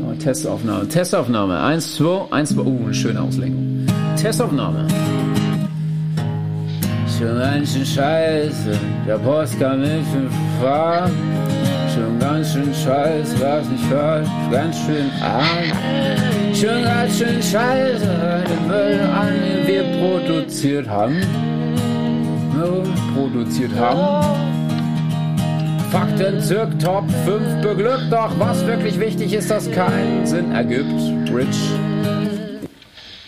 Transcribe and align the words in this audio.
Oh, 0.00 0.14
Testaufnahme, 0.14 0.88
Testaufnahme. 0.88 1.60
Eins, 1.60 1.96
zwei, 1.96 2.26
eins, 2.30 2.50
zwei. 2.50 2.62
Uh, 2.62 2.84
eine 2.84 2.94
schöne 2.94 3.20
Auslenkung. 3.20 3.86
Testaufnahme. 4.16 4.86
Schon 7.18 7.38
ganz 7.38 7.72
schön 7.72 7.86
scheiße, 7.86 8.78
der 9.06 9.18
Post 9.18 9.60
kam 9.60 9.80
nicht 9.80 9.90
in. 10.14 10.30
Schon 11.94 12.18
ganz 12.18 12.52
schön 12.52 12.72
scheiße, 12.72 13.38
was 13.40 13.68
nicht 13.68 13.84
falsch, 13.84 14.28
ganz 14.50 14.76
schön 14.78 15.10
arm. 15.20 16.54
Schon 16.54 16.82
ganz 16.84 17.18
schön 17.18 17.42
scheiße, 17.42 18.44
den 18.48 18.66
Müll 18.66 19.00
an, 19.00 19.32
den 19.44 19.66
wir 19.66 19.84
produziert 20.00 20.88
haben. 20.88 21.20
Produziert 23.14 23.74
haben. 23.78 24.41
Fakten 25.92 26.40
zirk 26.40 26.78
Top 26.78 27.04
5 27.10 27.60
beglückt, 27.60 28.10
doch 28.10 28.38
was 28.38 28.64
wirklich 28.66 28.98
wichtig 28.98 29.34
ist, 29.34 29.50
dass 29.50 29.70
keinen 29.70 30.26
Sinn 30.26 30.50
ergibt. 30.50 30.88
Rich. 31.30 31.70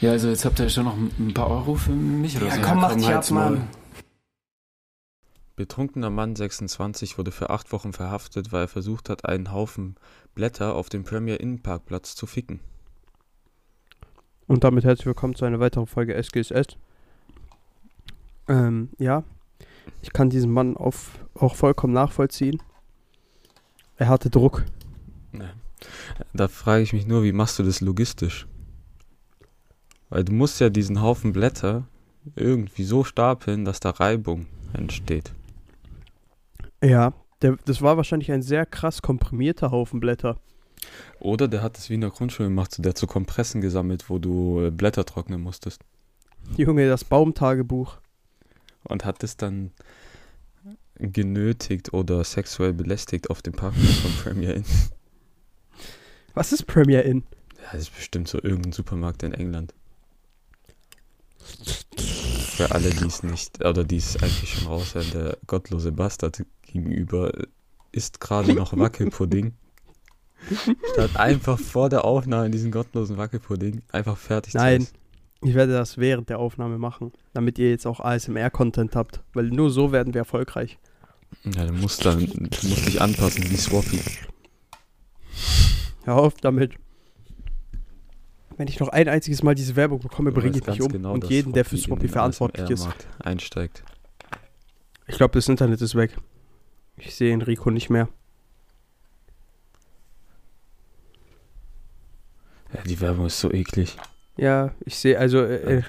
Ja, 0.00 0.12
also 0.12 0.28
jetzt 0.30 0.46
habt 0.46 0.58
ihr 0.60 0.70
schon 0.70 0.84
noch 0.84 0.96
ein 0.96 1.34
paar 1.34 1.50
Euro 1.50 1.74
für 1.74 1.92
mich 1.92 2.38
oder 2.38 2.46
Ja, 2.46 2.54
so. 2.54 2.60
komm, 2.62 2.80
mach 2.80 2.94
dich 2.94 3.06
ab. 3.06 3.30
Mann. 3.32 3.68
Betrunkener 5.56 6.08
Mann 6.08 6.34
26 6.36 7.18
wurde 7.18 7.32
für 7.32 7.50
acht 7.50 7.70
Wochen 7.70 7.92
verhaftet, 7.92 8.50
weil 8.50 8.62
er 8.62 8.68
versucht 8.68 9.10
hat, 9.10 9.26
einen 9.26 9.52
Haufen 9.52 9.96
Blätter 10.34 10.74
auf 10.74 10.88
dem 10.88 11.04
Premier 11.04 11.40
Inn 11.40 11.60
Parkplatz 11.62 12.16
zu 12.16 12.24
ficken. 12.26 12.60
Und 14.46 14.64
damit 14.64 14.84
herzlich 14.84 15.04
willkommen 15.06 15.34
zu 15.34 15.44
einer 15.44 15.60
weiteren 15.60 15.86
Folge 15.86 16.14
SGSS. 16.14 16.78
Ähm, 18.48 18.88
ja, 18.98 19.22
ich 20.02 20.12
kann 20.12 20.30
diesen 20.30 20.50
Mann 20.50 20.76
auf, 20.76 21.18
auch 21.34 21.54
vollkommen 21.54 21.92
nachvollziehen. 21.92 22.62
Er 23.96 24.08
hatte 24.08 24.30
Druck. 24.30 24.64
Da 26.32 26.48
frage 26.48 26.82
ich 26.82 26.92
mich 26.92 27.06
nur, 27.06 27.22
wie 27.22 27.32
machst 27.32 27.58
du 27.58 27.62
das 27.62 27.80
logistisch? 27.80 28.46
Weil 30.08 30.24
du 30.24 30.32
musst 30.32 30.60
ja 30.60 30.70
diesen 30.70 31.02
Haufen 31.02 31.32
Blätter 31.32 31.86
irgendwie 32.36 32.84
so 32.84 33.04
stapeln, 33.04 33.64
dass 33.64 33.80
da 33.80 33.90
Reibung 33.90 34.46
entsteht. 34.72 35.32
Ja, 36.82 37.12
der, 37.42 37.56
das 37.64 37.82
war 37.82 37.96
wahrscheinlich 37.96 38.32
ein 38.32 38.42
sehr 38.42 38.66
krass 38.66 39.02
komprimierter 39.02 39.70
Haufen 39.70 40.00
Blätter. 40.00 40.38
Oder 41.20 41.48
der 41.48 41.62
hat 41.62 41.78
es 41.78 41.88
wie 41.90 41.94
in 41.94 42.02
der 42.02 42.10
Grundschule 42.10 42.48
gemacht, 42.48 42.76
der 42.78 42.90
hat 42.90 42.98
so 42.98 43.06
Kompressen 43.06 43.60
gesammelt, 43.60 44.10
wo 44.10 44.18
du 44.18 44.60
äh, 44.60 44.70
Blätter 44.70 45.04
trocknen 45.04 45.40
musstest. 45.40 45.80
Junge, 46.56 46.86
das 46.86 47.04
Baumtagebuch. 47.04 47.98
Und 48.84 49.04
hat 49.04 49.22
es 49.22 49.36
dann 49.36 49.72
genötigt 50.96 51.92
oder 51.92 52.22
sexuell 52.24 52.72
belästigt 52.72 53.30
auf 53.30 53.42
dem 53.42 53.54
Parkplatz 53.54 53.96
von 53.96 54.12
Premier 54.22 54.54
Inn. 54.54 54.64
Was 56.34 56.52
ist 56.52 56.66
Premier 56.66 57.02
Inn? 57.02 57.24
Ja, 57.62 57.72
das 57.72 57.82
ist 57.82 57.96
bestimmt 57.96 58.28
so 58.28 58.38
irgendein 58.42 58.72
Supermarkt 58.72 59.22
in 59.22 59.32
England. 59.32 59.74
Für 61.96 62.70
alle, 62.70 62.90
die 62.90 63.06
es 63.06 63.22
nicht, 63.22 63.64
oder 63.64 63.84
die 63.84 63.96
es 63.96 64.16
eigentlich 64.22 64.54
schon 64.54 64.66
raushören, 64.68 65.10
der 65.12 65.38
gottlose 65.46 65.92
Bastard 65.92 66.44
gegenüber 66.62 67.32
isst 67.92 68.20
gerade 68.20 68.54
noch 68.54 68.76
Wackelpudding. 68.76 69.54
Statt 70.92 71.16
einfach 71.16 71.58
vor 71.58 71.88
der 71.88 72.04
Aufnahme 72.04 72.50
diesen 72.50 72.70
gottlosen 72.70 73.16
Wackelpudding 73.16 73.82
einfach 73.92 74.16
fertig 74.16 74.54
Nein. 74.54 74.82
zu 74.82 74.86
essen. 74.88 74.98
Ich 75.44 75.54
werde 75.54 75.74
das 75.74 75.98
während 75.98 76.30
der 76.30 76.38
Aufnahme 76.38 76.78
machen, 76.78 77.12
damit 77.34 77.58
ihr 77.58 77.68
jetzt 77.68 77.86
auch 77.86 78.00
ASMR-Content 78.00 78.96
habt. 78.96 79.22
Weil 79.34 79.48
nur 79.48 79.70
so 79.70 79.92
werden 79.92 80.14
wir 80.14 80.20
erfolgreich. 80.20 80.78
Ja, 81.44 81.66
du 81.66 81.74
musst 81.74 82.04
dann, 82.04 82.20
du 82.20 82.68
musst 82.68 82.86
dich 82.86 83.00
anpassen 83.00 83.44
wie 83.50 83.56
Swappy. 83.56 84.00
Hör 86.04 86.16
auf 86.16 86.34
damit. 86.36 86.74
Wenn 88.56 88.68
ich 88.68 88.80
noch 88.80 88.88
ein 88.88 89.08
einziges 89.08 89.42
Mal 89.42 89.54
diese 89.54 89.76
Werbung 89.76 90.00
bekomme, 90.00 90.32
bringe 90.32 90.56
ich 90.56 90.66
mich 90.66 90.80
um. 90.80 90.88
genau, 90.88 91.12
und 91.12 91.28
jeden, 91.28 91.52
der 91.52 91.64
für 91.64 91.76
Swappy 91.76 92.08
verantwortlich 92.08 92.70
ist. 92.70 92.88
Einsteigt. 93.18 93.84
Ich 95.06 95.16
glaube, 95.16 95.34
das 95.34 95.48
Internet 95.48 95.82
ist 95.82 95.94
weg. 95.94 96.16
Ich 96.96 97.14
sehe 97.14 97.32
Enrico 97.32 97.70
nicht 97.70 97.90
mehr. 97.90 98.08
Ja, 102.72 102.82
die 102.82 103.00
Werbung 103.00 103.26
ist 103.26 103.40
so 103.40 103.52
eklig. 103.52 103.98
Ja, 104.36 104.72
ich 104.84 104.96
sehe, 104.96 105.18
also, 105.18 105.38
äh, 105.38 105.78
äh, 105.78 105.82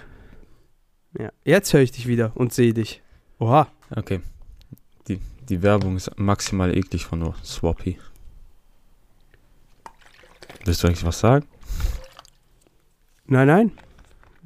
ja. 1.17 1.31
Jetzt 1.43 1.73
höre 1.73 1.81
ich 1.81 1.91
dich 1.91 2.07
wieder 2.07 2.31
und 2.35 2.53
sehe 2.53 2.73
dich. 2.73 3.01
Oha. 3.39 3.67
Okay. 3.89 4.21
Die, 5.07 5.19
die 5.49 5.61
Werbung 5.61 5.95
ist 5.95 6.17
maximal 6.19 6.75
eklig 6.75 7.05
von 7.05 7.19
nur 7.19 7.35
Swappy. 7.43 7.97
Willst 10.63 10.83
du 10.83 10.87
eigentlich 10.87 11.05
was 11.05 11.19
sagen? 11.19 11.45
Nein, 13.27 13.47
nein. 13.47 13.71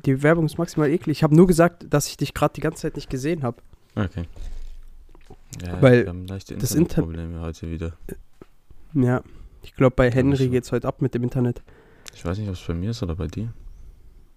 Die 0.06 0.22
Werbung 0.24 0.46
ist 0.46 0.58
maximal 0.58 0.90
eklig. 0.90 1.18
Ich 1.18 1.24
habe 1.24 1.36
nur 1.36 1.48
gesagt, 1.48 1.86
dass 1.90 2.08
ich 2.08 2.18
dich 2.18 2.34
gerade 2.34 2.54
die 2.54 2.62
ganze 2.62 2.84
Zeit 2.84 2.96
nicht 2.96 3.10
gesehen 3.10 3.44
habe. 3.44 3.62
Okay. 3.96 4.24
Ja, 5.66 5.82
Weil 5.82 6.04
wir 6.04 6.10
haben 6.10 6.28
leichte 6.28 6.56
das 6.56 6.72
Inter- 6.72 7.00
Internetprobleme 7.00 7.42
heute 7.42 7.70
wieder. 7.70 7.94
Ja. 8.94 9.22
Ich 9.62 9.76
glaube, 9.76 9.96
bei 9.96 10.10
Henry 10.10 10.46
so. 10.46 10.50
geht's 10.50 10.72
heute 10.72 10.88
ab 10.88 11.02
mit 11.02 11.14
dem 11.14 11.24
Internet. 11.24 11.62
Ich 12.14 12.24
weiß 12.24 12.38
nicht, 12.38 12.48
ob 12.48 12.56
es 12.56 12.62
bei 12.62 12.74
mir 12.74 12.92
ist 12.92 13.04
oder 13.04 13.16
bei 13.16 13.28
dir. 13.28 13.52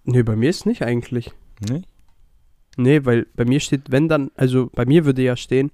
Nee, 0.05 0.23
bei 0.23 0.35
mir 0.35 0.49
ist 0.49 0.65
nicht 0.65 0.81
eigentlich. 0.81 1.31
Nee? 1.67 1.83
Nee, 2.75 3.05
weil 3.05 3.27
bei 3.35 3.45
mir 3.45 3.59
steht, 3.59 3.91
wenn 3.91 4.09
dann, 4.09 4.31
also 4.35 4.69
bei 4.73 4.85
mir 4.85 5.05
würde 5.05 5.21
ja 5.21 5.35
stehen, 5.35 5.71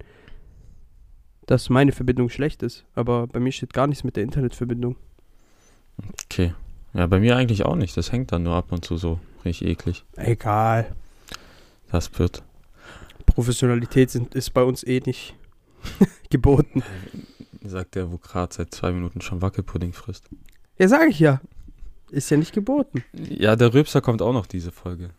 dass 1.45 1.69
meine 1.69 1.91
Verbindung 1.91 2.29
schlecht 2.29 2.61
ist. 2.61 2.85
Aber 2.93 3.27
bei 3.27 3.39
mir 3.39 3.51
steht 3.51 3.73
gar 3.73 3.87
nichts 3.87 4.03
mit 4.03 4.15
der 4.15 4.23
Internetverbindung. 4.23 4.95
Okay. 6.25 6.53
Ja, 6.93 7.07
bei 7.07 7.19
mir 7.19 7.35
eigentlich 7.35 7.65
auch 7.65 7.75
nicht. 7.75 7.95
Das 7.97 8.11
hängt 8.11 8.31
dann 8.31 8.43
nur 8.43 8.55
ab 8.55 8.71
und 8.71 8.85
zu 8.85 8.97
so 8.97 9.19
richtig 9.45 9.67
eklig. 9.67 10.05
Egal. 10.15 10.93
Das 11.91 12.17
wird. 12.19 12.43
Professionalität 13.25 14.09
sind, 14.09 14.35
ist 14.35 14.51
bei 14.51 14.63
uns 14.63 14.83
eh 14.83 15.01
nicht 15.05 15.35
geboten. 16.29 16.83
Sagt 17.63 17.95
der, 17.95 18.11
wo 18.11 18.17
gerade 18.17 18.53
seit 18.53 18.73
zwei 18.73 18.91
Minuten 18.91 19.21
schon 19.21 19.41
Wackelpudding 19.41 19.93
frisst. 19.93 20.29
Ja, 20.77 20.87
sage 20.87 21.09
ich 21.09 21.19
ja. 21.19 21.41
Ist 22.11 22.29
ja 22.29 22.37
nicht 22.37 22.53
geboten. 22.53 23.03
Ja, 23.13 23.55
der 23.55 23.73
Rülpser 23.73 24.01
kommt 24.01 24.21
auch 24.21 24.33
noch 24.33 24.45
diese 24.45 24.71
Folge. 24.71 25.11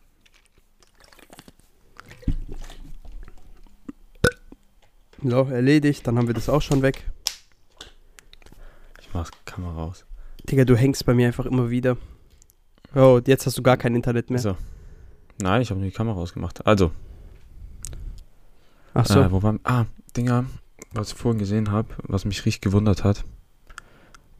So, 5.23 5.45
erledigt. 5.45 6.07
Dann 6.07 6.19
haben 6.19 6.27
wir 6.27 6.35
das 6.35 6.49
auch 6.49 6.63
schon 6.63 6.83
weg. 6.83 7.05
Ich 9.01 9.09
mach 9.13 9.31
Kamera 9.45 9.85
aus. 9.85 10.05
Digga, 10.49 10.65
du 10.65 10.77
hängst 10.77 11.05
bei 11.05 11.15
mir 11.15 11.27
einfach 11.27 11.47
immer 11.47 11.71
wieder. 11.71 11.97
Oh, 12.95 13.21
jetzt 13.25 13.47
hast 13.47 13.57
du 13.57 13.63
gar 13.63 13.77
kein 13.77 13.95
Internet 13.95 14.31
mehr. 14.31 14.41
So. 14.41 14.57
Nein, 15.41 15.63
ich 15.63 15.71
habe 15.71 15.81
nur 15.81 15.89
die 15.89 15.95
Kamera 15.95 16.19
ausgemacht. 16.19 16.67
Also, 16.67 16.91
Ach 18.95 19.07
so. 19.07 19.21
Äh, 19.21 19.31
wo 19.31 19.43
war, 19.43 19.59
ah, 19.65 19.87
Dinger, 20.17 20.47
was 20.93 21.13
ich 21.13 21.15
vorhin 21.15 21.39
gesehen 21.39 21.71
habe, 21.71 21.89
was 22.03 22.25
mich 22.25 22.45
richtig 22.45 22.61
gewundert 22.61 23.05
hat. 23.05 23.25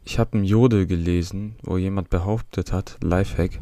Ich 0.03 0.19
habe 0.19 0.37
ein 0.37 0.43
Jodel 0.43 0.87
gelesen, 0.87 1.55
wo 1.63 1.77
jemand 1.77 2.09
behauptet 2.09 2.71
hat, 2.71 2.97
Lifehack, 3.01 3.59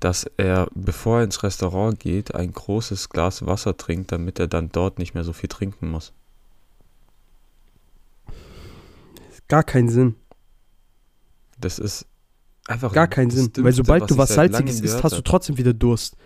dass 0.00 0.24
er, 0.36 0.68
bevor 0.74 1.18
er 1.18 1.24
ins 1.24 1.42
Restaurant 1.42 1.98
geht, 1.98 2.34
ein 2.34 2.52
großes 2.52 3.08
Glas 3.08 3.46
Wasser 3.46 3.76
trinkt, 3.76 4.12
damit 4.12 4.38
er 4.38 4.48
dann 4.48 4.70
dort 4.70 4.98
nicht 4.98 5.14
mehr 5.14 5.24
so 5.24 5.32
viel 5.32 5.48
trinken 5.48 5.90
muss. 5.90 6.12
Gar 9.48 9.62
keinen 9.62 9.88
Sinn. 9.88 10.16
Das 11.58 11.78
ist 11.78 12.06
einfach 12.66 12.92
Gar 12.92 13.06
keinen 13.06 13.30
Sinn. 13.30 13.50
Weil 13.58 13.72
sobald 13.72 14.02
was 14.02 14.08
du 14.08 14.18
was 14.18 14.34
Salziges 14.34 14.80
isst, 14.80 15.02
hast 15.02 15.16
du 15.16 15.22
trotzdem 15.22 15.56
wieder 15.56 15.72
Durst. 15.72 16.16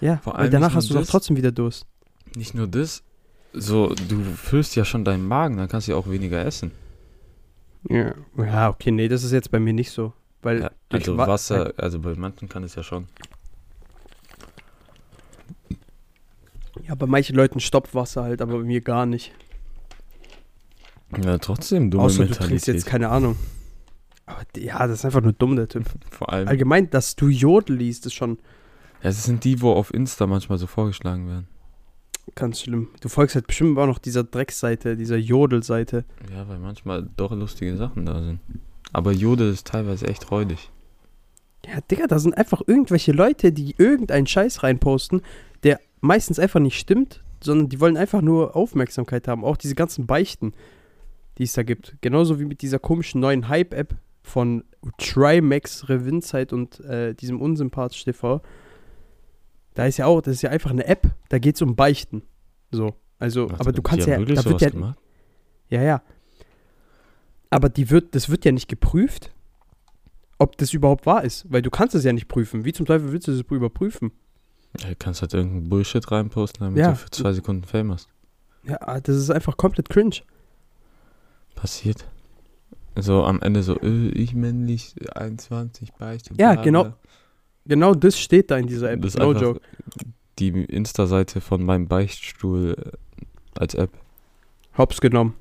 Ja, 0.00 0.18
Vor 0.18 0.34
weil 0.34 0.42
allem 0.42 0.52
danach 0.52 0.68
nicht 0.68 0.76
hast 0.76 0.90
du 0.90 0.94
doch 0.94 1.06
trotzdem 1.06 1.36
wieder 1.36 1.52
Durst. 1.52 1.86
Nicht 2.34 2.54
nur 2.54 2.66
das, 2.66 3.02
so, 3.52 3.94
du 3.94 4.22
füllst 4.22 4.76
ja 4.76 4.84
schon 4.84 5.04
deinen 5.04 5.26
Magen, 5.26 5.56
dann 5.56 5.68
kannst 5.68 5.88
du 5.88 5.92
ja 5.92 5.98
auch 5.98 6.08
weniger 6.08 6.44
essen. 6.44 6.70
Ja. 7.88 8.14
ja, 8.38 8.68
okay, 8.68 8.90
nee, 8.90 9.08
das 9.08 9.22
ist 9.22 9.32
jetzt 9.32 9.50
bei 9.50 9.58
mir 9.60 9.72
nicht 9.72 9.90
so. 9.90 10.12
Weil 10.42 10.60
Ja, 10.62 10.70
also 10.90 11.16
Wa- 11.16 11.26
Wasser, 11.26 11.72
also 11.76 11.98
bei 12.00 12.14
manchen 12.14 12.48
kann 12.48 12.62
es 12.64 12.74
ja 12.74 12.82
schon. 12.82 13.06
Ja, 16.86 16.94
bei 16.94 17.06
manchen 17.06 17.34
Leuten 17.36 17.60
stoppt 17.60 17.94
Wasser 17.94 18.22
halt, 18.24 18.42
aber 18.42 18.58
bei 18.58 18.64
mir 18.64 18.80
gar 18.80 19.06
nicht. 19.06 19.32
Ja, 21.24 21.38
trotzdem 21.38 21.90
dumme 21.90 22.04
Außer 22.04 22.16
du 22.18 22.22
Mentalität. 22.24 22.48
trinkst 22.48 22.66
jetzt, 22.66 22.86
keine 22.86 23.08
Ahnung. 23.08 23.36
Aber 24.26 24.42
ja, 24.56 24.86
das 24.86 24.98
ist 25.00 25.04
einfach 25.04 25.22
nur 25.22 25.32
dumm, 25.32 25.56
der 25.56 25.68
Typ. 25.68 25.84
Vor 26.10 26.32
allem, 26.32 26.48
Allgemein, 26.48 26.90
dass 26.90 27.16
du 27.16 27.28
Jodel 27.28 27.76
liest, 27.76 28.06
ist 28.06 28.14
schon 28.14 28.38
ja, 29.02 29.10
es 29.10 29.22
sind 29.24 29.44
die, 29.44 29.60
wo 29.60 29.72
auf 29.72 29.92
Insta 29.92 30.26
manchmal 30.26 30.58
so 30.58 30.66
vorgeschlagen 30.66 31.28
werden. 31.28 31.48
Ganz 32.36 32.60
schlimm. 32.60 32.88
Du 33.00 33.08
folgst 33.08 33.34
halt 33.34 33.48
bestimmt 33.48 33.76
auch 33.78 33.86
noch 33.86 33.98
dieser 33.98 34.22
Drecksseite, 34.22 34.96
dieser 34.96 35.16
Jodel-Seite. 35.16 36.04
Ja, 36.32 36.48
weil 36.48 36.58
manchmal 36.58 37.08
doch 37.16 37.32
lustige 37.32 37.76
Sachen 37.76 38.06
da 38.06 38.22
sind. 38.22 38.38
Aber 38.92 39.10
Jodel 39.12 39.50
ist 39.50 39.66
teilweise 39.66 40.06
echt 40.06 40.30
räudig. 40.30 40.70
Ja, 41.66 41.80
Digga, 41.90 42.06
da 42.06 42.18
sind 42.20 42.36
einfach 42.36 42.62
irgendwelche 42.66 43.12
Leute, 43.12 43.52
die 43.52 43.74
irgendeinen 43.76 44.26
Scheiß 44.26 44.62
reinposten, 44.62 45.22
der 45.64 45.80
meistens 46.00 46.38
einfach 46.38 46.60
nicht 46.60 46.78
stimmt, 46.78 47.24
sondern 47.42 47.68
die 47.68 47.80
wollen 47.80 47.96
einfach 47.96 48.22
nur 48.22 48.54
Aufmerksamkeit 48.54 49.26
haben. 49.26 49.44
Auch 49.44 49.56
diese 49.56 49.74
ganzen 49.74 50.06
Beichten, 50.06 50.52
die 51.38 51.42
es 51.42 51.54
da 51.54 51.64
gibt. 51.64 51.96
Genauso 52.00 52.38
wie 52.38 52.44
mit 52.44 52.62
dieser 52.62 52.78
komischen 52.78 53.20
neuen 53.20 53.48
Hype-App 53.48 53.96
von 54.22 54.64
Trimax 54.98 55.88
Revinzeit 55.88 56.52
und 56.52 56.80
äh, 56.80 57.14
diesem 57.14 57.40
Unsympathisch 57.40 58.04
TV. 58.04 58.42
Da 59.76 59.84
ist 59.84 59.98
ja 59.98 60.06
auch, 60.06 60.22
das 60.22 60.34
ist 60.36 60.42
ja 60.42 60.50
einfach 60.50 60.70
eine 60.70 60.86
App, 60.86 61.06
da 61.28 61.38
geht 61.38 61.54
es 61.56 61.62
um 61.62 61.76
Beichten. 61.76 62.22
So. 62.70 62.94
Also, 63.18 63.50
Was, 63.50 63.60
aber 63.60 63.72
du 63.72 63.82
kannst 63.82 64.06
ja, 64.06 64.18
da 64.18 64.26
wird 64.26 64.60
ja, 64.60 64.70
gemacht? 64.70 64.98
ja, 65.68 65.82
ja. 65.82 66.02
Aber 67.50 67.68
die 67.68 67.90
wird, 67.90 68.14
das 68.14 68.28
wird 68.30 68.44
ja 68.46 68.52
nicht 68.52 68.68
geprüft, 68.68 69.30
ob 70.38 70.56
das 70.56 70.72
überhaupt 70.72 71.04
wahr 71.06 71.24
ist, 71.24 71.50
weil 71.52 71.62
du 71.62 71.70
kannst 71.70 71.94
es 71.94 72.04
ja 72.04 72.12
nicht 72.12 72.26
prüfen. 72.26 72.64
Wie 72.64 72.72
zum 72.72 72.86
Teufel 72.86 73.12
willst 73.12 73.28
du 73.28 73.32
das 73.32 73.42
überprüfen? 73.42 74.12
Ja, 74.80 74.88
du 74.88 74.96
kannst 74.96 75.20
halt 75.20 75.34
irgendeinen 75.34 75.68
Bullshit 75.68 76.10
reinposten, 76.10 76.64
damit 76.64 76.78
Ja. 76.78 76.90
du 76.90 76.96
für 76.96 77.10
zwei 77.10 77.32
Sekunden 77.32 77.64
Fame 77.64 77.92
hast. 77.92 78.08
Ja, 78.64 78.98
das 79.00 79.16
ist 79.16 79.30
einfach 79.30 79.56
komplett 79.58 79.88
cringe. 79.90 80.16
Passiert. 81.54 82.06
So 82.98 83.24
am 83.24 83.42
Ende 83.42 83.62
so, 83.62 83.78
äh, 83.80 84.08
ich 84.08 84.34
männlich, 84.34 84.94
21, 85.14 85.92
beichte. 85.92 86.34
Ja, 86.38 86.54
bla, 86.54 86.62
genau. 86.62 86.94
Genau 87.68 87.94
das 87.94 88.18
steht 88.18 88.50
da 88.50 88.56
in 88.58 88.66
dieser 88.66 88.90
App. 88.92 89.02
Das 89.02 89.14
ist 89.14 89.18
no 89.20 89.32
joke. 89.32 89.60
die 90.38 90.48
Insta-Seite 90.48 91.40
von 91.40 91.62
meinem 91.64 91.88
Beichtstuhl 91.88 92.76
äh, 92.78 93.60
als 93.60 93.74
App. 93.74 93.90
Hops 94.78 95.00
genommen. 95.00 95.34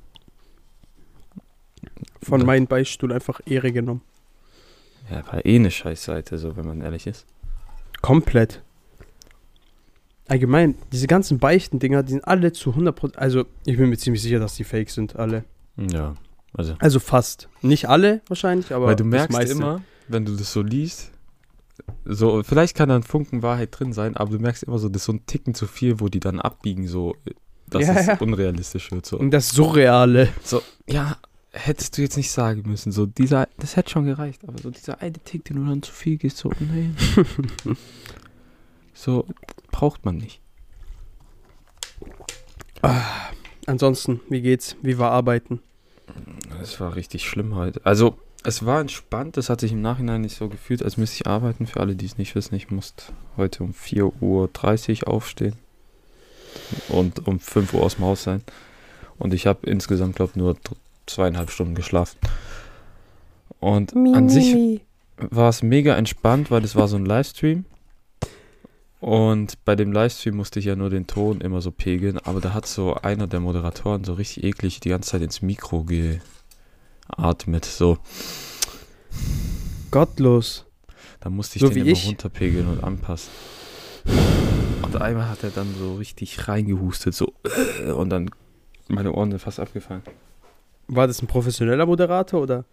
Von 2.21 2.41
Ja. 2.41 2.45
meinem 2.47 2.67
Beistuhl 2.67 3.11
einfach 3.13 3.39
Ehre 3.45 3.71
genommen. 3.71 4.01
Ja, 5.11 5.25
war 5.27 5.45
eh 5.45 5.55
eine 5.55 5.69
Scheißseite, 5.69 6.37
so 6.37 6.55
wenn 6.57 6.65
man 6.65 6.81
ehrlich 6.81 7.05
ist. 7.05 7.25
Komplett. 8.01 8.63
Allgemein, 10.27 10.75
diese 10.91 11.05
ganzen 11.05 11.37
Beichten-Dinger, 11.37 12.01
die 12.01 12.13
sind 12.13 12.27
alle 12.27 12.51
zu 12.51 12.71
100%. 12.71 13.15
Also, 13.17 13.45
ich 13.65 13.77
bin 13.77 13.89
mir 13.89 13.97
ziemlich 13.97 14.23
sicher, 14.23 14.39
dass 14.39 14.55
die 14.55 14.63
fake 14.63 14.89
sind, 14.89 15.15
alle. 15.17 15.43
Ja, 15.77 16.15
also. 16.53 16.73
Also 16.79 16.99
fast. 16.99 17.47
Nicht 17.61 17.87
alle 17.87 18.21
wahrscheinlich, 18.27 18.73
aber. 18.73 18.87
Weil 18.87 18.95
du 18.95 19.03
merkst 19.03 19.51
immer, 19.51 19.83
wenn 20.07 20.25
du 20.25 20.35
das 20.35 20.51
so 20.51 20.63
liest, 20.63 21.11
so, 22.05 22.43
vielleicht 22.43 22.75
kann 22.75 22.89
da 22.89 22.95
ein 22.95 23.03
Funken 23.03 23.41
Wahrheit 23.41 23.69
drin 23.77 23.93
sein, 23.93 24.15
aber 24.15 24.31
du 24.31 24.39
merkst 24.39 24.63
immer 24.63 24.77
so, 24.79 24.89
das 24.89 25.01
ist 25.03 25.05
so 25.05 25.13
ein 25.13 25.25
Ticken 25.25 25.53
zu 25.55 25.67
viel, 25.67 25.99
wo 25.99 26.07
die 26.09 26.19
dann 26.19 26.39
abbiegen, 26.39 26.87
so, 26.87 27.15
dass 27.69 27.87
Ja, 27.87 27.93
es 27.93 28.05
ja. 28.07 28.17
unrealistisch 28.19 28.91
wird. 28.91 29.05
So. 29.05 29.17
Und 29.17 29.31
das 29.31 29.49
Surreale. 29.49 30.29
so, 30.43 30.61
ja, 30.87 31.17
hättest 31.51 31.97
du 31.97 32.01
jetzt 32.01 32.17
nicht 32.17 32.31
sagen 32.31 32.63
müssen, 32.65 32.91
so, 32.91 33.05
dieser, 33.05 33.47
das 33.57 33.75
hätte 33.75 33.89
schon 33.91 34.05
gereicht, 34.05 34.43
aber 34.47 34.57
so 34.61 34.69
dieser 34.71 35.01
eine 35.01 35.13
Tick, 35.19 35.45
den 35.45 35.57
du 35.57 35.65
dann 35.69 35.81
zu 35.81 35.91
viel 35.91 36.17
gehst, 36.17 36.37
so, 36.37 36.51
nein. 36.59 36.95
so, 38.93 39.25
braucht 39.71 40.05
man 40.05 40.17
nicht. 40.17 40.41
Ansonsten, 43.65 44.21
wie 44.29 44.41
geht's? 44.41 44.75
Wie 44.83 44.97
war 44.99 45.11
Arbeiten? 45.11 45.59
Es 46.61 46.79
war 46.79 46.95
richtig 46.95 47.27
schlimm 47.27 47.55
heute. 47.55 47.81
Also, 47.83 48.17
es 48.45 48.65
war 48.65 48.79
entspannt, 48.79 49.37
das 49.37 49.49
hat 49.49 49.59
sich 49.59 49.71
im 49.71 49.81
Nachhinein 49.81 50.21
nicht 50.21 50.37
so 50.37 50.49
gefühlt, 50.49 50.83
als 50.83 50.97
müsste 50.97 51.15
ich 51.21 51.27
arbeiten. 51.27 51.67
Für 51.67 51.79
alle, 51.79 51.95
die 51.95 52.05
es 52.05 52.17
nicht 52.17 52.35
wissen, 52.35 52.55
ich 52.55 52.69
musste 52.69 53.05
heute 53.37 53.63
um 53.63 53.71
4.30 53.71 55.03
Uhr 55.03 55.07
aufstehen 55.07 55.55
und 56.89 57.27
um 57.27 57.39
5 57.39 57.73
Uhr 57.73 57.83
aus 57.83 57.95
dem 57.95 58.05
Haus 58.05 58.23
sein. 58.23 58.41
Und 59.17 59.33
ich 59.33 59.47
habe 59.47 59.69
insgesamt, 59.69 60.15
glaube 60.15 60.31
ich, 60.31 60.35
nur 60.37 60.57
zweieinhalb 61.05 61.49
Stunden 61.49 61.75
geschlafen. 61.75 62.17
Und 63.59 63.95
an 63.95 64.29
sich 64.29 64.81
war 65.17 65.49
es 65.49 65.63
mega 65.63 65.95
entspannt, 65.95 66.51
weil 66.51 66.63
es 66.63 66.75
war 66.75 66.87
so 66.87 66.97
ein 66.97 67.05
Livestream. 67.05 67.65
Und 68.99 69.63
bei 69.65 69.75
dem 69.75 69.91
Livestream 69.91 70.35
musste 70.35 70.59
ich 70.59 70.65
ja 70.65 70.75
nur 70.75 70.89
den 70.89 71.07
Ton 71.07 71.41
immer 71.41 71.61
so 71.61 71.71
pegeln, 71.71 72.17
aber 72.19 72.41
da 72.41 72.53
hat 72.53 72.65
so 72.65 72.95
einer 72.95 73.27
der 73.27 73.39
Moderatoren 73.39 74.03
so 74.03 74.13
richtig 74.13 74.43
eklig 74.43 74.79
die 74.79 74.89
ganze 74.89 75.11
Zeit 75.11 75.21
ins 75.21 75.41
Mikro 75.41 75.83
geatmet. 77.15 77.65
So, 77.65 77.97
Gottlos. 79.91 80.65
da 81.19 81.29
musste 81.29 81.57
ich 81.57 81.61
So 81.61 81.69
den 81.69 81.83
immer 81.83 81.91
ich. 81.91 82.07
runterpegeln 82.07 82.67
und 82.67 82.83
anpassen. 82.83 83.31
Und 84.81 84.95
einmal 85.01 85.29
hat 85.29 85.43
er 85.43 85.49
dann 85.49 85.73
so 85.79 85.95
richtig 85.95 86.47
reingehustet, 86.47 87.13
so 87.13 87.33
äh, 87.85 87.91
und 87.91 88.09
dann 88.09 88.29
meine 88.87 89.11
Ohren 89.13 89.31
sind 89.31 89.39
fast 89.39 89.59
abgefallen. 89.59 90.03
War 90.87 91.07
das 91.07 91.21
ein 91.21 91.27
professioneller 91.27 91.85
Moderator 91.85 92.41
oder? 92.43 92.65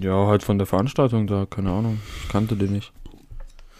Ja, 0.00 0.26
halt 0.26 0.42
von 0.42 0.58
der 0.58 0.66
Veranstaltung 0.66 1.26
da, 1.26 1.46
keine 1.46 1.70
Ahnung. 1.72 2.00
Ich 2.22 2.28
kannte 2.28 2.54
den 2.56 2.72
nicht. 2.72 2.92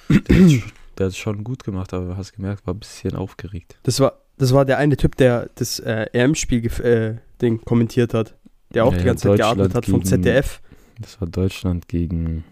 Der, 0.09 1.07
hat- 1.07 1.13
es 1.13 1.17
schon 1.17 1.45
gut 1.45 1.63
gemacht, 1.65 1.93
aber 1.95 2.07
du 2.07 2.17
hast 2.17 2.33
gemerkt, 2.33 2.67
war 2.67 2.75
ein 2.75 2.79
bisschen 2.81 3.15
aufgeregt. 3.17 3.77
Das 3.83 4.01
war, 4.01 4.19
das 4.39 4.53
war 4.53 4.65
der 4.65 4.79
eine 4.79 4.97
Typ, 4.97 5.17
der 5.17 5.51
das 5.57 5.79
äh, 5.81 6.07
EM-Spiel-Ding 6.13 7.61
kommentiert 7.65 8.15
hat. 8.15 8.35
Der 8.75 8.85
auch 8.85 8.93
Ja, 8.93 8.99
die 8.99 9.05
ja, 9.05 9.11
ganze 9.13 9.29
Zeit 9.29 9.37
geatmet 9.39 9.75
hat 9.75 9.87
vom 9.87 10.05
ZDF. 10.05 10.61
Das 11.01 11.21
war 11.21 11.29
Deutschland 11.29 11.89
gegen. 11.89 12.45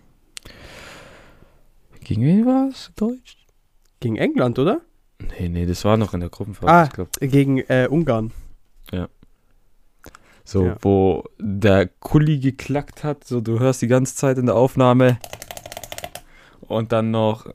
Gegen 2.05 2.23
wen 2.23 2.47
war 2.47 2.69
es? 2.69 2.91
Deutsch? 2.97 3.37
Gegen 4.01 4.17
England, 4.17 4.59
oder? 4.59 4.81
Nee, 5.39 5.49
nee, 5.49 5.67
das 5.67 5.85
war 5.85 5.97
noch 5.97 6.15
in 6.15 6.21
der 6.21 6.31
Gruppenphase, 6.31 6.73
Ah. 6.73 6.85
ich 6.85 6.93
glaube. 6.93 7.11
Gegen 7.21 7.59
äh, 7.59 7.87
Ungarn. 7.91 8.33
So, 10.43 10.65
Ja. 10.67 10.77
wo 10.81 11.25
der 11.39 11.87
Kuli 11.87 12.41
geklackt 12.41 13.05
hat, 13.05 13.23
so 13.25 13.41
du 13.41 13.61
hörst 13.61 13.83
die 13.83 13.87
ganze 13.87 14.17
Zeit 14.17 14.37
in 14.37 14.47
der 14.47 14.57
Aufnahme 14.57 15.21
und 16.63 16.91
dann 16.91 17.13
noch 17.13 17.47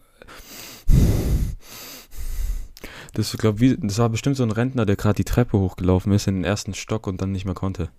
das 3.13 3.35
glaube 3.37 3.59
wie 3.59 3.75
das 3.75 3.97
war 3.97 4.07
bestimmt 4.09 4.37
so 4.37 4.43
ein 4.43 4.51
Rentner, 4.51 4.85
der 4.85 4.95
gerade 4.95 5.15
die 5.15 5.23
Treppe 5.25 5.57
hochgelaufen 5.59 6.13
ist 6.13 6.27
in 6.27 6.35
den 6.35 6.43
ersten 6.45 6.73
Stock 6.73 7.05
und 7.07 7.21
dann 7.21 7.31
nicht 7.33 7.43
mehr 7.43 7.53
konnte. 7.55 7.89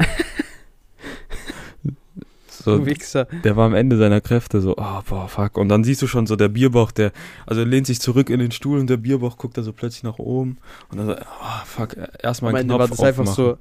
so, 2.48 2.78
Du 2.78 2.86
Wichser. 2.86 3.26
der 3.44 3.56
war 3.56 3.66
am 3.66 3.74
Ende 3.74 3.96
seiner 3.96 4.20
Kräfte 4.20 4.60
so, 4.60 4.76
oh, 4.76 5.00
boah, 5.08 5.28
fuck. 5.28 5.56
Und 5.58 5.68
dann 5.68 5.84
siehst 5.84 6.02
du 6.02 6.06
schon 6.06 6.26
so 6.26 6.36
der 6.36 6.48
Bierbauch, 6.48 6.90
der, 6.92 7.12
also 7.46 7.60
er 7.62 7.66
lehnt 7.66 7.86
sich 7.86 8.00
zurück 8.00 8.30
in 8.30 8.40
den 8.40 8.50
Stuhl 8.50 8.78
und 8.78 8.88
der 8.88 8.96
Bierbauch 8.98 9.36
guckt 9.36 9.56
da 9.58 9.62
so 9.62 9.72
plötzlich 9.72 10.02
nach 10.02 10.18
oben 10.18 10.58
und 10.90 10.98
dann 10.98 11.06
so, 11.06 11.14
oh, 11.14 11.64
fuck, 11.64 11.96
erstmal 12.22 12.50
Am 12.52 12.56
einen 12.56 12.68
Knopf 12.68 12.80
war 12.80 12.88
das 12.88 13.00
einfach 13.00 13.26
so. 13.26 13.56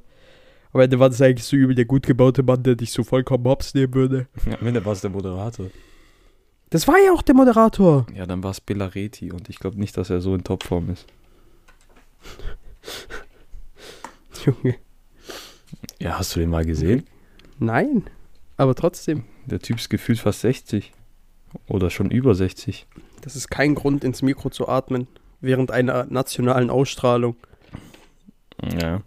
Am 0.72 0.82
Ende 0.82 1.00
war 1.00 1.10
das 1.10 1.20
eigentlich 1.22 1.46
so 1.46 1.56
übel 1.56 1.74
der 1.74 1.86
gut 1.86 2.06
gebaute 2.06 2.44
Mann, 2.44 2.62
der 2.62 2.76
dich 2.76 2.92
so 2.92 3.04
vollkommen 3.04 3.44
hops 3.46 3.74
nehmen 3.74 3.94
würde. 3.94 4.28
Ja, 4.46 4.60
am 4.60 4.68
Ende 4.68 4.86
war 4.86 4.94
es 4.94 5.02
der 5.02 5.10
Moderator. 5.10 5.66
Das 6.70 6.88
war 6.88 7.00
ja 7.04 7.12
auch 7.12 7.24
der 7.24 7.34
Moderator. 7.34 8.06
Ja, 8.14 8.28
dann 8.28 8.44
war 8.44 8.52
es 8.52 8.62
Belareti 8.62 9.32
und 9.32 9.50
ich 9.50 9.58
glaube 9.58 9.80
nicht, 9.80 9.98
dass 9.98 10.12
er 10.12 10.22
so 10.22 10.36
in 10.36 10.44
Topform 10.44 10.92
ist. 10.92 11.08
Junge. 14.46 14.76
Ja, 16.00 16.18
hast 16.18 16.36
du 16.36 16.40
den 16.40 16.50
mal 16.50 16.66
gesehen? 16.66 17.06
Nein. 17.60 18.04
Aber 18.58 18.76
trotzdem, 18.76 19.24
Der 19.46 19.60
Typ 19.60 19.78
ist 19.78 19.90
gefühlt 19.90 20.20
fast 20.20 20.42
60. 20.42 20.92
Oder 21.68 21.90
schon 21.90 22.12
über 22.12 22.36
60. 22.36 22.86
das 23.22 23.36
ist 23.36 23.50
kein 23.50 23.74
Grund, 23.76 24.04
ins 24.04 24.22
Mikro 24.22 24.50
zu 24.50 24.68
atmen. 24.70 25.08
Während 25.42 25.72
einer 25.72 26.06
nationalen 26.06 26.70
Ausstrahlung. 26.70 27.36
Ja. 28.80 29.02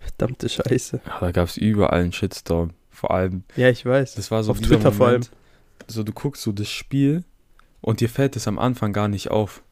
Verdammte 0.00 0.48
Scheiße. 0.48 1.00
ja 1.06 1.20
da 1.20 1.30
gab 1.32 1.48
es 1.48 1.56
überall 1.56 2.00
einen 2.02 2.12
Shitstorm. 2.12 2.70
Vor 2.90 3.12
allem, 3.12 3.44
Ja, 3.56 3.68
ich 3.70 3.84
weiß. 3.86 4.14
das 4.14 4.30
war 4.30 4.42
so 4.44 4.50
Auf 4.52 4.60
Twitter 4.60 4.92
vor 4.92 5.06
Moment, 5.06 5.30
So, 5.86 6.02
du 6.02 6.12
guckst 6.12 6.42
so 6.42 6.52
das 6.52 6.68
Spiel 6.68 7.24
und 7.80 8.00
dir 8.00 8.08
fällt 8.08 8.36
es 8.36 8.46
am 8.46 8.58
Anfang 8.58 8.92
gar 8.92 9.08
nicht 9.08 9.30
auf. 9.30 9.62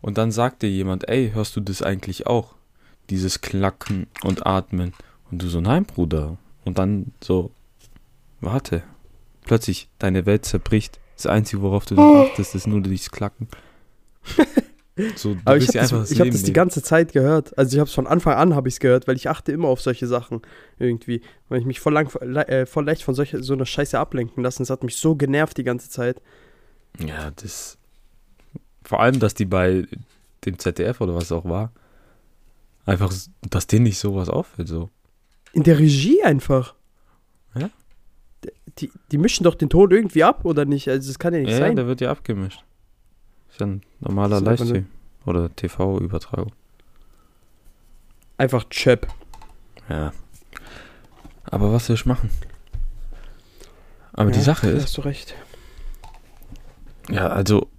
Und 0.00 0.18
dann 0.18 0.30
sagt 0.32 0.62
dir 0.62 0.70
jemand, 0.70 1.08
ey, 1.08 1.30
hörst 1.32 1.56
du 1.56 1.60
das 1.60 1.82
eigentlich 1.82 2.26
auch? 2.26 2.54
Dieses 3.10 3.40
Klacken 3.40 4.06
und 4.24 4.46
Atmen. 4.46 4.92
Und 5.36 5.42
du 5.42 5.48
so, 5.48 5.60
nein, 5.60 5.84
Bruder. 5.84 6.38
Und 6.64 6.78
dann 6.78 7.12
so, 7.22 7.50
warte. 8.40 8.82
Plötzlich, 9.44 9.86
deine 9.98 10.24
Welt 10.24 10.46
zerbricht. 10.46 10.98
Das 11.14 11.26
Einzige, 11.26 11.60
worauf 11.60 11.84
du 11.84 11.94
dann 11.94 12.26
achtest, 12.26 12.54
ist 12.54 12.66
nur 12.66 12.80
dieses 12.80 13.10
Klacken. 13.10 13.46
So, 15.14 15.34
du 15.34 15.40
Aber 15.44 15.58
ich 15.58 15.68
habe 15.68 15.86
das, 15.86 16.10
ich 16.10 16.20
hab 16.20 16.30
das 16.30 16.42
die 16.42 16.54
ganze 16.54 16.82
Zeit 16.82 17.12
gehört. 17.12 17.58
Also 17.58 17.76
ich 17.76 17.80
habe 17.80 17.86
es 17.86 17.92
von 17.92 18.06
Anfang 18.06 18.32
an 18.32 18.54
habe 18.54 18.68
ich 18.68 18.76
es 18.76 18.80
gehört, 18.80 19.06
weil 19.06 19.16
ich 19.16 19.28
achte 19.28 19.52
immer 19.52 19.68
auf 19.68 19.82
solche 19.82 20.06
Sachen 20.06 20.40
irgendwie, 20.78 21.20
weil 21.50 21.60
ich 21.60 21.66
mich 21.66 21.80
voll 21.80 21.92
lang, 21.92 22.08
äh, 22.14 22.64
voll 22.64 22.86
leicht 22.86 23.02
von 23.02 23.14
solcher 23.14 23.42
so 23.42 23.52
einer 23.52 23.66
Scheiße 23.66 23.98
ablenken 23.98 24.42
lassen. 24.42 24.62
Das 24.62 24.70
hat 24.70 24.84
mich 24.84 24.96
so 24.96 25.14
genervt 25.14 25.58
die 25.58 25.64
ganze 25.64 25.90
Zeit. 25.90 26.22
Ja, 26.98 27.30
das. 27.30 27.76
Vor 28.84 29.00
allem, 29.00 29.20
dass 29.20 29.34
die 29.34 29.44
bei 29.44 29.86
dem 30.46 30.58
ZDF 30.58 31.02
oder 31.02 31.14
was 31.14 31.30
auch 31.30 31.44
war, 31.44 31.72
einfach, 32.86 33.12
dass 33.42 33.66
denen 33.66 33.82
nicht 33.82 33.98
sowas 33.98 34.30
auffällt, 34.30 34.68
so. 34.68 34.88
In 35.56 35.62
der 35.62 35.78
Regie 35.78 36.22
einfach. 36.22 36.74
Ja? 37.54 37.70
Die, 38.78 38.90
die 39.10 39.16
mischen 39.16 39.44
doch 39.44 39.54
den 39.54 39.70
Ton 39.70 39.90
irgendwie 39.90 40.22
ab 40.22 40.44
oder 40.44 40.66
nicht? 40.66 40.86
Also 40.88 41.08
das 41.08 41.18
kann 41.18 41.32
ja 41.32 41.40
nicht 41.40 41.48
Ja, 41.50 41.54
ja, 41.58 41.66
sein. 41.66 41.76
der 41.76 41.86
wird 41.86 42.02
ja 42.02 42.10
abgemischt. 42.10 42.62
Ist 43.48 43.60
ja 43.60 43.66
ein 43.66 43.80
normaler 44.00 44.42
Livestream. 44.42 44.86
Oder 45.24 45.54
TV-Übertragung. 45.56 46.52
Einfach 48.36 48.64
Chöp. 48.68 49.06
Ja. 49.88 50.12
Aber 51.44 51.72
was 51.72 51.86
soll 51.86 51.94
ich 51.94 52.04
machen? 52.04 52.28
Aber 54.12 54.30
die 54.30 54.38
Ja, 54.38 54.44
Sache 54.44 54.70
da 54.70 54.76
ist, 54.76 54.84
Hast 54.84 54.96
du 54.98 55.00
recht. 55.02 55.34
ja, 57.08 57.28
also 57.28 57.70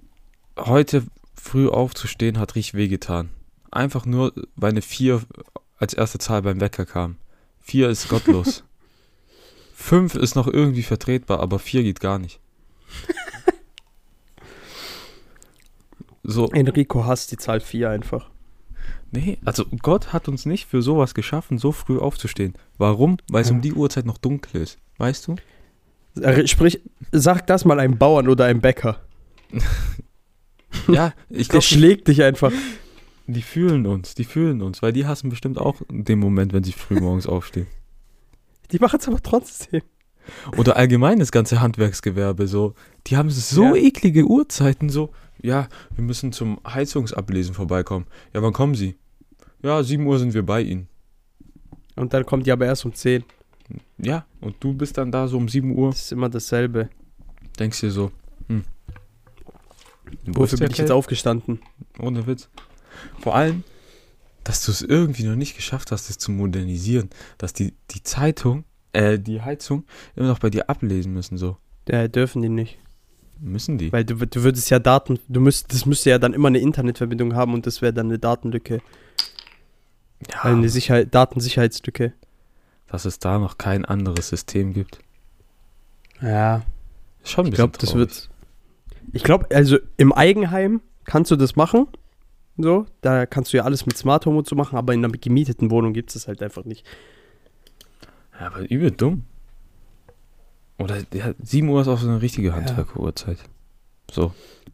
heute 0.58 1.04
früh 1.36 1.68
aufzustehen 1.70 2.40
hat 2.40 2.56
richtig 2.56 2.74
wehgetan. 2.74 3.30
Einfach 3.70 4.06
nur, 4.08 4.34
weil 4.56 4.72
eine 4.72 4.82
4 4.82 5.22
als 5.78 5.94
erste 5.94 6.18
Zahl 6.18 6.42
beim 6.42 6.60
Wecker 6.60 6.86
kam. 6.88 7.18
4 7.68 7.90
ist 7.90 8.10
gottlos. 8.10 8.64
Fünf 9.76 10.16
ist 10.16 10.36
noch 10.36 10.48
irgendwie 10.48 10.84
vertretbar, 10.84 11.40
aber 11.40 11.60
vier 11.60 11.84
geht 11.84 12.00
gar 12.00 12.18
nicht. 12.18 12.40
so, 16.24 16.50
Enrico 16.52 17.06
hasst 17.06 17.32
die 17.32 17.38
Zahl 17.38 17.60
4 17.60 17.90
einfach. 17.92 18.30
nee, 19.12 19.38
also 19.46 19.66
Gott 19.82 20.14
hat 20.14 20.28
uns 20.28 20.46
nicht 20.46 20.68
für 20.68 20.82
sowas 20.82 21.14
geschaffen, 21.14 21.58
so 21.58 21.72
früh 21.72 22.00
aufzustehen. 22.00 22.54
Warum? 22.78 23.18
Weil 23.30 23.42
es 23.44 23.50
Ja. 23.50 23.56
um 23.56 23.62
die 23.62 23.74
Uhrzeit 23.74 24.06
noch 24.06 24.18
dunkel 24.18 24.62
ist. 24.62 24.78
Weißt 24.98 25.28
du? 25.28 25.36
Äh, 26.22 26.48
Sprich, 26.48 26.82
sag 27.12 27.46
das 27.48 27.64
mal 27.66 27.80
einem 27.80 27.98
Bauern 27.98 28.28
oder 28.28 28.46
einem 28.46 28.62
Bäcker. 28.62 29.00
Ja, 30.90 31.14
ich 31.30 31.48
Der 31.48 31.54
glaube, 31.54 31.66
schlägt 31.66 32.08
dich 32.08 32.22
einfach. 32.24 32.52
Die 33.28 33.42
fühlen 33.42 33.86
uns, 33.86 34.16
die 34.16 34.24
fühlen 34.24 34.62
uns, 34.62 34.82
weil 34.82 34.94
die 34.94 35.06
hassen 35.06 35.30
bestimmt 35.30 35.58
auch 35.58 35.82
den 35.90 36.20
Moment, 36.20 36.54
wenn 36.54 36.64
sie 36.64 36.72
früh 36.72 37.00
morgens 37.00 37.28
aufstehen. 37.28 37.68
Die 38.72 38.80
machen 38.80 39.00
es 39.00 39.08
aber 39.08 39.22
trotzdem. 39.22 39.82
Oder 40.58 40.76
allgemein 40.76 41.20
das 41.20 41.32
ganze 41.32 41.62
Handwerksgewerbe 41.62 42.48
so. 42.48 42.74
Die 43.08 43.16
haben 43.16 43.30
so 43.30 43.64
Ja. 43.64 43.76
eklige 43.76 44.26
Uhrzeiten, 44.26 44.90
so, 44.90 45.12
ja, 45.42 45.70
wir 45.96 46.04
müssen 46.04 46.34
zum 46.34 46.60
Heizungsablesen 46.68 47.54
vorbeikommen. 47.54 48.06
Ja, 48.34 48.42
wann 48.42 48.52
kommen 48.54 48.76
Sie? 48.76 48.96
Ja, 49.64 49.82
7 49.84 50.06
Uhr 50.06 50.20
sind 50.20 50.34
wir 50.34 50.44
bei 50.46 50.62
Ihnen. 50.62 50.88
Und 51.96 52.14
dann 52.14 52.26
kommt 52.26 52.46
die 52.46 52.52
aber 52.52 52.66
erst 52.66 52.84
um 52.86 52.94
10. 52.94 53.24
Ja, 53.98 54.26
und 54.42 54.56
du 54.60 54.74
bist 54.74 54.98
dann 54.98 55.12
da 55.12 55.28
so 55.28 55.38
um 55.38 55.48
7 55.48 55.76
Uhr, 55.78 55.90
Das 55.92 56.02
ist 56.02 56.12
immer 56.12 56.30
dasselbe. 56.30 56.90
denkst 57.60 57.80
dir 57.82 57.92
so, 57.92 58.12
hm. 58.48 58.64
Wo 60.26 60.42
Wofür 60.42 60.60
bin 60.60 60.72
ich 60.72 60.78
jetzt 60.78 60.92
aufgestanden? 60.92 61.60
Ohne 62.00 62.26
Witz. 62.28 62.50
Vor 63.20 63.36
allem, 63.36 63.63
dass 64.44 64.63
du 64.66 64.72
es 64.72 64.82
irgendwie 64.82 65.24
noch 65.24 65.36
nicht 65.36 65.56
geschafft 65.56 65.92
hast, 65.92 66.10
es 66.10 66.18
zu 66.18 66.32
modernisieren. 66.32 67.10
Dass 67.38 67.54
die, 67.54 67.74
die 67.92 68.04
Zeitung, 68.04 68.63
äh, 68.94 69.20
die 69.20 69.42
Heizung 69.42 69.84
immer 70.16 70.27
noch 70.27 70.39
bei 70.39 70.50
dir 70.50 70.70
ablesen 70.70 71.13
müssen, 71.13 71.38
so. 71.38 71.58
Ja, 71.89 72.08
dürfen 72.08 72.42
die 72.42 72.50
nicht. 72.50 72.77
Müssen 73.39 73.77
die? 73.77 73.92
Weil 73.94 74.04
du, 74.04 74.16
du 74.16 74.44
würdest 74.44 74.70
ja 74.72 74.80
Daten, 74.80 75.20
du 75.27 75.39
müsst, 75.39 75.72
das 75.72 75.86
müsste 75.86 76.10
ja 76.10 76.18
dann 76.18 76.34
immer 76.34 76.48
eine 76.48 76.58
Internetverbindung 76.60 77.36
haben 77.36 77.54
und 77.54 77.68
das 77.68 77.82
wäre 77.82 77.94
dann 77.94 78.08
eine 78.08 78.18
Datenlücke. 78.20 78.82
Ja, 80.32 80.39
Also 80.42 80.58
eine 80.58 80.70
Sicherheit, 80.70 81.13
Datensicherheitslücke. 81.13 82.13
dass 82.88 83.06
es 83.06 83.20
da 83.20 83.38
noch 83.38 83.58
kein 83.60 83.86
anderes 83.86 84.30
System 84.30 84.74
gibt. 84.74 85.00
Ja. 86.22 86.63
Ist 87.22 87.32
Schon 87.32 87.46
ein 87.46 87.48
Ich 87.50 87.51
bisschen 87.51 87.72
glaube, 87.72 87.77
das 87.77 87.94
wird. 87.96 88.30
Ich 89.13 89.24
glaube, 89.24 89.48
also 89.56 89.77
im 89.98 90.12
Eigenheim 90.13 90.82
kannst 91.06 91.30
du 91.32 91.36
das 91.36 91.56
machen. 91.56 91.88
So, 92.58 92.88
da 93.02 93.26
kannst 93.28 93.54
du 93.54 93.58
ja 93.58 93.64
alles 93.64 93.86
mit 93.86 93.98
Smart 93.98 94.26
Home 94.26 94.40
und 94.40 94.48
so 94.48 94.56
machen, 94.56 94.78
aber 94.78 94.94
in 94.94 95.06
einer 95.06 95.16
gemieteten 95.16 95.70
Wohnung 95.70 95.94
gibt 95.94 96.10
es 96.10 96.16
das 96.16 96.28
halt 96.28 96.42
einfach 96.42 96.66
nicht. 96.66 96.86
Ja, 98.40 98.48
aber 98.48 98.70
übel 98.70 98.92
dumm. 98.92 99.26
Oder 100.80 100.98
ja, 101.14 101.34
7 101.42 101.70
Uhr 101.70 101.82
ist 101.82 101.88
auch 101.88 102.00
so 102.00 102.08
eine 102.08 102.22
richtige 102.22 102.54
Handwerker-Uhrzeit. 102.54 103.40
So. 104.12 104.34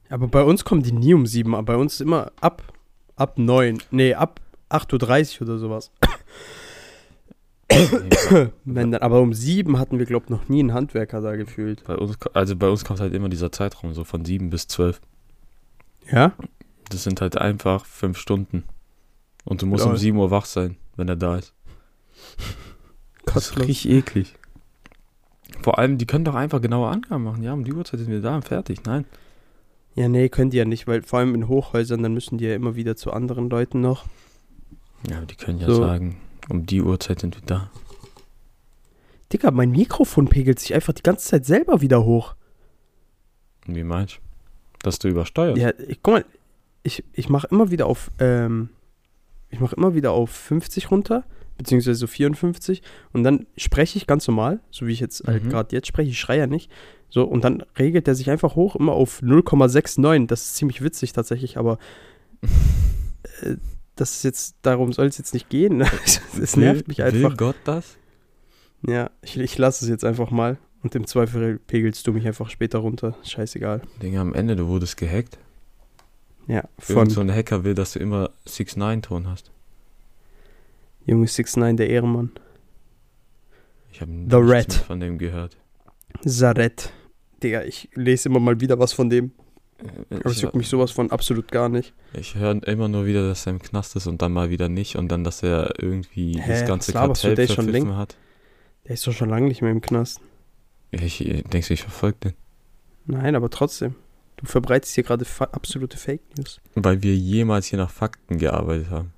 Aber 0.09 0.27
bei 0.27 0.43
uns 0.43 0.63
kommen 0.63 0.83
die 0.83 0.91
nie 0.91 1.13
um 1.13 1.25
sieben, 1.25 1.55
aber 1.55 1.73
bei 1.73 1.75
uns 1.75 1.95
ist 1.95 2.01
immer 2.01 2.31
ab, 2.39 2.61
ab 3.15 3.37
neun, 3.37 3.81
nee, 3.91 4.13
ab 4.13 4.39
8.30 4.69 5.41
Uhr 5.41 5.47
oder 5.47 5.57
sowas. 5.57 5.91
Wenn 8.65 8.91
dann, 8.91 9.01
aber 9.01 9.21
um 9.21 9.33
sieben 9.33 9.79
hatten 9.79 9.97
wir, 9.97 10.05
glaube 10.05 10.25
ich, 10.25 10.29
noch 10.29 10.47
nie 10.49 10.59
einen 10.59 10.73
Handwerker 10.73 11.21
da 11.21 11.35
gefühlt. 11.35 11.83
bei 11.85 11.95
uns, 11.95 12.17
also 12.33 12.55
bei 12.55 12.69
uns 12.69 12.85
kommt 12.85 12.99
halt 12.99 13.13
immer 13.13 13.29
dieser 13.29 13.51
Zeitraum 13.51 13.93
so 13.93 14.03
von 14.03 14.23
7 14.25 14.49
bis 14.49 14.67
12. 14.67 15.01
Ja? 16.11 16.33
Das 16.93 17.03
sind 17.03 17.21
halt 17.21 17.37
einfach 17.37 17.85
5 17.85 18.17
Stunden. 18.17 18.63
Und 19.45 19.61
du 19.61 19.65
musst 19.65 19.83
um 19.83 19.91
Lol. 19.91 19.99
7 19.99 20.17
Uhr 20.17 20.31
wach 20.31 20.45
sein, 20.45 20.77
wenn 20.95 21.09
er 21.09 21.15
da 21.15 21.37
ist. 21.37 21.53
Das 23.25 23.51
ist 23.51 23.59
richtig 23.59 23.89
eklig. 23.89 24.35
Vor 25.61 25.79
allem, 25.79 25.97
die 25.97 26.05
können 26.05 26.25
doch 26.25 26.35
einfach 26.35 26.61
genaue 26.61 26.89
Angaben 26.89 27.23
machen. 27.23 27.43
Ja, 27.43 27.53
um 27.53 27.63
die 27.63 27.73
Uhrzeit 27.73 27.99
sind 27.99 28.09
wir 28.09 28.21
da 28.21 28.35
und 28.35 28.45
fertig. 28.45 28.83
Nein. 28.85 29.05
Ja, 29.95 30.07
nee, 30.07 30.29
können 30.29 30.49
die 30.49 30.57
ja 30.57 30.65
nicht, 30.65 30.87
weil 30.87 31.01
vor 31.03 31.19
allem 31.19 31.35
in 31.35 31.47
Hochhäusern, 31.47 32.01
dann 32.03 32.13
müssen 32.13 32.37
die 32.37 32.45
ja 32.45 32.55
immer 32.55 32.75
wieder 32.75 32.95
zu 32.95 33.11
anderen 33.11 33.49
Leuten 33.49 33.81
noch. 33.81 34.05
Ja, 35.09 35.17
aber 35.17 35.25
die 35.25 35.35
können 35.35 35.59
ja 35.59 35.67
So. 35.67 35.75
sagen, 35.75 36.17
um 36.49 36.65
die 36.65 36.81
Uhrzeit 36.81 37.19
sind 37.19 37.35
wir 37.35 37.43
da. 37.45 37.69
Digga, 39.31 39.51
mein 39.51 39.71
Mikrofon 39.71 40.27
pegelt 40.27 40.59
sich 40.59 40.73
einfach 40.73 40.93
die 40.93 41.03
ganze 41.03 41.27
Zeit 41.27 41.45
selber 41.45 41.81
wieder 41.81 42.03
hoch. 42.03 42.35
Wie 43.65 43.83
meinst 43.83 44.15
du? 44.15 44.19
Dass 44.83 44.99
du 44.99 45.07
übersteuerst? 45.07 45.61
Ja, 45.61 45.71
guck 46.01 46.13
mal, 46.13 46.25
ich, 46.83 47.03
ich 47.13 47.29
mache 47.29 47.47
immer 47.49 47.71
wieder 47.71 47.85
auf, 47.87 48.11
ähm, 48.19 48.69
ich 49.49 49.59
mache 49.59 49.75
immer 49.75 49.95
wieder 49.95 50.11
auf 50.11 50.29
50 50.29 50.91
runter, 50.91 51.23
beziehungsweise 51.57 51.95
so 51.95 52.07
54 52.07 52.81
und 53.13 53.23
dann 53.23 53.45
spreche 53.57 53.97
ich 53.97 54.07
ganz 54.07 54.27
normal, 54.27 54.59
so 54.71 54.87
wie 54.87 54.91
ich 54.93 54.99
jetzt 54.99 55.25
halt 55.25 55.45
Mhm. 55.45 55.49
gerade 55.49 55.75
jetzt 55.75 55.87
spreche, 55.87 56.09
ich 56.09 56.19
schreie 56.19 56.39
ja 56.39 56.47
nicht. 56.47 56.71
So, 57.09 57.23
und 57.25 57.43
dann 57.43 57.63
regelt 57.77 58.07
er 58.07 58.15
sich 58.15 58.31
einfach 58.31 58.55
hoch, 58.55 58.75
immer 58.75 58.93
auf 58.93 59.21
0,69. 59.21 60.25
Das 60.27 60.41
ist 60.45 60.55
ziemlich 60.55 60.83
witzig 60.83 61.13
tatsächlich, 61.13 61.57
aber 61.57 61.77
äh, 63.41 63.55
das 63.95 64.15
ist 64.15 64.23
jetzt, 64.23 64.55
darum 64.63 64.91
soll 64.91 65.05
es 65.05 65.19
jetzt 65.19 65.33
nicht 65.35 65.49
gehen. 65.49 65.81
Es 66.41 66.57
nervt 66.57 66.87
mich 66.87 66.97
Will 66.97 67.05
einfach. 67.05 67.37
Gott 67.37 67.55
das? 67.65 67.97
Ja, 68.87 69.11
ich, 69.21 69.37
ich 69.37 69.57
lasse 69.59 69.85
es 69.85 69.89
jetzt 69.89 70.03
einfach 70.03 70.31
mal. 70.31 70.57
Und 70.81 70.95
im 70.95 71.05
Zweifel 71.05 71.59
pegelst 71.59 72.05
du 72.07 72.11
mich 72.11 72.25
einfach 72.25 72.49
später 72.49 72.79
runter. 72.79 73.15
Scheißegal. 73.23 73.81
Digga, 74.01 74.19
am 74.19 74.33
Ende, 74.33 74.55
du 74.55 74.67
wurdest 74.67 74.97
gehackt. 74.97 75.37
Ja, 76.47 76.63
Irgend 76.77 76.83
von 76.83 77.09
so 77.09 77.21
ein 77.21 77.31
Hacker 77.33 77.63
will, 77.63 77.73
dass 77.73 77.93
du 77.93 77.99
immer 77.99 78.31
6-9-Ton 78.47 79.27
hast. 79.29 79.51
Junge 81.05 81.25
69, 81.27 81.75
der 81.77 81.89
Ehrenmann. 81.89 82.31
Ich 83.91 84.01
habe 84.01 84.11
The 84.11 84.37
nichts 84.39 84.77
mehr 84.77 84.85
von 84.85 84.99
dem 84.99 85.17
gehört. 85.17 85.57
Saret. 86.23 86.91
Digga, 87.41 87.63
ich 87.63 87.89
lese 87.93 88.29
immer 88.29 88.39
mal 88.39 88.59
wieder 88.59 88.79
was 88.79 88.93
von 88.93 89.09
dem. 89.09 89.31
Äh, 90.09 90.15
Aber 90.15 90.25
es 90.27 90.37
Ich, 90.37 90.41
juckt 90.43 90.55
mich 90.55 90.67
sowas 90.67 90.91
von 90.91 91.11
absolut 91.11 91.51
gar 91.51 91.69
nicht. 91.69 91.93
ich 92.13 92.35
höre 92.35 92.65
immer 92.67 92.87
nur 92.87 93.05
wieder, 93.05 93.27
dass 93.27 93.45
er 93.45 93.51
im 93.51 93.59
Knast 93.61 93.95
ist 93.95 94.07
und 94.07 94.21
dann 94.21 94.31
mal 94.31 94.49
wieder 94.49 94.69
nicht 94.69 94.95
und 94.95 95.09
dann, 95.09 95.23
dass 95.23 95.43
er 95.43 95.73
irgendwie 95.81 96.39
Hä, 96.39 96.49
das 96.51 96.65
ganze 96.67 96.91
du? 96.91 96.97
Kartell 96.97 97.47
schon 97.47 97.65
verpfiffen 97.65 97.97
hat. 97.97 98.15
Der 98.85 98.93
ist 98.95 99.05
doch 99.07 99.13
schon 99.13 99.29
lange 99.29 99.47
nicht 99.47 99.61
mehr 99.61 99.71
im 99.71 99.81
Knast. 99.81 100.19
Ich, 100.91 101.25
ich 101.25 101.43
denkst 101.43 101.67
du, 101.69 101.73
ich 101.73 101.81
verfolge 101.81 102.17
den? 102.23 102.33
Nein, 103.05 103.35
aber 103.35 103.49
trotzdem. 103.49 103.95
Du 104.37 104.45
verbreitest 104.45 104.95
hier 104.95 105.03
gerade 105.03 105.25
fa 105.25 105.45
absolute 105.45 105.97
Fake 105.97 106.21
News. 106.37 106.59
Weil 106.75 107.01
wir 107.03 107.15
jemals 107.15 107.67
hier 107.67 107.79
nach 107.79 107.89
Fakten 107.91 108.37
gearbeitet 108.37 108.89
haben. 108.89 109.13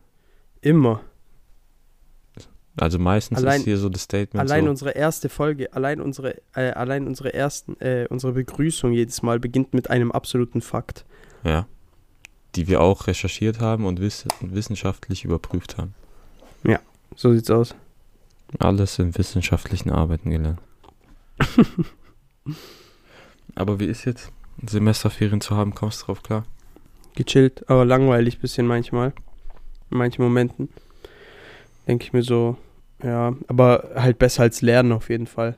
Immer. 0.61 1.01
Also 2.77 2.99
meistens 2.99 3.37
Allein- 3.37 3.59
ist 3.61 3.65
hier 3.65 3.77
so 3.77 3.87
das 3.87 4.01
Statement 4.03 4.49
Allein 4.49 4.65
so, 4.65 4.69
unsere 4.69 4.91
erste 4.91 5.29
Folge, 5.29 5.71
allein 5.73 6.01
unsere, 6.01 6.35
äh, 6.55 6.71
allein 6.71 7.07
unsere 7.07 7.33
ersten, 7.33 7.79
äh, 7.79 8.05
unsere 8.09 8.33
Begrüßung 8.33 8.91
jedes 8.91 9.21
Mal 9.21 9.39
beginnt 9.39 9.73
mit 9.73 9.89
einem 9.89 10.11
absoluten 10.11 10.61
Fakt. 10.61 11.05
ja, 11.43 11.67
die 12.55 12.67
wir 12.67 12.81
auch 12.81 13.07
recherchiert 13.07 13.59
haben 13.61 13.85
und 13.85 13.99
wiss 14.01 14.25
wissenschaftlich 14.41 15.23
überprüft 15.23 15.77
haben. 15.77 15.93
So 17.17 17.33
sieht's 17.33 17.49
aus. 17.49 17.73
Alles 18.59 18.99
in 18.99 19.17
wissenschaftlichen 19.17 19.89
Arbeiten 19.89 20.31
gelernt. 20.31 20.59
Aber 23.55 23.79
wie 23.79 23.85
ist 23.85 24.05
jetzt? 24.05 24.31
Semesterferien 24.67 25.41
zu 25.41 25.55
haben, 25.55 25.75
kommst 25.75 26.01
du 26.01 26.05
drauf 26.05 26.23
klar? 26.23 26.45
Gechillt, 27.15 27.69
aber 27.69 27.85
langweilig 27.85 28.39
bisschen 28.39 28.67
manchmal. 28.67 29.13
In 29.91 29.97
manchen 29.97 30.23
Momenten. 30.23 30.69
Denke 31.87 32.03
ich 32.05 32.13
mir 32.13 32.23
so, 32.23 32.57
ja, 33.03 33.35
aber 33.47 33.91
halt 33.95 34.17
besser 34.17 34.43
als 34.43 34.61
lernen 34.61 34.91
auf 34.91 35.09
jeden 35.09 35.27
Fall. 35.27 35.57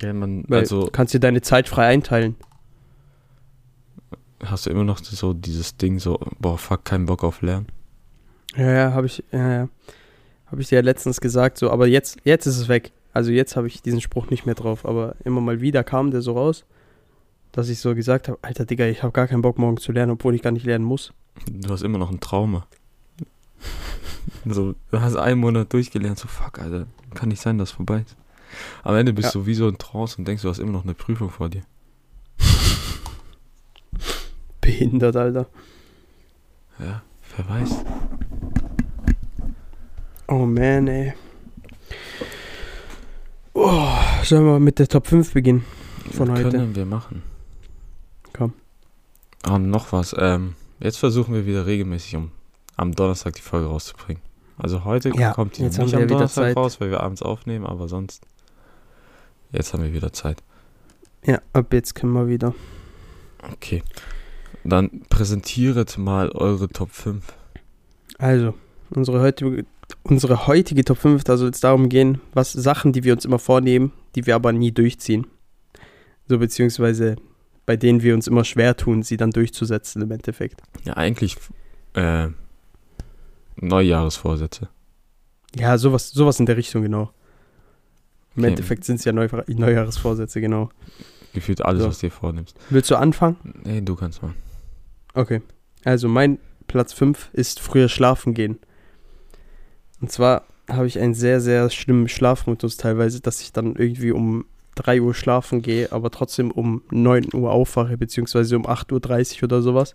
Ja, 0.00 0.12
man, 0.12 0.44
Weil 0.48 0.60
also 0.60 0.84
du 0.84 0.90
kannst 0.90 1.14
dir 1.14 1.20
deine 1.20 1.40
Zeit 1.40 1.68
frei 1.68 1.86
einteilen. 1.86 2.36
hast 4.44 4.66
du 4.66 4.70
immer 4.70 4.84
noch 4.84 4.98
so 4.98 5.34
dieses 5.34 5.76
Ding 5.76 5.98
so, 5.98 6.18
boah, 6.38 6.58
fuck, 6.58 6.84
keinen 6.84 7.06
Bock 7.06 7.24
auf 7.24 7.42
Lernen. 7.42 7.66
Ja, 8.56 8.72
ja, 8.72 8.92
habe 8.92 9.06
ich, 9.06 9.22
ja, 9.30 9.52
ja. 9.52 9.68
Habe 10.46 10.62
ich 10.62 10.68
dir 10.68 10.76
ja 10.76 10.82
letztens 10.82 11.20
gesagt, 11.20 11.58
so, 11.58 11.70
aber 11.70 11.86
jetzt, 11.86 12.18
jetzt 12.24 12.46
ist 12.46 12.56
es 12.56 12.68
weg. 12.68 12.92
Also 13.12 13.30
jetzt 13.30 13.56
habe 13.56 13.66
ich 13.66 13.82
diesen 13.82 14.00
Spruch 14.00 14.30
nicht 14.30 14.46
mehr 14.46 14.54
drauf, 14.54 14.86
aber 14.86 15.16
immer 15.24 15.40
mal 15.40 15.60
wieder 15.60 15.84
kam 15.84 16.10
der 16.10 16.22
so 16.22 16.32
raus, 16.32 16.64
dass 17.52 17.68
ich 17.68 17.80
so 17.80 17.94
gesagt 17.94 18.28
habe, 18.28 18.38
Alter 18.42 18.64
Digga, 18.64 18.86
ich 18.86 19.02
habe 19.02 19.12
gar 19.12 19.26
keinen 19.26 19.42
Bock 19.42 19.58
morgen 19.58 19.78
zu 19.78 19.92
lernen, 19.92 20.12
obwohl 20.12 20.34
ich 20.34 20.42
gar 20.42 20.50
nicht 20.52 20.66
lernen 20.66 20.84
muss. 20.84 21.12
Du 21.50 21.70
hast 21.70 21.82
immer 21.82 21.98
noch 21.98 22.10
ein 22.10 22.20
Trauma. 22.20 22.66
so, 24.44 24.74
du 24.90 25.00
hast 25.00 25.16
einen 25.16 25.40
Monat 25.40 25.72
durchgelernt, 25.72 26.18
so 26.18 26.28
fuck, 26.28 26.58
Alter, 26.58 26.86
kann 27.14 27.28
nicht 27.28 27.40
sein, 27.42 27.58
dass 27.58 27.70
es 27.70 27.74
vorbei 27.76 28.04
ist. 28.06 28.16
Am 28.82 28.94
Ende 28.96 29.12
bist 29.12 29.34
Ja. 29.34 29.40
du 29.40 29.46
wie 29.46 29.54
so 29.54 29.68
in 29.68 29.78
Trance 29.78 30.16
und 30.18 30.26
denkst, 30.26 30.42
du 30.42 30.48
hast 30.48 30.58
immer 30.58 30.72
noch 30.72 30.84
eine 30.84 30.94
Prüfung 30.94 31.30
vor 31.30 31.48
dir. 31.48 31.62
Behindert, 34.60 35.16
Alter. 35.16 35.46
Ja, 36.78 37.02
wer 37.36 37.48
weiß. 37.48 37.76
Oh 40.28 40.46
man, 40.46 40.88
ey. 40.88 41.14
Oh, 43.54 43.88
sollen 44.22 44.44
wir 44.44 44.60
mit 44.60 44.78
der 44.78 44.88
Top 44.88 45.06
5 45.06 45.32
beginnen 45.32 45.64
von 46.12 46.30
heute? 46.30 46.50
Können 46.50 46.76
wir 46.76 46.84
machen. 46.86 47.22
Komm. 49.42 49.52
Ah, 49.52 49.56
und 49.56 49.70
noch 49.70 49.92
was. 49.92 50.14
Ähm, 50.18 50.54
jetzt 50.80 50.98
versuchen 50.98 51.34
wir 51.34 51.46
wieder 51.46 51.66
regelmäßig 51.66 52.16
um 52.16 52.30
am 52.76 52.94
Donnerstag 52.94 53.34
die 53.34 53.42
Folge 53.42 53.66
rauszubringen. 53.66 54.22
Also 54.56 54.84
heute 54.84 55.10
Ja, 55.16 55.32
kommt 55.32 55.58
die 55.58 55.62
jetzt 55.62 55.78
nicht 55.78 55.94
am 55.94 56.06
Donnerstag 56.06 56.56
raus, 56.56 56.80
weil 56.80 56.90
wir 56.90 57.00
abends 57.00 57.22
aufnehmen, 57.22 57.66
aber 57.66 57.88
sonst 57.88 58.24
Jetzt 59.52 59.72
haben 59.72 59.82
wir 59.82 59.92
wieder 59.92 60.12
Zeit. 60.12 60.42
Ja, 61.24 61.40
ab 61.52 61.72
jetzt 61.72 61.94
können 61.94 62.12
wir 62.12 62.28
wieder. 62.28 62.54
Okay. 63.52 63.82
Dann 64.64 65.02
präsentiert 65.08 65.96
mal 65.96 66.30
eure 66.30 66.68
Top 66.68 66.90
5. 66.90 67.24
Also, 68.18 68.54
unsere 68.90 69.20
heutige, 69.20 69.64
unsere 70.02 70.46
heutige 70.46 70.84
Top 70.84 70.98
5, 70.98 71.24
da 71.24 71.36
soll 71.36 71.50
es 71.50 71.60
darum 71.60 71.88
gehen, 71.88 72.20
was 72.34 72.52
Sachen, 72.52 72.92
die 72.92 73.04
wir 73.04 73.14
uns 73.14 73.24
immer 73.24 73.38
vornehmen, 73.38 73.92
die 74.14 74.26
wir 74.26 74.34
aber 74.34 74.52
nie 74.52 74.72
durchziehen. 74.72 75.26
So, 76.26 76.38
beziehungsweise 76.38 77.16
bei 77.68 77.76
denen 77.76 78.00
wir 78.02 78.14
uns 78.14 78.26
immer 78.26 78.44
schwer 78.44 78.78
tun, 78.78 79.02
sie 79.02 79.18
dann 79.18 79.30
durchzusetzen 79.30 80.00
im 80.00 80.10
Endeffekt. 80.10 80.62
Ja, 80.84 80.94
eigentlich 80.96 81.36
äh, 81.92 82.28
Neujahresvorsätze. 83.56 84.70
Ja, 85.54 85.76
sowas, 85.76 86.08
sowas 86.10 86.40
in 86.40 86.46
der 86.46 86.56
Richtung, 86.56 86.80
genau. 86.80 87.10
Im 88.36 88.44
Okay. 88.44 88.48
Endeffekt 88.52 88.84
sind 88.84 88.96
es 88.96 89.04
ja 89.04 89.12
Neu 89.12 89.28
Neujahresvorsätze, 89.48 90.40
genau. 90.40 90.70
Gefühlt 91.34 91.62
alles, 91.62 91.82
So. 91.82 91.88
was 91.90 91.98
du 91.98 92.06
dir 92.06 92.10
vornimmst. 92.10 92.56
Willst 92.70 92.90
du 92.90 92.96
anfangen? 92.96 93.36
Nee, 93.64 93.82
du 93.82 93.96
kannst 93.96 94.22
mal. 94.22 94.32
Okay. 95.12 95.42
Also 95.84 96.08
mein 96.08 96.38
Platz 96.68 96.94
5 96.94 97.28
ist 97.34 97.60
früher 97.60 97.90
schlafen 97.90 98.32
gehen. 98.32 98.58
Und 100.00 100.10
zwar 100.10 100.44
habe 100.70 100.86
ich 100.86 100.98
einen 100.98 101.12
sehr, 101.12 101.42
sehr 101.42 101.68
schlimmen 101.68 102.08
Schlafmodus 102.08 102.78
teilweise, 102.78 103.20
dass 103.20 103.42
ich 103.42 103.52
dann 103.52 103.76
irgendwie 103.76 104.12
um 104.12 104.46
3 104.78 105.00
Uhr 105.00 105.14
schlafen 105.14 105.62
gehe, 105.62 105.90
aber 105.92 106.10
trotzdem 106.10 106.50
um 106.50 106.82
9 106.90 107.34
Uhr 107.34 107.50
aufwache, 107.50 107.96
beziehungsweise 107.98 108.56
um 108.56 108.66
8.30 108.66 109.36
Uhr 109.38 109.44
oder 109.44 109.62
sowas. 109.62 109.94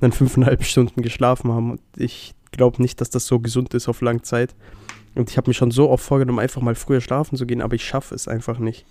Dann 0.00 0.12
fünfeinhalb 0.12 0.62
Stunden 0.64 1.02
geschlafen 1.02 1.52
haben. 1.52 1.72
Und 1.72 1.80
ich 1.96 2.34
glaube 2.52 2.80
nicht, 2.82 3.00
dass 3.00 3.10
das 3.10 3.26
so 3.26 3.40
gesund 3.40 3.74
ist 3.74 3.88
auf 3.88 4.00
lange 4.00 4.22
Zeit. 4.22 4.54
Und 5.14 5.30
ich 5.30 5.36
habe 5.36 5.50
mir 5.50 5.54
schon 5.54 5.70
so 5.72 5.90
oft 5.90 6.04
vorgenommen, 6.04 6.38
einfach 6.38 6.62
mal 6.62 6.74
früher 6.76 7.00
schlafen 7.00 7.36
zu 7.36 7.46
gehen, 7.46 7.60
aber 7.62 7.74
ich 7.74 7.84
schaffe 7.84 8.14
es 8.14 8.28
einfach 8.28 8.58
nicht. 8.58 8.84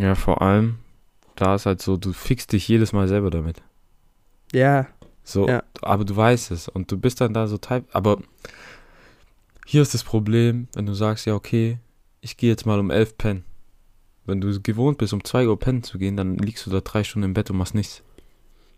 Ja, 0.00 0.14
vor 0.14 0.40
allem, 0.40 0.76
da 1.34 1.54
ist 1.56 1.66
halt 1.66 1.82
so, 1.82 1.96
du 1.98 2.12
fixst 2.14 2.52
dich 2.52 2.66
jedes 2.66 2.92
Mal 2.94 3.08
selber 3.08 3.28
damit. 3.30 3.62
Ja, 4.52 4.86
So, 5.22 5.46
Ja. 5.48 5.62
aber 5.82 6.04
du 6.04 6.16
weißt 6.16 6.52
es 6.52 6.68
und 6.68 6.90
du 6.90 6.96
bist 6.96 7.20
dann 7.20 7.34
da 7.34 7.46
so 7.48 7.58
type. 7.58 7.84
Aber 7.92 8.18
hier 9.66 9.82
ist 9.82 9.92
das 9.92 10.04
Problem, 10.04 10.68
wenn 10.74 10.86
du 10.86 10.94
sagst, 10.94 11.26
ja, 11.26 11.34
okay, 11.34 11.78
ich 12.20 12.36
gehe 12.36 12.48
jetzt 12.50 12.64
mal 12.64 12.78
um 12.78 12.90
11 12.90 13.18
pennen. 13.18 13.44
Wenn 14.26 14.40
du 14.40 14.60
gewohnt 14.60 14.98
bist, 14.98 15.12
um 15.12 15.22
2 15.22 15.48
Uhr 15.48 15.58
pennen 15.58 15.82
zu 15.82 15.98
gehen, 15.98 16.16
dann 16.16 16.36
liegst 16.36 16.66
du 16.66 16.70
da 16.70 16.80
drei 16.80 17.04
Stunden 17.04 17.26
im 17.26 17.34
Bett 17.34 17.50
und 17.50 17.56
machst 17.56 17.74
nichts. 17.74 18.02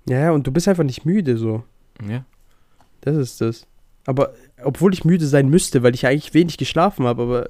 ja, 0.07 0.19
ja, 0.19 0.31
und 0.33 0.47
du 0.47 0.53
bist 0.53 0.69
einfach 0.69 0.85
nicht 0.85 1.05
müde 1.05 1.37
so. 1.37 1.65
Ja. 2.07 2.25
Das 3.01 3.17
ist 3.17 3.41
das. 3.41 3.67
Aber 4.07 4.33
obwohl 4.65 4.95
ich 4.95 5.05
müde 5.05 5.27
sein 5.27 5.49
müsste, 5.49 5.83
weil 5.83 5.95
ich 5.95 6.07
eigentlich 6.07 6.35
wenig 6.35 6.57
geschlafen 6.57 7.07
habe, 7.07 7.23
aber, 7.23 7.49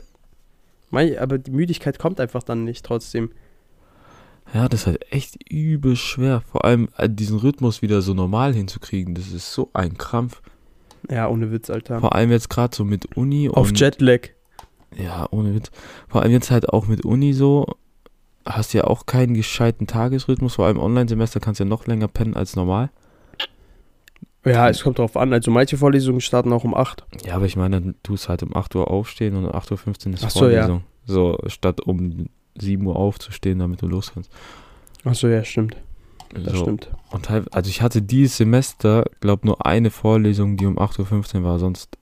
aber 1.21 1.39
die 1.39 1.51
Müdigkeit 1.51 1.99
kommt 1.99 2.21
einfach 2.21 2.43
dann 2.43 2.65
nicht 2.65 2.85
trotzdem. 2.85 3.31
Ja, 4.55 4.69
das 4.69 4.81
ist 4.81 4.87
halt 4.87 5.13
echt 5.13 5.51
übel 5.53 5.95
schwer. 5.97 6.43
Vor 6.51 6.65
allem 6.65 6.89
äh, 6.97 7.09
diesen 7.09 7.39
Rhythmus 7.39 7.83
wieder 7.83 8.01
so 8.03 8.15
normal 8.15 8.55
hinzukriegen, 8.55 9.15
das 9.15 9.29
ist 9.29 9.53
so 9.53 9.71
ein 9.75 9.99
Krampf. 9.99 10.41
Ja, 11.11 11.29
ohne 11.29 11.53
Witz, 11.53 11.71
Alter. 11.71 12.01
Vor 12.01 12.15
allem 12.15 12.31
jetzt 12.31 12.51
gerade 12.51 12.75
so 12.75 12.85
mit 12.85 13.17
Uni 13.17 13.49
Auf 13.49 13.73
Jetlag. 13.75 14.31
Ja, 14.97 15.29
ohne 15.31 15.55
Witz. 15.55 15.71
Vor 16.09 16.23
allem 16.23 16.33
jetzt 16.33 16.51
halt 16.51 16.69
auch 16.69 16.87
mit 16.87 17.05
Uni 17.05 17.35
so, 17.35 17.67
hast 18.49 18.73
ja 18.73 18.85
auch 18.85 19.07
keinen 19.07 19.35
gescheiten 19.35 19.87
Tagesrhythmus. 19.87 20.57
Vor 20.57 20.67
allem 20.67 20.79
Online-Semester 20.79 21.41
kannst 21.41 21.61
du 21.61 21.65
ja 21.65 21.69
noch 21.69 21.87
länger 21.87 22.09
pennen 22.09 22.35
als 22.35 22.57
normal. 22.57 22.91
Ja, 24.45 24.69
es 24.69 24.83
kommt 24.83 24.99
drauf 24.99 25.17
an. 25.17 25.33
Also 25.33 25.51
manche 25.51 25.77
Vorlesungen 25.77 26.21
starten 26.21 26.53
auch 26.53 26.65
um 26.65 26.75
8. 26.75 27.05
Ja, 27.25 27.35
aber 27.35 27.47
ich 27.47 27.57
meine, 27.57 27.81
dann 27.81 27.95
tust 28.03 28.29
halt 28.29 28.43
um 28.43 28.57
8 28.57 28.75
Uhr 28.77 28.91
aufstehen 28.91 29.37
und 29.37 29.45
um 29.45 29.53
8.15 29.53 30.09
Uhr 30.09 30.15
ist 30.15 30.25
Ach 30.25 30.31
so, 30.31 30.49
ja. 30.49 30.63
Vorlesung. 30.63 30.85
So, 31.05 31.39
statt 31.47 31.81
um 31.81 32.29
7 32.57 32.85
Uhr 32.87 32.97
aufzustehen, 32.97 33.59
damit 33.59 33.83
du 33.83 33.87
los 33.87 34.13
kannst. 34.13 34.31
Achso, 35.05 35.29
ja, 35.29 35.45
stimmt. 35.45 35.77
Das 36.35 36.55
so. 36.55 36.63
stimmt. 36.63 36.91
Und 37.11 37.31
halt, 37.31 37.53
also 37.55 37.71
ich 37.71 37.83
hatte 37.83 38.03
dieses 38.03 38.37
Semester, 38.37 39.05
glaub 39.21 39.45
nur 39.45 39.65
eine 39.65 39.91
Vorlesung, 39.91 40.57
die 40.57 40.67
um 40.67 40.79
8.15 40.79 41.39
Uhr 41.39 41.45
war, 41.45 41.59
sonst. 41.59 41.97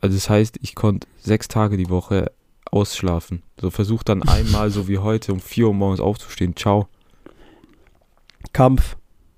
Also 0.00 0.16
das 0.16 0.30
heißt, 0.30 0.58
ich 0.62 0.76
konnte 0.76 1.08
sechs 1.20 1.48
Tage 1.48 1.76
die 1.76 1.90
Woche 1.90 2.30
ausschlafen. 2.72 3.42
So 3.60 3.70
versuch 3.70 4.02
dann 4.02 4.22
einmal, 4.22 4.70
so 4.70 4.88
wie 4.88 4.98
heute, 4.98 5.32
um 5.32 5.40
4 5.40 5.68
Uhr 5.68 5.74
morgens 5.74 6.00
aufzustehen. 6.00 6.56
Ciao. 6.56 6.88
Kampf. 8.52 8.96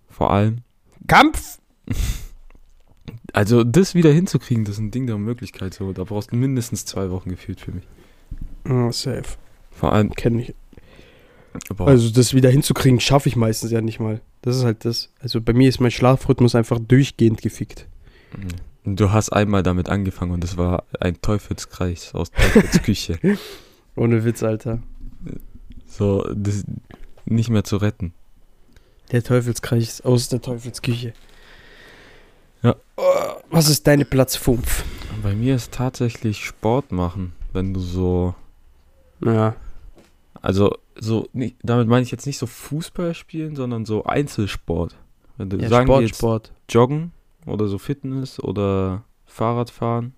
Vor 0.09 0.31
allem. 0.31 0.59
Kampf! 1.07 1.59
Also 3.33 3.63
das 3.63 3.95
wieder 3.95 4.11
hinzukriegen, 4.13 4.65
das 4.65 4.75
ist 4.75 4.81
ein 4.81 4.91
Ding 4.91 5.07
der 5.07 5.17
Möglichkeit. 5.17 5.73
So, 5.75 5.93
da 5.93 6.03
brauchst 6.03 6.33
du 6.33 6.37
mindestens 6.37 6.85
zwei 6.85 7.11
Wochen 7.11 7.31
gefühlt 7.31 7.61
für 7.61 7.71
mich. 7.71 7.87
Oh, 8.69 8.91
safe. 8.91 9.37
Vor 9.71 9.93
allem, 9.93 10.13
Kenne 10.15 10.43
ich. 10.43 10.55
Also 11.79 12.11
das 12.11 12.35
wieder 12.35 12.51
hinzukriegen, 12.51 13.01
schaffe 13.01 13.29
ich 13.29 13.37
meistens 13.37 13.71
ja 13.71 13.81
nicht 13.81 14.01
mal. 14.01 14.21
Das 14.43 14.57
ist 14.57 14.65
halt 14.65 14.85
das. 14.85 15.11
Also 15.21 15.41
bei 15.41 15.53
mir 15.53 15.69
ist 15.69 15.81
mein 15.81 15.91
Schlafrhythmus 15.91 16.55
einfach 16.55 16.79
durchgehend 16.79 17.43
gefickt. 17.43 17.87
Du 18.85 19.13
hast 19.13 19.31
einmal 19.31 19.63
damit 19.63 19.89
angefangen 19.89 20.33
und 20.33 20.43
das 20.43 20.57
war 20.57 20.85
ein 21.01 21.21
Teufelskreis 21.21 22.15
aus 22.15 22.31
Teufels 22.31 22.83
Küche. 22.83 23.19
Ohne 23.97 24.25
Witz, 24.25 24.43
Alter. 24.43 24.83
So, 25.87 26.27
das 26.35 26.65
nicht 27.25 27.51
mehr 27.51 27.65
zu 27.65 27.77
retten. 27.77 28.15
Der 29.13 29.23
Teufelskreis 29.23 30.01
aus 30.03 30.29
der 30.29 30.41
Teufelsküche. 30.41 31.13
Ja. 32.63 32.77
Oh, 32.97 33.03
was 33.51 33.69
ist 33.69 33.87
deine 33.87 34.05
Platz 34.05 34.37
5? 34.37 34.85
Bei 35.23 35.35
mir 35.35 35.57
ist 35.57 35.73
tatsächlich 35.73 36.45
Sport 36.45 36.93
machen, 36.93 37.33
wenn 37.53 37.75
du 37.75 37.81
so, 37.81 38.35
Ja. 39.25 39.57
also 40.41 40.77
so, 40.95 41.29
damit 41.63 41.89
meine 41.89 42.03
ich 42.03 42.11
jetzt 42.11 42.27
nicht 42.27 42.39
so 42.39 42.47
Fußball 42.47 43.15
spielen, 43.15 43.57
sondern 43.57 43.85
so 43.87 44.05
Einzelsport. 44.05 44.97
Wenn 45.37 45.49
du 45.51 45.57
ja 45.57 45.69
sagen 45.69 45.89
wir 45.89 45.95
Sport, 45.95 46.03
jetzt 46.07 46.17
Sport. 46.19 46.53
Joggen 46.69 47.13
oder 47.47 47.69
so 47.69 47.79
Fitness 47.79 48.41
oder 48.41 49.05
Fahrradfahren, 49.27 50.15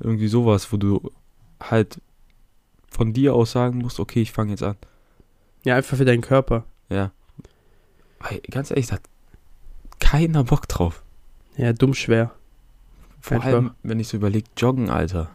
irgendwie 0.00 0.28
sowas, 0.28 0.72
wo 0.72 0.76
du 0.76 1.10
halt 1.60 2.00
von 2.88 3.12
dir 3.12 3.34
aus 3.34 3.52
sagen 3.52 3.78
musst, 3.78 3.98
okay, 3.98 4.22
ich 4.22 4.32
fange 4.32 4.50
jetzt 4.50 4.62
an. 4.62 4.76
Ja, 5.64 5.76
einfach 5.76 5.96
für 5.96 6.04
deinen 6.04 6.20
Körper. 6.20 6.64
Ja. 6.88 7.10
Weil, 8.20 8.40
ganz 8.50 8.70
ehrlich, 8.70 8.86
da 8.86 8.96
hat 8.96 9.02
keiner 9.98 10.44
Bock 10.44 10.68
drauf. 10.68 11.02
Ja, 11.56 11.72
dumm 11.72 11.94
schwer. 11.94 12.32
Vor 13.20 13.36
Einfach. 13.36 13.48
allem, 13.48 13.70
wenn 13.82 14.00
ich 14.00 14.08
so 14.08 14.16
überlege, 14.16 14.48
Joggen, 14.56 14.90
Alter. 14.90 15.30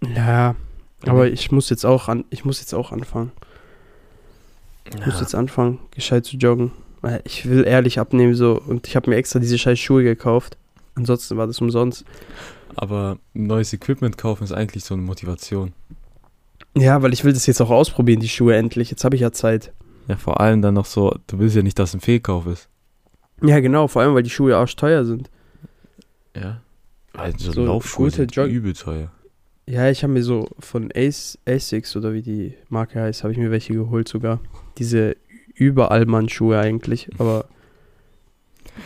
Ja, 0.00 0.56
aber 1.06 1.28
ich 1.28 1.52
muss 1.52 1.70
jetzt 1.70 1.84
auch 1.84 2.08
an, 2.08 2.24
ich 2.30 2.44
muss 2.44 2.60
jetzt 2.60 2.74
auch 2.74 2.92
anfangen. 2.92 3.32
Ich 4.86 5.04
muss 5.04 5.14
ja. 5.14 5.20
jetzt 5.20 5.34
anfangen, 5.34 5.78
gescheit 5.90 6.24
zu 6.24 6.36
joggen. 6.36 6.72
Weil 7.04 7.20
Ich 7.26 7.46
will 7.46 7.64
ehrlich 7.66 7.98
abnehmen 7.98 8.34
so 8.34 8.58
und 8.58 8.86
ich 8.88 8.96
habe 8.96 9.10
mir 9.10 9.16
extra 9.16 9.38
diese 9.38 9.58
scheiß 9.58 9.78
Schuhe 9.78 10.02
gekauft. 10.04 10.56
Ansonsten 10.94 11.36
war 11.36 11.46
das 11.46 11.60
umsonst. 11.60 12.04
Aber 12.76 13.18
neues 13.34 13.72
Equipment 13.74 14.16
kaufen 14.16 14.44
ist 14.44 14.52
eigentlich 14.52 14.84
so 14.84 14.94
eine 14.94 15.02
Motivation. 15.02 15.72
Ja, 16.76 17.02
weil 17.02 17.12
ich 17.12 17.22
will 17.22 17.34
das 17.34 17.46
jetzt 17.46 17.60
auch 17.60 17.68
ausprobieren, 17.70 18.20
die 18.20 18.28
Schuhe 18.28 18.56
endlich. 18.56 18.90
Jetzt 18.90 19.04
habe 19.04 19.16
ich 19.16 19.20
ja 19.22 19.32
Zeit. 19.32 19.72
Ja, 20.08 20.16
vor 20.16 20.40
allem 20.40 20.62
dann 20.62 20.74
noch 20.74 20.86
so, 20.86 21.14
du 21.26 21.38
willst 21.38 21.56
ja 21.56 21.62
nicht, 21.62 21.78
dass 21.78 21.92
ein 21.94 22.00
Fehlkauf 22.00 22.46
ist. 22.46 22.68
Ja, 23.42 23.60
genau, 23.60 23.86
vor 23.86 24.00
allem, 24.02 24.14
weil 24.14 24.22
die 24.22 24.30
Schuhe 24.30 24.56
arschteuer 24.56 25.04
sind. 25.04 25.30
Ja. 26.34 26.62
Weil 27.12 27.38
so, 27.38 27.52
Laufschuhe 27.64 28.10
sind 28.10 28.34
Jog- 28.34 28.48
übel 28.48 28.72
teuer. 28.72 29.10
Ja, 29.66 29.88
ich 29.90 30.02
habe 30.02 30.12
mir 30.12 30.22
so 30.22 30.48
von 30.58 30.90
Ace, 30.94 31.38
Asics 31.46 31.96
oder 31.96 32.12
wie 32.12 32.22
die 32.22 32.54
Marke 32.68 33.00
heißt, 33.00 33.22
habe 33.22 33.32
ich 33.32 33.38
mir 33.38 33.50
welche 33.50 33.72
geholt 33.72 34.08
sogar. 34.08 34.40
Diese 34.78 35.16
Überallmann-Schuhe 35.54 36.58
eigentlich, 36.58 37.08
aber 37.18 37.46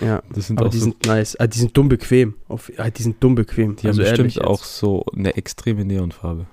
ja, 0.01 0.23
Das 0.33 0.47
sind 0.47 0.61
aber 0.61 0.69
die 0.69 0.79
so, 0.79 0.85
sind 0.85 1.07
nice. 1.07 1.37
Ah, 1.37 1.47
die 1.47 1.59
sind 1.59 1.77
dumm 1.77 1.89
bequem. 1.89 2.35
Auf, 2.49 2.71
ah, 2.77 2.91
die 2.91 3.03
sind 3.03 3.23
dumm 3.23 3.35
bequem. 3.35 3.77
die 3.77 3.87
also 3.87 4.03
haben 4.03 4.23
bestimmt 4.25 4.45
auch 4.45 4.63
so 4.63 5.05
eine 5.15 5.37
extreme 5.37 5.85
Neonfarbe. 5.85 6.47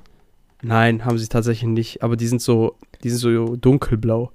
Nein, 0.61 1.05
haben 1.05 1.17
sie 1.17 1.27
tatsächlich 1.27 1.69
nicht, 1.69 2.01
aber 2.01 2.15
die 2.15 2.27
sind 2.27 2.41
so, 2.41 2.75
die 3.03 3.09
sind 3.09 3.19
so 3.19 3.55
dunkelblau. 3.55 4.31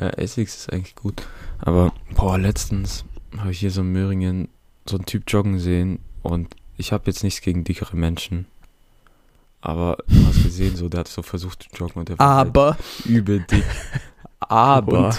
Ja, 0.00 0.08
Essex 0.10 0.56
ist 0.56 0.72
eigentlich 0.72 0.94
gut. 0.94 1.26
Aber, 1.58 1.92
boah, 2.14 2.38
letztens 2.38 3.04
habe 3.36 3.50
ich 3.50 3.60
hier 3.60 3.70
so 3.70 3.82
in 3.82 3.92
Möhringen 3.92 4.48
so 4.88 4.96
einen 4.96 5.06
Typ 5.06 5.24
joggen 5.28 5.58
sehen 5.58 6.00
und 6.22 6.54
ich 6.76 6.92
habe 6.92 7.04
jetzt 7.06 7.22
nichts 7.22 7.40
gegen 7.40 7.64
dickere 7.64 7.96
Menschen. 7.96 8.46
Aber 9.60 9.98
du 10.08 10.26
hast 10.26 10.42
gesehen, 10.42 10.76
so, 10.76 10.88
der 10.88 11.00
hat 11.00 11.08
so 11.08 11.22
versucht 11.22 11.64
zu 11.64 11.68
joggen 11.76 12.00
und 12.00 12.08
der 12.08 12.18
war 12.18 12.36
halt 12.36 12.48
Aber, 12.48 12.76
übel 13.04 13.40
dick. 13.50 13.64
Aber 14.40 15.14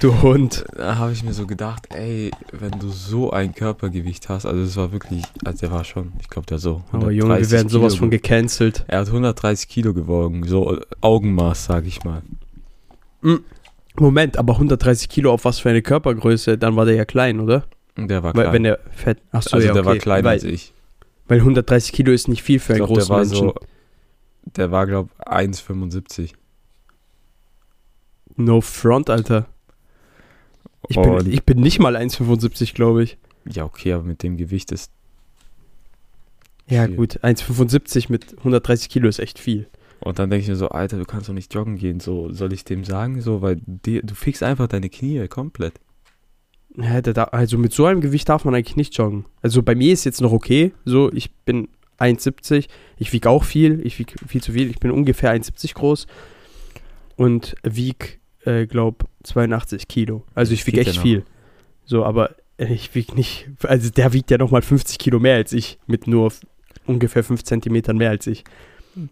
du 0.00 0.22
Hund. 0.22 0.64
da 0.76 0.96
habe 0.98 1.12
ich 1.12 1.22
mir 1.22 1.32
so 1.32 1.46
gedacht, 1.46 1.86
ey, 1.94 2.32
wenn 2.52 2.72
du 2.80 2.88
so 2.88 3.30
ein 3.30 3.54
Körpergewicht 3.54 4.28
hast, 4.28 4.44
also 4.44 4.60
es 4.60 4.76
war 4.76 4.90
wirklich, 4.92 5.22
also 5.44 5.58
der 5.60 5.70
war 5.70 5.84
schon, 5.84 6.12
ich 6.20 6.28
glaube, 6.28 6.46
der 6.46 6.58
so. 6.58 6.82
Aber 6.90 7.12
Junge, 7.12 7.34
wir 7.38 7.46
130 7.46 7.52
werden 7.52 7.68
sowas 7.68 7.92
Kilo 7.92 8.00
von 8.00 8.10
ge- 8.10 8.18
gecancelt. 8.18 8.84
Er 8.88 9.00
hat 9.00 9.06
130 9.06 9.68
Kilo 9.68 9.94
gewogen, 9.94 10.44
so 10.48 10.80
Augenmaß, 11.00 11.66
sag 11.66 11.86
ich 11.86 12.02
mal. 12.02 12.22
Moment, 13.96 14.36
aber 14.36 14.54
130 14.54 15.08
Kilo 15.08 15.32
auf 15.32 15.44
was 15.44 15.60
für 15.60 15.70
eine 15.70 15.80
Körpergröße? 15.82 16.58
Dann 16.58 16.74
war 16.76 16.84
der 16.84 16.96
ja 16.96 17.04
klein, 17.04 17.38
oder? 17.40 17.64
Der 17.96 18.22
war 18.24 18.32
klein. 18.32 18.52
wenn 18.52 18.64
der 18.64 18.80
fett. 18.90 19.18
Achso, 19.30 19.54
also 19.54 19.68
ja, 19.68 19.72
der 19.72 19.84
war 19.84 19.92
okay. 19.92 20.00
kleiner 20.00 20.24
weil, 20.24 20.32
als 20.34 20.42
ich. 20.44 20.72
Weil 21.26 21.38
130 21.38 21.92
Kilo 21.92 22.12
ist 22.12 22.28
nicht 22.28 22.42
viel 22.42 22.58
für 22.60 22.74
einen 22.74 22.84
glaube, 22.86 22.94
der 22.94 23.02
großen 23.06 23.10
war 23.14 23.18
Menschen. 23.24 23.36
so, 23.48 23.54
der 24.56 24.70
war, 24.70 24.86
glaube 24.86 25.10
ich, 25.18 25.26
1,75. 25.26 26.32
No 28.36 28.60
front, 28.60 29.10
Alter. 29.10 29.46
Ich 30.88 30.96
Und- 30.98 31.24
bin, 31.24 31.32
ich 31.32 31.44
bin 31.44 31.60
nicht 31.60 31.78
mal 31.78 31.96
1,75, 31.96 32.74
glaube 32.74 33.02
ich. 33.04 33.16
Ja, 33.48 33.64
okay, 33.64 33.92
aber 33.92 34.02
mit 34.04 34.22
dem 34.22 34.36
Gewicht 34.36 34.72
ist. 34.72 34.90
Ja, 36.66 36.86
Viel. 36.86 36.96
gut. 36.96 37.18
1,75 37.22 38.10
mit 38.10 38.36
130 38.38 38.88
Kilo 38.88 39.08
ist 39.08 39.18
echt 39.18 39.38
viel. 39.38 39.68
Und 40.00 40.18
dann 40.18 40.28
denke 40.30 40.42
ich 40.42 40.48
mir 40.48 40.56
so, 40.56 40.68
Alter, 40.68 40.98
du 40.98 41.04
kannst 41.04 41.28
doch 41.28 41.34
nicht 41.34 41.54
joggen 41.54 41.76
gehen. 41.76 42.00
So, 42.00 42.30
soll 42.32 42.52
ich 42.52 42.64
dem 42.64 42.84
sagen? 42.84 43.20
So, 43.22 43.40
weil 43.42 43.60
die, 43.66 44.00
du 44.02 44.14
fixst 44.14 44.42
einfach 44.42 44.66
deine 44.66 44.90
Knie 44.90 45.26
komplett. 45.28 45.74
Ja, 46.76 47.00
also 47.00 47.56
mit 47.58 47.72
so 47.72 47.86
einem 47.86 48.00
Gewicht 48.00 48.28
darf 48.28 48.44
man 48.44 48.54
eigentlich 48.54 48.76
nicht 48.76 48.96
joggen. 48.96 49.26
Also 49.42 49.62
bei 49.62 49.74
mir 49.74 49.92
ist 49.92 50.04
jetzt 50.04 50.20
noch 50.20 50.32
okay. 50.32 50.72
So, 50.84 51.12
ich 51.12 51.30
bin 51.30 51.68
1,70. 51.98 52.66
Ich 52.98 53.12
wiege 53.12 53.30
auch 53.30 53.44
viel. 53.44 53.80
Ich 53.84 53.98
wiege 53.98 54.14
viel 54.26 54.42
zu 54.42 54.52
viel. 54.52 54.70
Ich 54.70 54.80
bin 54.80 54.90
ungefähr 54.90 55.32
1,70 55.34 55.74
groß. 55.74 56.06
Und 57.16 57.54
wiege, 57.62 58.06
äh, 58.44 58.66
glaub, 58.66 59.04
82 59.22 59.86
Kilo. 59.86 60.24
Also 60.34 60.52
ich 60.52 60.66
wiege 60.66 60.78
ja 60.78 60.82
echt 60.82 60.96
noch. 60.96 61.02
viel. 61.02 61.24
So, 61.84 62.04
aber 62.04 62.34
äh, 62.56 62.72
ich 62.72 62.94
wiege 62.94 63.14
nicht. 63.14 63.48
Also 63.62 63.90
der 63.90 64.12
wiegt 64.12 64.30
ja 64.30 64.38
nochmal 64.38 64.62
50 64.62 64.98
Kilo 64.98 65.20
mehr 65.20 65.36
als 65.36 65.52
ich. 65.52 65.78
Mit 65.86 66.08
nur 66.08 66.32
ungefähr 66.86 67.22
5 67.22 67.44
Zentimetern 67.44 67.96
mehr 67.96 68.10
als 68.10 68.26
ich. 68.26 68.42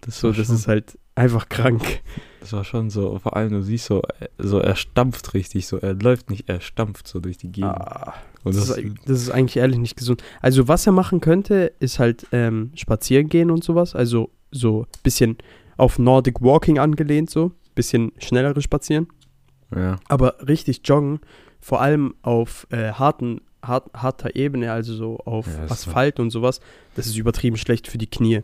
Das 0.00 0.18
So, 0.18 0.32
das 0.32 0.46
schon, 0.46 0.56
ist 0.56 0.66
halt 0.66 0.98
einfach 1.14 1.48
krank. 1.48 2.00
Das 2.42 2.52
war 2.52 2.64
schon 2.64 2.90
so, 2.90 3.18
vor 3.20 3.36
allem 3.36 3.50
du 3.50 3.62
siehst 3.62 3.86
so, 3.86 4.02
äh, 4.02 4.28
so 4.36 4.58
er 4.58 4.76
stampft 4.76 5.32
richtig, 5.32 5.66
so 5.66 5.78
er 5.78 5.94
läuft 5.94 6.28
nicht, 6.28 6.48
er 6.48 6.60
stampft 6.60 7.08
so 7.08 7.20
durch 7.20 7.38
die 7.38 7.50
Gegend. 7.50 7.70
Ah. 7.70 8.14
Das, 8.44 8.56
das, 8.56 8.76
ist, 8.76 8.94
das 9.06 9.22
ist 9.22 9.30
eigentlich 9.30 9.56
ehrlich 9.56 9.78
nicht 9.78 9.96
gesund. 9.96 10.22
Also, 10.40 10.66
was 10.66 10.84
er 10.86 10.92
machen 10.92 11.20
könnte, 11.20 11.72
ist 11.78 12.00
halt 12.00 12.26
ähm, 12.32 12.72
spazieren 12.74 13.28
gehen 13.28 13.50
und 13.50 13.62
sowas. 13.62 13.94
Also, 13.94 14.30
so 14.50 14.82
ein 14.82 15.00
bisschen 15.04 15.38
auf 15.76 15.98
Nordic 15.98 16.42
Walking 16.42 16.78
angelehnt, 16.78 17.30
so. 17.30 17.52
Bisschen 17.74 18.12
schnellere 18.18 18.60
Spazieren. 18.60 19.06
ja, 19.74 19.98
Aber 20.08 20.36
richtig 20.46 20.82
joggen, 20.84 21.20
vor 21.60 21.80
allem 21.80 22.14
auf 22.22 22.66
äh, 22.70 22.92
harten, 22.92 23.40
hart, 23.62 23.90
harter 23.94 24.34
Ebene, 24.34 24.72
also 24.72 24.92
so 24.94 25.18
auf 25.18 25.46
Ja, 25.46 25.70
Asphalt 25.70 26.18
und 26.18 26.30
sowas, 26.30 26.60
das 26.96 27.06
ist 27.06 27.16
übertrieben 27.16 27.56
schlecht 27.56 27.88
für 27.88 27.98
die 27.98 28.08
Knie. 28.08 28.42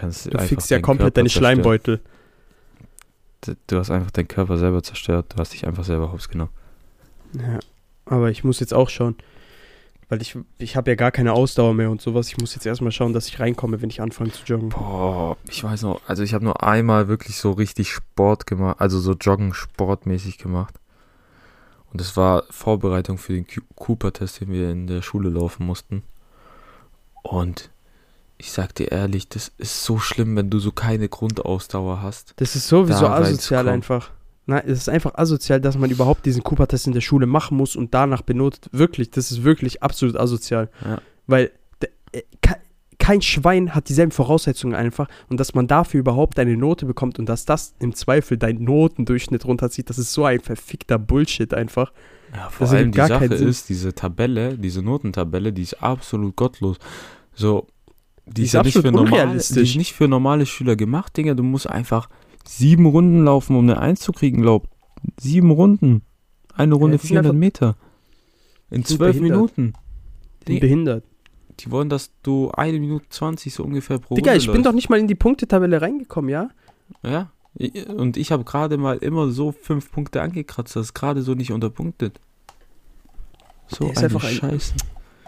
du 0.00 0.38
fixst 0.38 0.70
ja 0.70 0.80
komplett 0.80 0.98
Körper 0.98 1.10
deine 1.10 1.28
zerstören. 1.28 1.54
Schleimbeutel. 1.56 2.00
Du 3.66 3.76
hast 3.76 3.90
einfach 3.90 4.10
deinen 4.10 4.28
Körper 4.28 4.56
selber 4.56 4.82
zerstört, 4.82 5.32
du 5.34 5.38
hast 5.38 5.52
dich 5.52 5.66
einfach 5.66 5.84
selber 5.84 6.12
hops 6.12 6.28
genommen. 6.28 6.52
Ja, 7.34 7.58
aber 8.06 8.30
ich 8.30 8.44
muss 8.44 8.60
jetzt 8.60 8.74
auch 8.74 8.88
schauen. 8.88 9.16
Weil 10.08 10.20
ich, 10.20 10.36
ich 10.58 10.76
habe 10.76 10.90
ja 10.90 10.94
gar 10.94 11.10
keine 11.10 11.32
Ausdauer 11.32 11.72
mehr 11.72 11.90
und 11.90 12.02
sowas. 12.02 12.28
Ich 12.28 12.36
muss 12.36 12.54
jetzt 12.54 12.66
erstmal 12.66 12.92
schauen, 12.92 13.14
dass 13.14 13.28
ich 13.28 13.40
reinkomme, 13.40 13.80
wenn 13.80 13.88
ich 13.88 14.02
anfange 14.02 14.30
zu 14.30 14.44
joggen. 14.44 14.68
Boah, 14.68 15.38
ich 15.48 15.64
weiß 15.64 15.82
noch, 15.82 16.02
also 16.06 16.22
ich 16.22 16.34
habe 16.34 16.44
nur 16.44 16.62
einmal 16.62 17.08
wirklich 17.08 17.38
so 17.38 17.52
richtig 17.52 17.90
Sport 17.90 18.46
gemacht, 18.46 18.76
also 18.78 19.00
so 19.00 19.14
Joggen 19.14 19.54
sportmäßig 19.54 20.36
gemacht. 20.36 20.74
Und 21.90 22.00
das 22.00 22.16
war 22.16 22.44
Vorbereitung 22.50 23.16
für 23.18 23.32
den 23.32 23.46
Cooper-Test, 23.74 24.42
den 24.42 24.52
wir 24.52 24.70
in 24.70 24.86
der 24.86 25.02
Schule 25.02 25.30
laufen 25.30 25.64
mussten. 25.64 26.02
Und 27.22 27.70
ich 28.42 28.50
sag 28.50 28.74
dir 28.74 28.90
ehrlich, 28.90 29.28
das 29.28 29.52
ist 29.58 29.84
so 29.84 29.98
schlimm, 30.00 30.34
wenn 30.34 30.50
du 30.50 30.58
so 30.58 30.72
keine 30.72 31.08
Grundausdauer 31.08 32.02
hast. 32.02 32.34
Das 32.38 32.56
ist 32.56 32.66
sowieso 32.66 33.02
da 33.02 33.14
asozial 33.14 33.68
einfach. 33.68 34.10
Nein, 34.46 34.64
es 34.66 34.78
ist 34.78 34.88
einfach 34.88 35.14
asozial, 35.14 35.60
dass 35.60 35.78
man 35.78 35.90
überhaupt 35.90 36.26
diesen 36.26 36.42
Cooper-Test 36.42 36.88
in 36.88 36.92
der 36.92 37.02
Schule 37.02 37.26
machen 37.26 37.56
muss 37.56 37.76
und 37.76 37.94
danach 37.94 38.22
benotet. 38.22 38.68
Wirklich, 38.72 39.12
das 39.12 39.30
ist 39.30 39.44
wirklich 39.44 39.84
absolut 39.84 40.16
asozial. 40.16 40.70
Ja. 40.84 41.00
Weil 41.28 41.52
äh, 42.10 42.22
ke- 42.40 42.56
kein 42.98 43.22
Schwein 43.22 43.76
hat 43.76 43.88
dieselben 43.88 44.10
Voraussetzungen 44.10 44.74
einfach 44.74 45.06
und 45.28 45.38
dass 45.38 45.54
man 45.54 45.68
dafür 45.68 46.00
überhaupt 46.00 46.40
eine 46.40 46.56
Note 46.56 46.84
bekommt 46.84 47.20
und 47.20 47.26
dass 47.26 47.44
das 47.44 47.74
im 47.78 47.94
Zweifel 47.94 48.38
deinen 48.38 48.64
Notendurchschnitt 48.64 49.44
runterzieht, 49.44 49.88
das 49.88 49.98
ist 49.98 50.12
so 50.12 50.24
ein 50.24 50.40
verfickter 50.40 50.98
Bullshit 50.98 51.54
einfach. 51.54 51.92
Ja, 52.34 52.50
vor 52.50 52.66
Das 52.66 52.74
allem 52.74 52.90
die 52.90 52.96
gar 52.96 53.06
Sache 53.06 53.26
ist, 53.26 53.68
diese 53.68 53.94
Tabelle, 53.94 54.58
diese 54.58 54.82
Notentabelle, 54.82 55.52
die 55.52 55.62
ist 55.62 55.80
absolut 55.80 56.34
gottlos. 56.34 56.78
So, 57.34 57.66
die, 58.26 58.34
Die 58.34 58.42
ist 58.44 58.52
ja 58.52 58.62
nicht 58.62 58.78
für, 58.78 58.92
normale, 58.92 59.32
die 59.32 59.36
ist 59.60 59.76
nicht 59.76 59.92
für 59.92 60.08
normale 60.08 60.46
Schüler 60.46 60.76
gemacht, 60.76 61.16
Digga. 61.16 61.34
Du 61.34 61.42
musst 61.42 61.68
einfach 61.68 62.08
sieben 62.46 62.86
Runden 62.86 63.24
laufen, 63.24 63.56
um 63.56 63.64
eine 63.64 63.78
Eins 63.80 64.00
zu 64.00 64.12
kriegen, 64.12 64.42
glaub. 64.42 64.68
Sieben 65.20 65.50
Runden. 65.50 66.02
Eine 66.54 66.74
Runde 66.74 66.98
sind 66.98 67.08
400 67.08 67.30
einfach- 67.30 67.38
Meter. 67.38 67.76
In 68.70 68.84
zwölf. 68.84 69.20
Minuten. 69.20 69.72
Die 70.46 70.58
behindert. 70.60 71.04
Die 71.60 71.70
wollen, 71.70 71.88
dass 71.88 72.10
du 72.22 72.50
eine 72.52 72.78
Minute 72.80 73.04
20 73.10 73.52
so 73.52 73.64
ungefähr 73.64 73.98
pro 73.98 74.14
Digga, 74.14 74.30
Runde 74.30 74.38
ich 74.38 74.46
bin 74.46 74.54
läufst. 74.56 74.66
doch 74.66 74.72
nicht 74.72 74.88
mal 74.88 74.98
in 74.98 75.08
die 75.08 75.14
Punktetabelle 75.14 75.82
reingekommen, 75.82 76.30
ja? 76.30 76.48
Ja. 77.02 77.30
Und 77.96 78.16
ich 78.16 78.32
habe 78.32 78.44
gerade 78.44 78.78
mal 78.78 78.96
immer 78.98 79.30
so 79.30 79.52
fünf 79.52 79.90
Punkte 79.92 80.22
angekratzt, 80.22 80.74
das 80.76 80.86
ist 80.86 80.94
gerade 80.94 81.20
so 81.22 81.34
nicht 81.34 81.52
unterpunktet. 81.52 82.18
So 83.68 83.84
Der 83.84 83.92
ist 83.92 83.98
eine 83.98 84.06
einfach 84.06 84.24
ein- 84.24 84.34
Scheiße. 84.34 84.74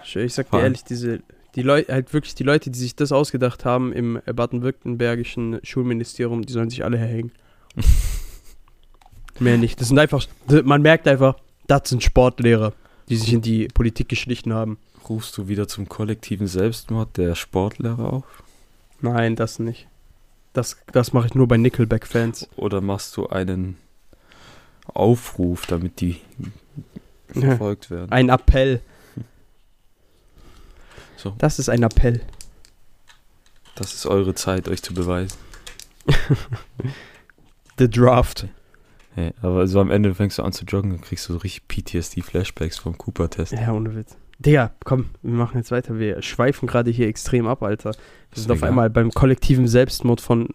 Ich, 0.04 0.16
ich 0.16 0.34
sag 0.34 0.50
dir 0.50 0.60
ehrlich, 0.60 0.84
diese, 0.84 1.20
die 1.54 1.62
Leute, 1.62 1.92
halt 1.92 2.12
wirklich 2.12 2.34
die 2.34 2.42
Leute, 2.42 2.70
die 2.70 2.78
sich 2.78 2.96
das 2.96 3.12
ausgedacht 3.12 3.64
haben 3.64 3.92
im 3.92 4.20
äh, 4.26 4.32
baden-württembergischen 4.32 5.60
Schulministerium, 5.62 6.44
die 6.44 6.52
sollen 6.52 6.70
sich 6.70 6.84
alle 6.84 6.98
herhängen. 6.98 7.32
Mehr 9.38 9.58
nicht. 9.58 9.80
Das 9.80 9.88
sind 9.88 9.98
einfach, 9.98 10.24
man 10.64 10.82
merkt 10.82 11.08
einfach, 11.08 11.36
das 11.66 11.88
sind 11.88 12.02
Sportlehrer, 12.02 12.72
die 13.08 13.16
sich 13.16 13.32
in 13.32 13.42
die 13.42 13.68
Politik 13.68 14.08
geschlichen 14.08 14.52
haben. 14.52 14.78
Rufst 15.08 15.36
du 15.36 15.48
wieder 15.48 15.68
zum 15.68 15.88
kollektiven 15.88 16.46
Selbstmord 16.46 17.16
der 17.16 17.34
Sportlehrer 17.34 18.12
auf? 18.12 18.42
Nein, 19.00 19.36
das 19.36 19.58
nicht. 19.58 19.86
Das, 20.52 20.76
das 20.92 21.12
mache 21.12 21.26
ich 21.26 21.34
nur 21.34 21.48
bei 21.48 21.56
Nickelback-Fans. 21.56 22.48
Oder 22.56 22.80
machst 22.80 23.16
du 23.16 23.26
einen 23.26 23.76
Aufruf, 24.86 25.66
damit 25.66 26.00
die 26.00 26.20
verfolgt 27.28 27.90
werden? 27.90 28.12
Ein 28.12 28.28
Appell. 28.28 28.80
So, 31.24 31.34
Das 31.38 31.58
ist 31.58 31.68
ein 31.70 31.82
Appell. 31.82 32.20
das 33.76 33.94
ist 33.94 34.04
eure 34.06 34.34
Zeit, 34.34 34.68
euch 34.68 34.82
zu 34.82 34.92
beweisen. 34.94 35.36
The 37.78 37.88
Draft. 37.88 38.46
Hey, 39.14 39.32
aber 39.40 39.66
so 39.66 39.80
am 39.80 39.90
Ende 39.90 40.14
fängst 40.14 40.38
du 40.38 40.42
an 40.42 40.52
zu 40.52 40.64
joggen 40.66 40.92
und 40.92 41.00
kriegst 41.00 41.28
du 41.28 41.32
so 41.32 41.38
richtig 41.38 41.66
PTSD-Flashbacks 41.68 42.78
vom 42.78 42.98
Cooper-Test. 42.98 43.52
Ja, 43.52 43.72
ohne 43.72 43.94
Witz. 43.96 44.16
Digga, 44.38 44.72
komm, 44.84 45.06
wir 45.22 45.32
machen 45.32 45.56
jetzt 45.56 45.70
weiter. 45.70 45.98
Wir 45.98 46.20
schweifen 46.20 46.66
gerade 46.66 46.90
hier 46.90 47.08
extrem 47.08 47.46
ab, 47.46 47.62
Alter. 47.62 47.92
Wir 47.92 48.36
Ist 48.36 48.42
sind 48.42 48.50
auf 48.50 48.58
egal. 48.58 48.68
einmal 48.68 48.90
beim 48.90 49.10
kollektiven 49.10 49.66
Selbstmord 49.66 50.20
von 50.20 50.48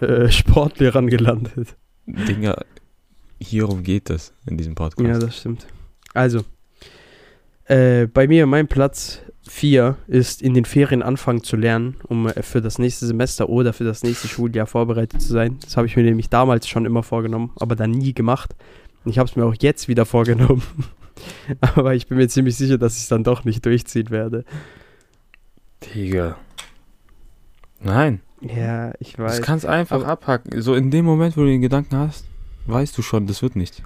äh, 0.00 0.28
Sportlehrern 0.30 1.06
gelandet. 1.06 1.76
Dinger, 2.06 2.62
hierum 3.40 3.84
geht 3.84 4.10
es 4.10 4.34
in 4.46 4.58
diesem 4.58 4.74
Podcast. 4.74 5.08
Ja, 5.08 5.18
das 5.18 5.38
stimmt. 5.38 5.66
Also, 6.12 6.42
äh, 7.66 8.06
bei 8.06 8.26
mir, 8.26 8.46
mein 8.46 8.66
Platz 8.68 9.22
4 9.50 9.96
ist 10.06 10.42
in 10.42 10.54
den 10.54 10.64
Ferien 10.64 11.02
anfangen 11.02 11.42
zu 11.42 11.56
lernen, 11.56 11.96
um 12.06 12.28
äh, 12.28 12.40
für 12.42 12.60
das 12.62 12.78
nächste 12.78 13.06
Semester 13.06 13.48
oder 13.48 13.72
für 13.72 13.82
das 13.84 14.04
nächste 14.04 14.28
Schuljahr 14.28 14.66
vorbereitet 14.66 15.20
zu 15.20 15.28
sein. 15.32 15.58
Das 15.62 15.76
habe 15.76 15.88
ich 15.88 15.96
mir 15.96 16.04
nämlich 16.04 16.28
damals 16.30 16.68
schon 16.68 16.86
immer 16.86 17.02
vorgenommen, 17.02 17.50
aber 17.56 17.74
dann 17.74 17.90
nie 17.90 18.14
gemacht. 18.14 18.54
Und 19.04 19.10
ich 19.10 19.18
habe 19.18 19.28
es 19.28 19.34
mir 19.34 19.44
auch 19.44 19.54
jetzt 19.60 19.88
wieder 19.88 20.06
vorgenommen. 20.06 20.62
aber 21.60 21.94
ich 21.94 22.06
bin 22.06 22.16
mir 22.18 22.28
ziemlich 22.28 22.56
sicher, 22.56 22.78
dass 22.78 22.96
ich 22.96 23.02
es 23.02 23.08
dann 23.08 23.24
doch 23.24 23.44
nicht 23.44 23.66
durchziehen 23.66 24.10
werde. 24.10 24.44
Digga. 25.82 26.36
Nein, 27.80 28.20
Ja, 28.40 28.92
ich 29.00 29.14
das 29.14 29.38
weiß. 29.38 29.42
kannst 29.42 29.66
einfach 29.66 29.96
aber- 30.02 30.06
abhaken. 30.08 30.62
So 30.62 30.74
in 30.74 30.90
dem 30.92 31.04
Moment, 31.04 31.36
wo 31.36 31.40
du 31.40 31.46
den 31.48 31.60
Gedanken 31.62 31.96
hast, 31.96 32.24
weißt 32.66 32.96
du 32.96 33.02
schon, 33.02 33.26
das 33.26 33.42
wird 33.42 33.56
nicht. 33.56 33.82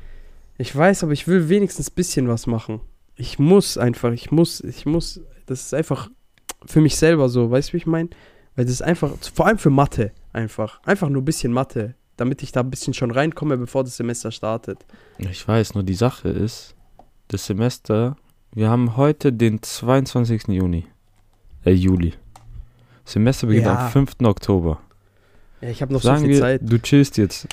Ich 0.58 0.74
weiß, 0.76 1.04
aber 1.04 1.12
ich 1.12 1.26
will 1.26 1.48
wenigstens 1.48 1.88
ein 1.90 1.94
bisschen 1.94 2.28
was 2.28 2.46
machen. 2.46 2.80
Ich 3.16 3.38
muss 3.38 3.78
einfach, 3.78 4.12
ich 4.12 4.30
muss, 4.30 4.60
ich 4.60 4.84
muss, 4.86 5.20
das 5.46 5.60
ist 5.66 5.74
einfach 5.74 6.10
für 6.66 6.80
mich 6.80 6.96
selber 6.96 7.28
so, 7.28 7.50
weißt 7.50 7.68
du, 7.68 7.72
wie 7.74 7.76
ich 7.78 7.86
meine? 7.86 8.08
Weil 8.56 8.64
das 8.64 8.74
ist 8.74 8.82
einfach, 8.82 9.12
vor 9.34 9.46
allem 9.46 9.58
für 9.58 9.70
Mathe, 9.70 10.12
einfach. 10.32 10.80
Einfach 10.84 11.08
nur 11.08 11.22
ein 11.22 11.24
bisschen 11.24 11.52
Mathe, 11.52 11.94
damit 12.16 12.42
ich 12.42 12.52
da 12.52 12.60
ein 12.60 12.70
bisschen 12.70 12.94
schon 12.94 13.10
reinkomme, 13.10 13.56
bevor 13.58 13.84
das 13.84 13.96
Semester 13.96 14.30
startet. 14.30 14.78
Ich 15.18 15.46
weiß, 15.46 15.74
nur 15.74 15.82
die 15.82 15.94
Sache 15.94 16.28
ist, 16.28 16.74
das 17.28 17.44
Semester, 17.46 18.16
wir 18.52 18.70
haben 18.70 18.96
heute 18.96 19.32
den 19.32 19.60
22. 19.62 20.48
Juni. 20.48 20.86
Äh, 21.64 21.72
Juli. 21.72 22.14
Semester 23.04 23.46
beginnt 23.48 23.66
Ja. 23.66 23.86
am 23.86 23.90
5. 23.92 24.12
Oktober. 24.22 24.80
Ja, 25.60 25.68
ich 25.70 25.82
habe 25.82 25.92
noch 25.92 26.02
Sagen 26.02 26.20
so 26.20 26.24
viel 26.26 26.34
wir, 26.34 26.40
Zeit. 26.40 26.60
du 26.62 26.78
chillst 26.80 27.16
jetzt 27.18 27.48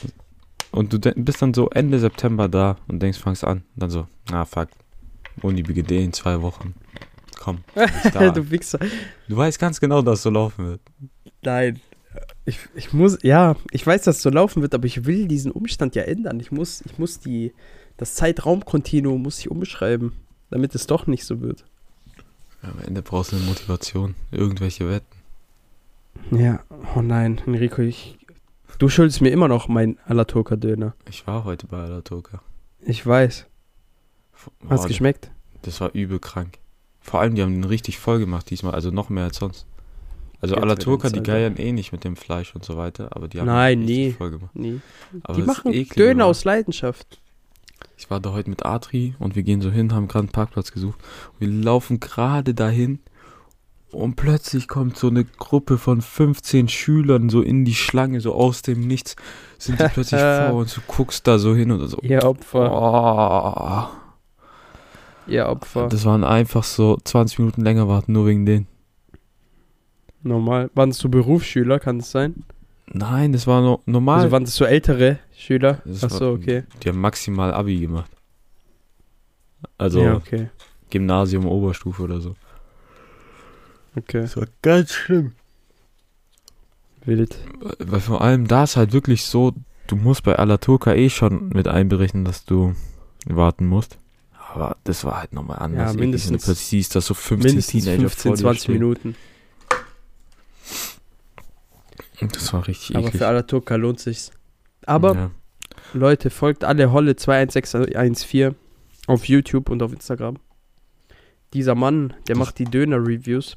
und 0.71 0.93
du 0.93 0.99
bist 0.99 1.41
dann 1.41 1.53
so 1.53 1.69
Ende 1.69 1.97
September 1.99 2.47
da 2.47 2.77
und 2.87 3.01
denkst, 3.01 3.19
fangst 3.19 3.43
an. 3.43 3.63
Dann 3.75 3.89
so, 3.89 4.07
ah 4.31 4.45
fuck, 4.45 4.69
Uni 5.41 5.63
beginnt 5.63 5.91
eh 5.91 6.03
in 6.03 6.13
zwei 6.13 6.41
Wochen. 6.41 6.75
Komm, 7.41 7.63
da. 8.13 8.29
du 8.29 8.51
Wichser. 8.51 8.77
du 9.27 9.35
weißt 9.35 9.57
ganz 9.57 9.79
genau, 9.79 10.03
dass 10.03 10.19
es 10.19 10.23
so 10.23 10.29
laufen 10.29 10.67
wird. 10.67 10.81
Nein. 11.41 11.81
Ich, 12.45 12.59
ich 12.75 12.93
muss, 12.93 13.17
ja, 13.23 13.55
ich 13.71 13.87
weiß, 13.87 14.03
dass 14.03 14.17
es 14.17 14.21
so 14.21 14.29
laufen 14.29 14.61
wird, 14.61 14.75
aber 14.75 14.85
ich 14.85 15.05
will 15.05 15.27
diesen 15.27 15.51
Umstand 15.51 15.95
ja 15.95 16.03
ändern. 16.03 16.39
Ich 16.39 16.51
muss, 16.51 16.81
ich 16.85 16.99
muss 16.99 17.19
die, 17.19 17.51
das 17.97 18.13
Zeitraumkontinuum 18.13 19.23
muss 19.23 19.39
ich 19.39 19.49
umschreiben, 19.49 20.11
damit 20.51 20.75
es 20.75 20.85
doch 20.85 21.07
nicht 21.07 21.25
so 21.25 21.41
wird. 21.41 21.65
Am 22.61 22.77
Ende 22.85 23.01
brauchst 23.01 23.31
du 23.31 23.37
eine 23.37 23.45
Motivation, 23.45 24.13
irgendwelche 24.29 24.87
Wetten. 24.87 25.17
Ja, 26.29 26.59
oh 26.95 27.01
nein, 27.01 27.41
Enrico, 27.47 27.81
ich, 27.81 28.19
du 28.77 28.87
schuldest 28.87 29.21
mir 29.21 29.29
immer 29.29 29.47
noch 29.47 29.67
mein 29.67 29.97
Alaturka-Döner. 30.05 30.93
Ich 31.09 31.25
war 31.25 31.43
heute 31.43 31.65
bei 31.65 31.77
Alatoka. 31.77 32.43
Ich 32.81 33.03
weiß. 33.03 33.47
Hat's 34.69 34.85
geschmeckt? 34.85 35.31
Das 35.63 35.81
war 35.81 35.95
übel 35.95 36.19
krank. 36.19 36.60
Vor 37.01 37.19
allem, 37.19 37.35
die 37.35 37.41
haben 37.41 37.53
den 37.53 37.63
richtig 37.63 37.97
voll 37.97 38.19
gemacht 38.19 38.49
diesmal, 38.49 38.73
also 38.73 38.91
noch 38.91 39.09
mehr 39.09 39.25
als 39.25 39.37
sonst. 39.37 39.65
Also 40.39 40.55
Jetzt 40.55 40.63
Alaturka, 40.63 41.09
die 41.09 41.21
geiern 41.21 41.55
eh 41.57 41.71
nicht 41.71 41.91
mit 41.91 42.03
dem 42.03 42.15
Fleisch 42.15 42.55
und 42.55 42.65
so 42.65 42.75
weiter, 42.77 43.09
aber 43.15 43.27
die 43.27 43.39
haben 43.39 43.45
Nein, 43.47 43.79
nie. 43.81 44.11
voll 44.13 44.31
gemacht. 44.31 44.51
Nee. 44.55 44.79
Aber 45.23 45.35
Die 45.35 45.43
machen 45.43 45.71
Eklige 45.71 45.95
Döner 45.95 46.25
aus 46.25 46.43
Leidenschaft. 46.45 47.19
Ich 47.97 48.09
war 48.09 48.19
da 48.19 48.31
heute 48.31 48.49
mit 48.49 48.65
Adri 48.65 49.13
und 49.19 49.35
wir 49.35 49.43
gehen 49.43 49.61
so 49.61 49.69
hin, 49.69 49.93
haben 49.93 50.07
gerade 50.07 50.23
einen 50.23 50.31
Parkplatz 50.31 50.71
gesucht. 50.71 50.99
Wir 51.37 51.47
laufen 51.47 51.99
gerade 51.99 52.55
dahin 52.55 52.99
und 53.91 54.15
plötzlich 54.15 54.67
kommt 54.67 54.97
so 54.97 55.07
eine 55.09 55.25
Gruppe 55.25 55.77
von 55.77 56.01
15 56.01 56.67
Schülern 56.69 57.29
so 57.29 57.41
in 57.41 57.63
die 57.65 57.75
Schlange, 57.75 58.19
so 58.21 58.33
aus 58.33 58.63
dem 58.63 58.87
Nichts, 58.87 59.15
sind 59.59 59.79
die 59.79 59.87
plötzlich 59.93 60.19
vor 60.49 60.53
und 60.53 60.75
du 60.75 60.81
guckst 60.87 61.27
da 61.27 61.37
so 61.37 61.53
hin 61.53 61.69
und 61.71 61.87
so. 61.87 61.99
Ihr 62.01 62.23
Opfer, 62.23 62.71
Oh, 62.71 64.00
ihr 65.31 65.47
Opfer. 65.47 65.87
das 65.87 66.05
waren 66.05 66.23
einfach 66.23 66.63
so 66.63 66.97
20 67.03 67.39
Minuten 67.39 67.61
länger 67.61 67.87
warten, 67.87 68.13
nur 68.13 68.25
wegen 68.27 68.45
denen. 68.45 68.67
Normal. 70.23 70.69
Waren 70.75 70.89
es 70.89 70.97
so 70.99 71.09
Berufsschüler, 71.09 71.79
kann 71.79 71.97
es 71.99 72.11
sein? 72.11 72.43
Nein, 72.93 73.31
das 73.33 73.47
war 73.47 73.61
no 73.61 73.81
normal. 73.85 74.19
Also 74.19 74.31
waren 74.31 74.43
das 74.43 74.55
so 74.55 74.65
ältere 74.65 75.17
Schüler? 75.35 75.81
Das 75.85 76.03
Ach 76.03 76.11
war- 76.11 76.17
so, 76.17 76.31
okay. 76.31 76.63
Die 76.83 76.89
haben 76.89 76.99
maximal 76.99 77.53
Abi 77.53 77.79
gemacht. 77.79 78.11
Also 79.77 80.01
ja, 80.01 80.15
okay. 80.15 80.49
Gymnasium, 80.89 81.45
Oberstufe 81.47 82.03
oder 82.03 82.19
so. 82.21 82.35
Okay. 83.95 84.21
Das 84.21 84.35
war 84.37 84.45
ganz 84.61 84.91
schlimm. 84.93 85.31
Wild. 87.05 87.37
Weil 87.79 87.99
vor 87.99 88.21
allem 88.21 88.47
da 88.47 88.63
ist 88.65 88.75
halt 88.77 88.93
wirklich 88.93 89.23
so, 89.25 89.53
du 89.87 89.95
musst 89.95 90.23
bei 90.23 90.35
Alaturka 90.35 90.93
eh 90.93 91.09
schon 91.09 91.49
mit 91.49 91.67
einberechnen, 91.67 92.25
dass 92.25 92.45
du 92.45 92.75
warten 93.25 93.65
musst. 93.65 93.97
Aber 94.53 94.77
das 94.83 95.05
war 95.05 95.19
halt 95.19 95.33
nochmal 95.33 95.59
anders. 95.59 95.93
Ja, 95.93 95.99
mindestens- 95.99 96.43
plötzlich 96.45 96.67
siehst, 96.67 96.95
dass 96.95 97.05
so 97.05 97.13
15 97.13 97.51
Mindestens 97.51 97.83
Teenager 97.85 98.01
15, 98.09 98.29
vor 98.29 98.35
dir 98.35 98.41
20 98.41 98.61
stehen. 98.63 98.73
Minuten. 98.73 99.15
Und 102.21 102.35
Das 102.35 102.53
war 102.53 102.67
richtig 102.67 102.95
Aber 102.95 103.07
eklig. 103.07 103.19
für 103.19 103.27
Alaturka 103.27 103.75
lohnt 103.75 103.99
sich's. 103.99 104.31
Aber 104.85 105.15
ja. 105.15 105.31
Leute, 105.93 106.29
folgt 106.29 106.63
alle 106.63 106.91
Holle 106.91 107.15
21614 107.15 108.55
auf 109.07 109.25
YouTube 109.25 109.69
und 109.69 109.81
auf 109.81 109.91
Instagram. 109.93 110.37
Dieser 111.53 111.75
Mann, 111.75 112.09
der 112.27 112.35
Das- 112.35 112.37
macht 112.37 112.59
die 112.59 112.65
Döner-Reviews. 112.65 113.55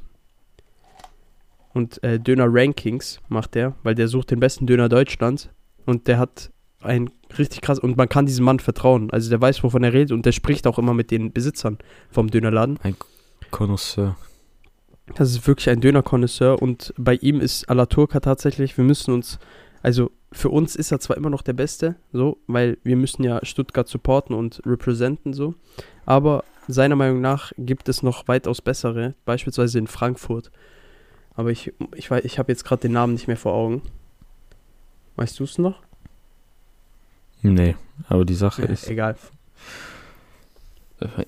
Und 1.73 2.03
äh, 2.05 2.21
Döner-Rankings 2.21 3.19
macht 3.29 3.57
der, 3.57 3.75
weil 3.83 3.95
der 3.97 4.07
sucht 4.09 4.31
den 4.31 4.39
besten 4.41 4.67
Döner 4.67 4.89
Deutschlands. 4.89 5.49
Und 5.87 6.07
der 6.07 6.19
hat 6.19 6.51
ein 6.81 7.11
richtig 7.39 7.61
krass. 7.61 7.79
Und 7.79 7.97
man 7.97 8.09
kann 8.09 8.27
diesem 8.27 8.45
Mann 8.45 8.61
vertrauen. 8.61 9.11
Also 9.11 9.31
der 9.31 9.41
weiß, 9.41 9.63
wovon 9.63 9.85
er 9.85 9.93
redet. 9.93 10.13
Und 10.13 10.27
der 10.27 10.33
spricht 10.33 10.67
auch 10.67 10.79
immer 10.79 10.95
mit 10.95 11.11
den 11.11 11.33
Besitzern 11.33 11.79
vom 12.11 12.31
Dönerladen. 12.31 12.79
Connoisseur. 13.51 14.17
Das 15.17 15.31
ist 15.31 15.47
wirklich 15.47 15.69
ein 15.69 15.81
Döner-Konnoisseur 15.83 16.63
und 16.63 16.95
bei 16.97 17.17
ihm 17.17 17.39
ist 17.39 17.69
Alaturka 17.69 18.21
tatsächlich, 18.21 18.79
wir 18.79 18.85
müssen 18.85 19.13
uns, 19.13 19.39
also 19.83 20.11
für 20.33 20.49
uns 20.49 20.77
ist 20.77 20.93
er 20.93 20.99
zwar 20.99 21.19
immer 21.19 21.29
noch 21.29 21.43
der 21.43 21.53
Beste, 21.53 21.97
so, 22.11 22.39
weil 22.47 22.79
wir 22.85 22.97
müssen 22.97 23.23
ja 23.23 23.39
Stuttgart 23.45 23.87
supporten 23.87 24.35
und 24.35 24.63
representen, 24.65 25.35
so, 25.35 25.55
aber 26.07 26.43
seiner 26.69 26.97
Meinung 26.97 27.21
nach 27.21 27.53
gibt 27.59 27.91
es 27.91 28.03
noch 28.03 28.29
weitaus 28.29 28.63
bessere, 28.63 29.13
beispielsweise 29.27 29.79
in 29.79 29.89
Frankfurt. 29.89 30.51
Aber 31.35 31.51
ich, 31.51 31.75
ich, 31.95 32.09
weiß- 32.11 32.25
ich 32.25 32.39
habe 32.39 32.51
jetzt 32.51 32.65
gerade 32.65 32.81
den 32.81 32.93
Namen 32.93 33.13
nicht 33.13 33.27
mehr 33.29 33.37
vor 33.37 33.53
Augen. 33.53 33.83
Weißt 35.17 35.39
du 35.39 35.45
es 35.45 35.59
noch? 35.59 35.83
Nee, 37.47 37.77
aber 38.09 38.25
die 38.25 38.35
Sache 38.35 38.63
Ja, 38.63 38.69
ist, 38.69 38.89
egal. 38.89 39.17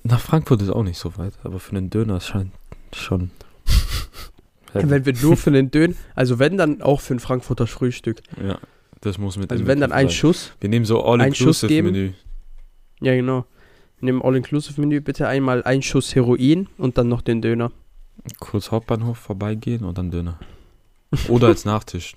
nach 0.03 0.19
Frankfurt 0.19 0.61
ist 0.63 0.69
auch 0.69 0.81
nicht 0.83 0.97
so 0.97 1.15
weit, 1.17 1.33
aber 1.43 1.59
für 1.59 1.75
einen 1.75 1.89
Döner 1.91 2.19
scheint 2.19 2.51
schon. 2.93 3.29
Wenn 4.73 5.05
wir 5.05 5.13
nur 5.21 5.37
für 5.37 5.51
den 5.51 5.69
Döner, 5.71 5.93
also 6.15 6.39
wenn 6.39 6.57
dann 6.57 6.81
auch 6.81 7.01
für 7.01 7.13
ein 7.15 7.19
Frankfurter 7.19 7.67
Frühstück. 7.67 8.21
ja, 8.43 8.57
das 9.01 9.17
muss 9.17 9.37
mit 9.37 9.51
Also 9.51 9.65
wenn 9.67 9.79
dann 9.79 9.91
ein 9.91 10.07
sein. 10.07 10.15
Schuss, 10.15 10.51
Wir 10.59 10.69
nehmen 10.69 10.85
so. 10.85 11.03
All-Inclusive-Menü. 11.03 12.13
Ja, 13.01 13.13
genau. 13.15 13.45
In 14.01 14.07
dem 14.07 14.21
All-Inclusive-Menü 14.23 15.01
bitte 15.01 15.27
einmal 15.27 15.63
ein 15.63 15.81
Schuss 15.83 16.13
Heroin 16.15 16.67
und 16.77 16.97
dann 16.97 17.07
noch 17.09 17.21
den 17.21 17.41
Döner. 17.41 17.71
Kurz 18.39 18.71
Hauptbahnhof 18.71 19.17
vorbeigehen 19.17 19.83
und 19.83 19.97
dann 19.97 20.11
Döner. 20.11 20.39
Oder 21.29 21.47
als 21.47 21.63
Nachtisch. 21.71 22.15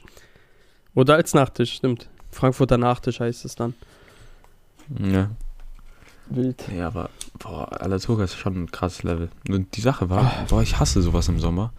Oder 0.94 1.14
als 1.14 1.34
Nachtisch, 1.34 1.74
stimmt. 1.74 2.08
Frankfurter 2.32 2.78
Nachtisch 2.78 3.20
heißt 3.20 3.44
es 3.44 3.54
dann. 3.54 3.74
Ja. 4.98 5.30
Wild. 6.28 6.64
Ja, 6.76 6.86
aber 6.88 7.10
boah, 7.38 7.80
Alaturka 7.80 8.24
ist 8.24 8.36
schon 8.36 8.62
ein 8.64 8.70
krasses 8.70 9.02
Level. 9.02 9.30
Und 9.48 9.76
die 9.76 9.80
Sache 9.80 10.10
war, 10.10 10.46
boah, 10.48 10.62
ich 10.62 10.78
hasse 10.78 11.02
sowas 11.02 11.28
im 11.28 11.40
Sommer. 11.40 11.72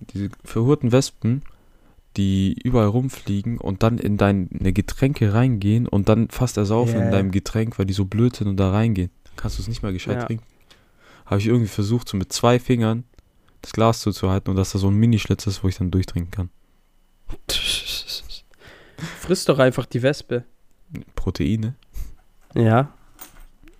Diese 0.00 0.30
verhurten 0.44 0.90
Wespen, 0.92 1.42
die 2.16 2.56
überall 2.64 2.88
rumfliegen 2.88 3.58
und 3.58 3.82
dann 3.84 3.98
in 3.98 4.16
deine 4.16 4.48
Getränke 4.72 5.32
reingehen 5.32 5.86
und 5.86 6.08
dann 6.08 6.28
fast 6.28 6.56
ersaufen 6.56 6.96
Ja. 6.96 7.04
in 7.06 7.10
deinem 7.12 7.30
Getränk, 7.30 7.78
weil 7.78 7.86
die 7.86 7.92
so 7.94 8.04
blöd 8.04 8.34
sind 8.34 8.48
und 8.48 8.56
da 8.56 8.70
reingehen. 8.72 9.10
Kannst 9.36 9.58
du 9.58 9.62
es 9.62 9.68
nicht 9.68 9.82
mal 9.82 9.92
gescheit 9.92 10.16
Ja. 10.16 10.24
trinken. 10.26 10.44
Habe 11.26 11.40
ich 11.40 11.46
irgendwie 11.46 11.68
versucht, 11.68 12.08
so 12.08 12.16
mit 12.16 12.32
zwei 12.32 12.58
Fingern 12.58 13.04
das 13.62 13.72
Glas 13.72 14.00
zuzuhalten 14.00 14.50
und 14.50 14.56
dass 14.56 14.72
da 14.72 14.78
so 14.78 14.88
ein 14.88 14.94
Minischlitz 14.94 15.46
ist, 15.46 15.62
wo 15.62 15.68
ich 15.68 15.76
dann 15.76 15.90
durchtrinken 15.90 16.30
kann. 16.32 16.48
Friss 19.20 19.44
doch 19.44 19.58
einfach 19.58 19.86
die 19.86 20.02
Wespe. 20.02 20.44
Proteine. 21.14 21.74
Ja. 22.54 22.92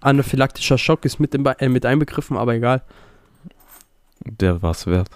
Anaphylaktischer 0.01 0.79
Schock 0.79 1.05
ist 1.05 1.19
mit, 1.19 1.35
im, 1.35 1.45
äh, 1.47 1.69
mit 1.69 1.85
einbegriffen, 1.87 2.37
aber 2.37 2.55
egal. 2.55 2.83
Der 4.25 4.61
war's 4.63 4.87
wert. 4.87 5.09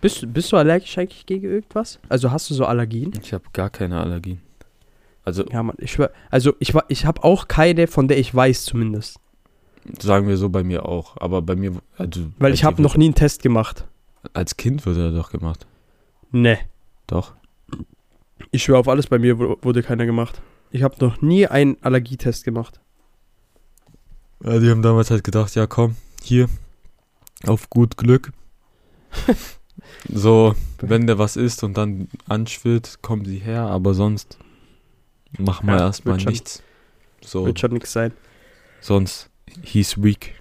Bist, 0.00 0.22
du- 0.22 0.26
bist 0.26 0.52
du 0.52 0.56
allergisch 0.56 0.96
eigentlich 0.98 1.26
gegen 1.26 1.44
irgendwas? 1.46 1.98
Also 2.08 2.30
hast 2.30 2.50
du 2.50 2.54
so 2.54 2.64
Allergien? 2.64 3.12
Ich 3.22 3.32
habe 3.32 3.44
gar 3.52 3.70
keine 3.70 4.00
Allergien. 4.00 4.40
Also 5.24 5.44
Ja, 5.50 5.62
Mann, 5.62 5.76
ich 5.78 5.92
schwör. 5.92 6.10
Also 6.30 6.54
ich, 6.60 6.72
ich 6.88 7.04
habe 7.06 7.24
auch 7.24 7.48
keine, 7.48 7.86
von 7.88 8.06
der 8.08 8.18
ich 8.18 8.34
weiß 8.34 8.64
zumindest. 8.64 9.18
sagen 9.98 10.28
wir 10.28 10.36
so 10.36 10.48
bei 10.48 10.62
mir 10.64 10.86
auch. 10.86 11.16
Aber 11.20 11.42
bei 11.42 11.56
mir, 11.56 11.72
also 11.98 12.26
Weil 12.38 12.54
ich 12.54 12.64
habe 12.64 12.80
noch 12.82 12.96
nie 12.96 13.06
einen 13.06 13.14
Test 13.14 13.42
gemacht. 13.42 13.84
Als 14.32 14.56
Kind 14.56 14.84
wurde 14.86 15.06
er 15.06 15.10
doch 15.12 15.30
gemacht. 15.30 15.66
Ne. 16.30 16.58
Doch. 17.06 17.34
Ich 18.56 18.62
schwöre 18.62 18.78
auf 18.78 18.88
alles, 18.88 19.06
bei 19.06 19.18
mir 19.18 19.38
wu- 19.38 19.56
wurde 19.60 19.82
keiner 19.82 20.06
gemacht. 20.06 20.40
Ich 20.70 20.82
habe 20.82 20.96
noch 21.04 21.20
nie 21.20 21.46
einen 21.46 21.76
Allergietest 21.82 22.42
gemacht. 22.42 22.80
Ja, 24.42 24.58
die 24.58 24.70
haben 24.70 24.80
damals 24.80 25.10
halt 25.10 25.24
gedacht, 25.24 25.54
ja 25.54 25.66
komm, 25.66 25.96
hier, 26.22 26.48
auf 27.46 27.68
gut 27.68 27.98
Glück. 27.98 28.32
so, 30.08 30.54
wenn 30.78 31.06
der 31.06 31.18
was 31.18 31.36
isst 31.36 31.64
und 31.64 31.76
dann 31.76 32.08
anschwillt, 32.28 33.00
kommen 33.02 33.26
sie 33.26 33.36
her, 33.38 33.60
aber 33.66 33.92
sonst 33.92 34.38
machen 35.38 35.66
wir 35.68 35.76
Ja, 35.76 35.80
erstmal 35.88 36.18
schon- 36.18 36.32
nichts. 36.32 36.62
So, 37.22 37.44
Wird 37.44 37.60
schon 37.60 37.72
nix 37.74 37.92
sein. 37.92 38.12
sonst, 38.80 39.28
he's 39.64 40.02
weak. 40.02 40.34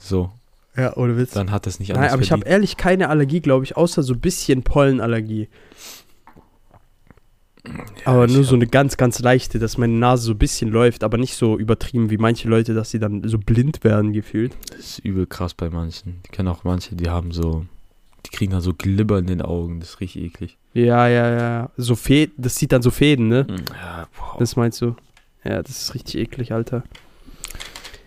So, 0.00 0.32
Ja, 0.76 0.96
ohne 0.96 1.16
Witz. 1.16 1.30
dann 1.30 1.52
hat 1.52 1.68
es 1.68 1.78
nicht 1.78 1.90
Nein, 1.90 1.98
anders 1.98 2.12
aber 2.14 2.22
ich 2.22 2.32
habe 2.32 2.40
verdient. 2.40 2.52
ehrlich 2.54 2.76
keine 2.76 3.08
Allergie, 3.08 3.38
glaube 3.40 3.64
ich, 3.64 3.76
außer 3.76 4.02
so 4.02 4.14
ein 4.14 4.20
bisschen 4.20 4.64
Pollenallergie. 4.64 5.48
Aber 8.04 8.26
nur 8.26 8.44
so 8.44 8.54
eine 8.54 8.66
ganz, 8.66 8.96
ganz 8.96 9.18
leichte, 9.18 9.58
dass 9.58 9.78
meine 9.78 9.92
Nase 9.94 10.24
so 10.24 10.32
ein 10.32 10.38
bisschen 10.38 10.70
läuft, 10.70 11.04
aber 11.04 11.18
nicht 11.18 11.34
so 11.34 11.58
übertrieben 11.58 12.10
wie 12.10 12.16
manche 12.18 12.48
Leute, 12.48 12.74
dass 12.74 12.90
sie 12.90 12.98
dann 12.98 13.26
so 13.28 13.38
blind 13.38 13.84
werden 13.84 14.12
gefühlt. 14.12 14.56
Das 14.70 14.78
ist 14.80 14.98
übel 15.00 15.26
krass 15.26 15.54
bei 15.54 15.68
manchen. 15.70 16.20
Ich 16.24 16.30
kenne 16.30 16.50
auch 16.50 16.64
manche, 16.64 16.94
die 16.96 17.10
haben 17.10 17.32
so, 17.32 17.64
die 18.26 18.30
kriegen 18.30 18.52
dann 18.52 18.60
so 18.60 18.72
Glibber 18.74 19.18
in 19.18 19.26
den 19.26 19.42
Augen, 19.42 19.80
das 19.80 19.90
ist 19.90 20.00
richtig 20.00 20.22
eklig. 20.24 20.56
Ja, 20.72 21.08
ja, 21.08 21.30
ja. 21.30 21.70
So 21.76 21.96
Fäden, 21.96 22.34
das 22.38 22.56
sieht 22.56 22.72
dann 22.72 22.82
so 22.82 22.90
Fäden, 22.90 23.28
ne? 23.28 23.46
Ja, 23.80 24.06
wow. 24.18 24.36
Das 24.38 24.56
meinst 24.56 24.80
du? 24.80 24.94
Ja, 25.44 25.62
das 25.62 25.82
ist 25.82 25.94
richtig 25.94 26.16
eklig, 26.20 26.52
Alter. 26.52 26.84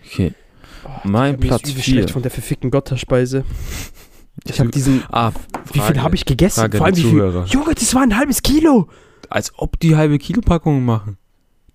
Okay, 0.06 0.32
Oh, 0.84 0.88
mein 1.04 1.34
ist 1.34 1.40
Platz 1.40 1.70
übel 1.70 1.82
4. 1.82 1.94
schlecht 1.94 2.10
von 2.10 2.22
der 2.22 2.30
verfickten 2.30 2.70
Gotterspeise. 2.70 3.44
Ich 4.44 4.58
habe 4.58 4.70
diesen. 4.70 5.02
Ah, 5.12 5.30
Wie 5.72 5.78
viel 5.80 6.02
habe 6.02 6.14
ich 6.16 6.24
gegessen? 6.24 6.60
Frage 6.60 6.78
Vor 6.78 6.86
allem 6.86 6.96
wie 6.96 7.02
viel. 7.02 7.10
Zuhörer. 7.10 7.44
Junge, 7.46 7.74
das 7.74 7.94
war 7.94 8.02
ein 8.02 8.16
halbes 8.16 8.42
Kilo. 8.42 8.88
Als 9.34 9.52
ob 9.56 9.78
die 9.80 9.96
halbe 9.96 10.18
Kilo 10.18 10.40
Packungen 10.40 10.84
machen. 10.84 11.16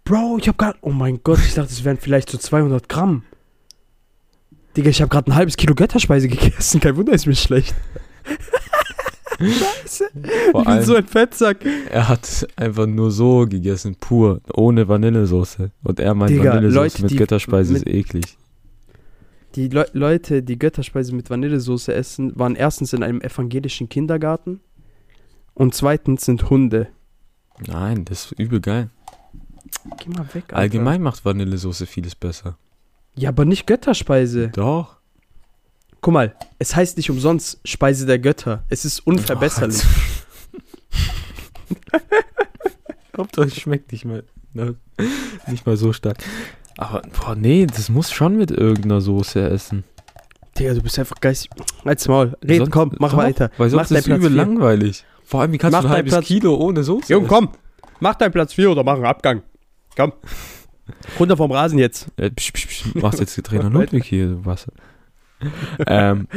Bro, 0.04 0.38
ich 0.39 0.48
habe 0.48 0.58
gerade. 0.58 0.78
Oh 0.82 0.91
mein 0.91 1.20
Gott, 1.24 1.39
ich 1.39 1.54
dachte, 1.56 1.72
es 1.72 1.84
wären 1.84 1.98
vielleicht 1.98 2.30
so 2.30 2.38
200 2.38 2.88
Gramm. 2.88 3.24
Digga, 4.76 4.89
ich 4.89 5.02
habe 5.02 5.10
gerade 5.10 5.32
ein 5.32 5.36
halbes 5.36 5.58
Kilo 5.58 5.74
Götterspeise 5.76 6.28
gegessen. 6.30 6.80
Kein 6.80 6.96
Wunder, 6.96 7.13
ist 7.13 7.26
mir 7.26 7.36
schlecht. 7.36 7.74
Scheiße. 9.39 10.10
Vor 10.52 10.62
ich 10.62 10.67
bin 10.67 10.82
so 10.82 10.96
ein 10.96 11.06
Fettsack. 11.06 11.63
er 11.91 12.10
hat 12.10 12.48
einfach 12.56 12.88
nur 12.88 13.12
so 13.12 13.46
gegessen, 13.48 13.96
pur, 14.00 14.41
ohne 14.54 14.88
Vanillesoße. 14.88 15.72
Und 15.84 16.00
er 16.00 16.15
meint, 16.15 16.32
Digga, 16.32 16.56
Vanillesoße 16.56 16.76
Leute, 16.80 17.02
mit 17.04 17.17
Götterspeise 17.17 17.74
mit- 17.74 17.84
ist 17.84 17.93
eklig. 17.93 18.38
Die 19.56 19.70
Leu 19.70 19.86
Leute, 19.93 20.43
die 20.43 20.58
Götterspeise 20.60 21.13
mit 21.15 21.30
Vanillesoße 21.30 21.93
essen, 21.93 22.38
waren 22.38 22.56
erstens 22.56 22.93
in 22.93 23.04
einem 23.04 23.22
evangelischen 23.22 23.89
Kindergarten. 23.89 24.60
Und 25.54 25.74
zweitens 25.74 26.26
sind 26.26 26.50
Hunde. 26.50 26.88
Nein, 27.65 28.06
das 28.06 28.26
ist 28.26 28.39
übel 28.39 28.60
geil. 28.62 28.89
Geh 30.00 30.10
mal 30.10 30.26
weg, 30.34 30.43
Alter. 30.46 30.58
Allgemein 30.58 31.02
macht 31.02 31.26
Vanillesoße 31.26 31.86
vieles 31.86 32.15
besser. 32.15 32.58
Ja, 33.15 33.30
aber 33.30 33.46
nicht 33.46 33.65
Götterspeise. 33.67 34.50
Doch. 34.50 34.98
Guck 36.02 36.13
mal, 36.13 36.36
es 36.60 36.76
heißt 36.76 36.98
nicht 36.98 37.10
umsonst 37.10 37.60
Speise 37.65 38.06
der 38.06 38.20
Götter. 38.20 38.63
Es 38.70 38.86
ist 38.86 39.00
unverbesserlich. 39.06 39.82
Hauptsache 43.17 43.48
es 43.48 43.56
schmeckt 43.60 43.91
nicht 43.91 44.06
mal, 44.06 44.24
ne, 44.54 44.76
nicht 45.48 45.65
mal 45.65 45.76
so 45.76 45.91
stark. 45.91 46.17
Aber, 46.78 47.02
boah, 47.20 47.36
nee, 47.36 47.65
das 47.65 47.89
muss 47.89 48.12
schon 48.12 48.38
mit 48.38 48.52
irgendeiner 48.52 49.02
Soße 49.02 49.50
essen. 49.50 49.84
Digga, 50.58 50.76
du 50.76 50.82
bist 50.84 51.00
einfach 51.00 51.20
geistig. 51.20 51.50
Als 51.84 52.08
Maul. 52.08 52.38
Red, 52.43 52.58
Sonst- 52.60 52.72
komm, 52.72 52.91
mach 53.00 53.12
doch, 53.12 53.17
weiter. 53.17 53.50
Weil 53.58 53.67
mach 53.72 53.86
sonst 53.88 53.91
ist 53.91 53.98
es 54.02 54.08
übel 54.08 54.30
vier. 54.30 54.38
langweilig. 54.38 55.04
Vor 55.28 55.42
allem, 55.42 55.52
wie 55.52 55.58
kannst 55.58 55.74
Mach 55.74 55.82
du 55.82 55.88
ein 55.90 55.94
halbes 55.94 56.13
Platz- 56.13 56.26
Kilo 56.26 56.56
ohne 56.56 56.86
Soße 56.86 57.12
Jung, 57.12 57.28
komm. 57.28 57.50
Mach 58.00 58.16
deinen 58.16 58.32
Platz 58.32 58.54
4 58.54 58.72
oder 58.72 58.84
mach 58.86 58.94
einen 58.96 59.04
Abgang. 59.06 59.42
Komm. 59.98 60.13
Runter 61.20 61.36
vom 61.36 61.52
Rasen 61.52 61.80
jetzt. 61.80 62.08
Äh, 62.16 62.30
psch, 62.32 62.54
psch, 62.54 62.68
psch, 62.68 62.96
machst 62.96 63.20
jetzt 63.20 63.36
Trainer 63.44 63.70
Ludwig 63.70 64.06
hier, 64.06 64.28
du 64.28 64.46
Wasser. 64.46 64.72
ähm, 65.86 66.30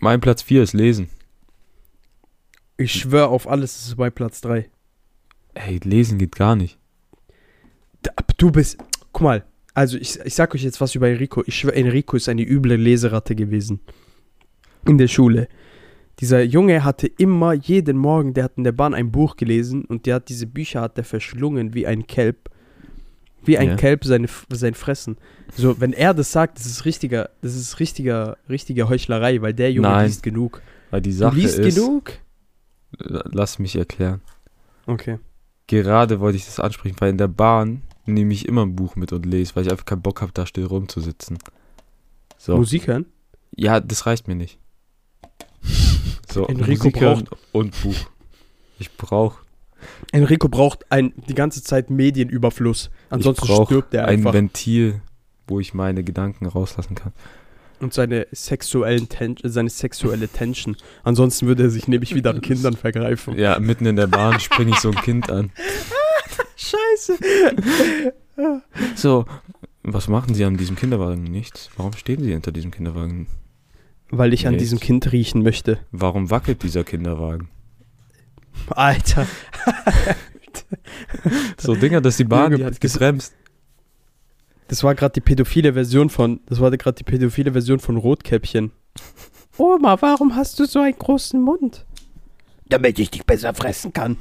mein 0.00 0.22
Platz 0.22 0.40
4 0.40 0.62
ist 0.62 0.72
Lesen. 0.72 1.10
Ich 2.78 2.92
schwör 2.92 3.28
auf 3.28 3.46
alles, 3.46 3.76
es 3.76 3.88
ist 3.88 3.96
bei 3.96 4.08
Platz 4.08 4.40
3. 4.40 4.66
Ey, 5.52 5.78
Lesen 5.84 6.16
geht 6.16 6.36
gar 6.36 6.56
nicht. 6.56 6.78
Du 8.38 8.50
bist. 8.50 8.78
Guck 9.12 9.22
mal. 9.22 9.44
Also, 9.74 9.98
ich, 9.98 10.18
ich 10.20 10.34
sag 10.34 10.54
euch 10.54 10.62
jetzt 10.62 10.80
was 10.80 10.94
über 10.94 11.08
Enrico. 11.08 11.42
Ich 11.46 11.56
schwör, 11.58 11.74
Enrico 11.74 12.16
ist 12.16 12.30
eine 12.30 12.42
üble 12.48 12.76
Leseratte 12.76 13.34
gewesen. 13.34 13.80
In 14.86 14.96
der 14.96 15.08
Schule. 15.08 15.48
Dieser 16.20 16.42
Junge 16.42 16.84
hatte 16.84 17.06
immer, 17.06 17.52
jeden 17.54 17.96
Morgen, 17.96 18.34
der 18.34 18.44
hat 18.44 18.52
in 18.56 18.64
der 18.64 18.72
Bahn 18.72 18.94
ein 18.94 19.10
Buch 19.10 19.36
gelesen 19.36 19.84
und 19.84 20.06
der 20.06 20.16
hat 20.16 20.28
diese 20.28 20.46
Bücher 20.46 20.80
hat 20.82 20.96
der 20.96 21.04
verschlungen 21.04 21.74
wie 21.74 21.86
ein 21.86 22.06
Kelb. 22.06 22.50
Wie 23.44 23.58
ein 23.58 23.70
Ja. 23.70 23.76
Kelb 23.76 24.04
seine, 24.04 24.28
sein 24.50 24.74
Fressen. 24.74 25.18
So, 25.54 25.78
wenn 25.80 25.92
er 25.92 26.14
das 26.14 26.32
sagt, 26.32 26.58
das 26.58 26.66
ist 26.66 26.84
richtiger, 26.86 27.28
das 27.42 27.54
ist 27.54 27.78
richtiger, 27.78 28.38
richtige 28.48 28.88
Heuchlerei, 28.88 29.42
weil 29.42 29.52
der 29.52 29.70
Junge 29.72 29.88
Nein. 29.88 30.06
liest 30.06 30.22
genug. 30.22 30.62
Weil 30.90 31.02
die 31.02 31.10
Du 31.10 31.16
Sache 31.16 31.36
liest 31.36 31.58
ist, 31.58 31.74
genug? 31.76 32.12
lass 32.98 33.58
mich 33.58 33.76
erklären. 33.76 34.22
Okay. 34.86 35.18
Gerade 35.66 36.20
wollte 36.20 36.36
ich 36.36 36.46
das 36.46 36.60
ansprechen, 36.60 36.96
weil 37.00 37.10
in 37.10 37.18
der 37.18 37.28
Bahn 37.28 37.82
nehme 38.06 38.32
ich 38.32 38.46
immer 38.46 38.62
ein 38.64 38.76
Buch 38.76 38.96
mit 38.96 39.12
und 39.12 39.26
lese, 39.26 39.56
weil 39.56 39.64
ich 39.66 39.70
einfach 39.70 39.84
keinen 39.86 40.02
Bock 40.02 40.22
habe, 40.22 40.32
da 40.32 40.46
still 40.46 40.66
rumzusitzen. 40.66 41.38
So. 42.38 42.56
Musik 42.56 42.86
hören? 42.86 43.06
Ja, 43.56 43.80
das 43.80 44.06
reicht 44.06 44.28
mir 44.28 44.34
nicht. 44.36 44.58
So, 46.30 46.46
Enrico 46.46 46.84
Musik 46.84 47.00
hören 47.00 47.28
und 47.52 47.80
Buch. 47.82 47.96
Ich 48.78 48.96
brauche 48.96 49.44
Enrico 50.12 50.48
braucht 50.48 50.90
ein, 50.90 51.12
die 51.28 51.34
ganze 51.34 51.62
Zeit 51.62 51.90
Medienüberfluss. 51.90 52.90
Ansonsten 53.10 53.46
stirbt 53.46 53.94
er 53.94 54.04
ein 54.06 54.18
einfach. 54.18 54.32
Ventil, 54.32 55.00
wo 55.46 55.60
ich 55.60 55.74
meine 55.74 56.04
Gedanken 56.04 56.46
rauslassen 56.46 56.94
kann. 56.94 57.12
Und 57.80 57.92
seine, 57.92 58.26
sexuellen 58.32 59.08
Ten 59.08 59.36
seine 59.42 59.68
sexuelle 59.68 60.28
Tension. 60.28 60.76
Ansonsten 61.02 61.46
würde 61.46 61.64
er 61.64 61.70
sich 61.70 61.88
nämlich 61.88 62.14
wieder 62.14 62.30
an 62.30 62.40
Kindern 62.40 62.76
vergreifen. 62.76 63.36
Ja, 63.36 63.58
mitten 63.58 63.84
in 63.86 63.96
der 63.96 64.06
Bahn 64.06 64.40
springe 64.40 64.70
ich 64.70 64.78
so 64.78 64.90
ein 64.90 64.96
Kind 64.96 65.30
an. 65.30 65.50
Scheiße. 66.56 67.18
So, 68.94 69.26
was 69.82 70.08
machen 70.08 70.34
Sie 70.34 70.44
an 70.44 70.56
diesem 70.56 70.76
Kinderwagen? 70.76 71.24
Nichts. 71.24 71.68
Warum 71.76 71.92
stehen 71.92 72.22
Sie 72.22 72.32
hinter 72.32 72.52
diesem 72.52 72.70
Kinderwagen? 72.70 73.26
Weil 74.10 74.32
ich 74.32 74.46
an 74.46 74.52
Nichts. 74.52 74.64
diesem 74.64 74.80
Kind 74.80 75.10
riechen 75.12 75.42
möchte. 75.42 75.78
Warum 75.90 76.30
wackelt 76.30 76.62
dieser 76.62 76.84
Kinderwagen? 76.84 77.48
Alter. 78.70 79.26
So 81.58 81.74
Dinger, 81.74 82.00
dass 82.00 82.16
die 82.16 82.24
Bahn, 82.24 82.54
die 82.56 82.64
hat 82.64 82.72
das- 82.82 82.92
gebremst. 82.92 83.34
Das 84.68 84.82
war 84.84 84.94
gerade 84.94 85.12
die 85.12 85.20
pädophile 85.20 85.72
Version 85.74 86.08
von. 86.10 86.40
Das 86.46 86.60
war 86.60 86.70
gerade 86.70 86.94
die 86.96 87.04
pädophile 87.04 87.52
Version 87.52 87.80
von 87.80 87.96
Rotkäppchen. 87.96 88.70
Oma, 89.58 90.00
warum 90.00 90.34
hast 90.36 90.58
du 90.58 90.64
so 90.66 90.80
einen 90.80 90.96
großen 90.98 91.40
Mund? 91.40 91.84
Damit 92.68 92.98
ich 92.98 93.10
dich 93.10 93.24
besser 93.26 93.52
fressen 93.54 93.92
kann. 93.92 94.16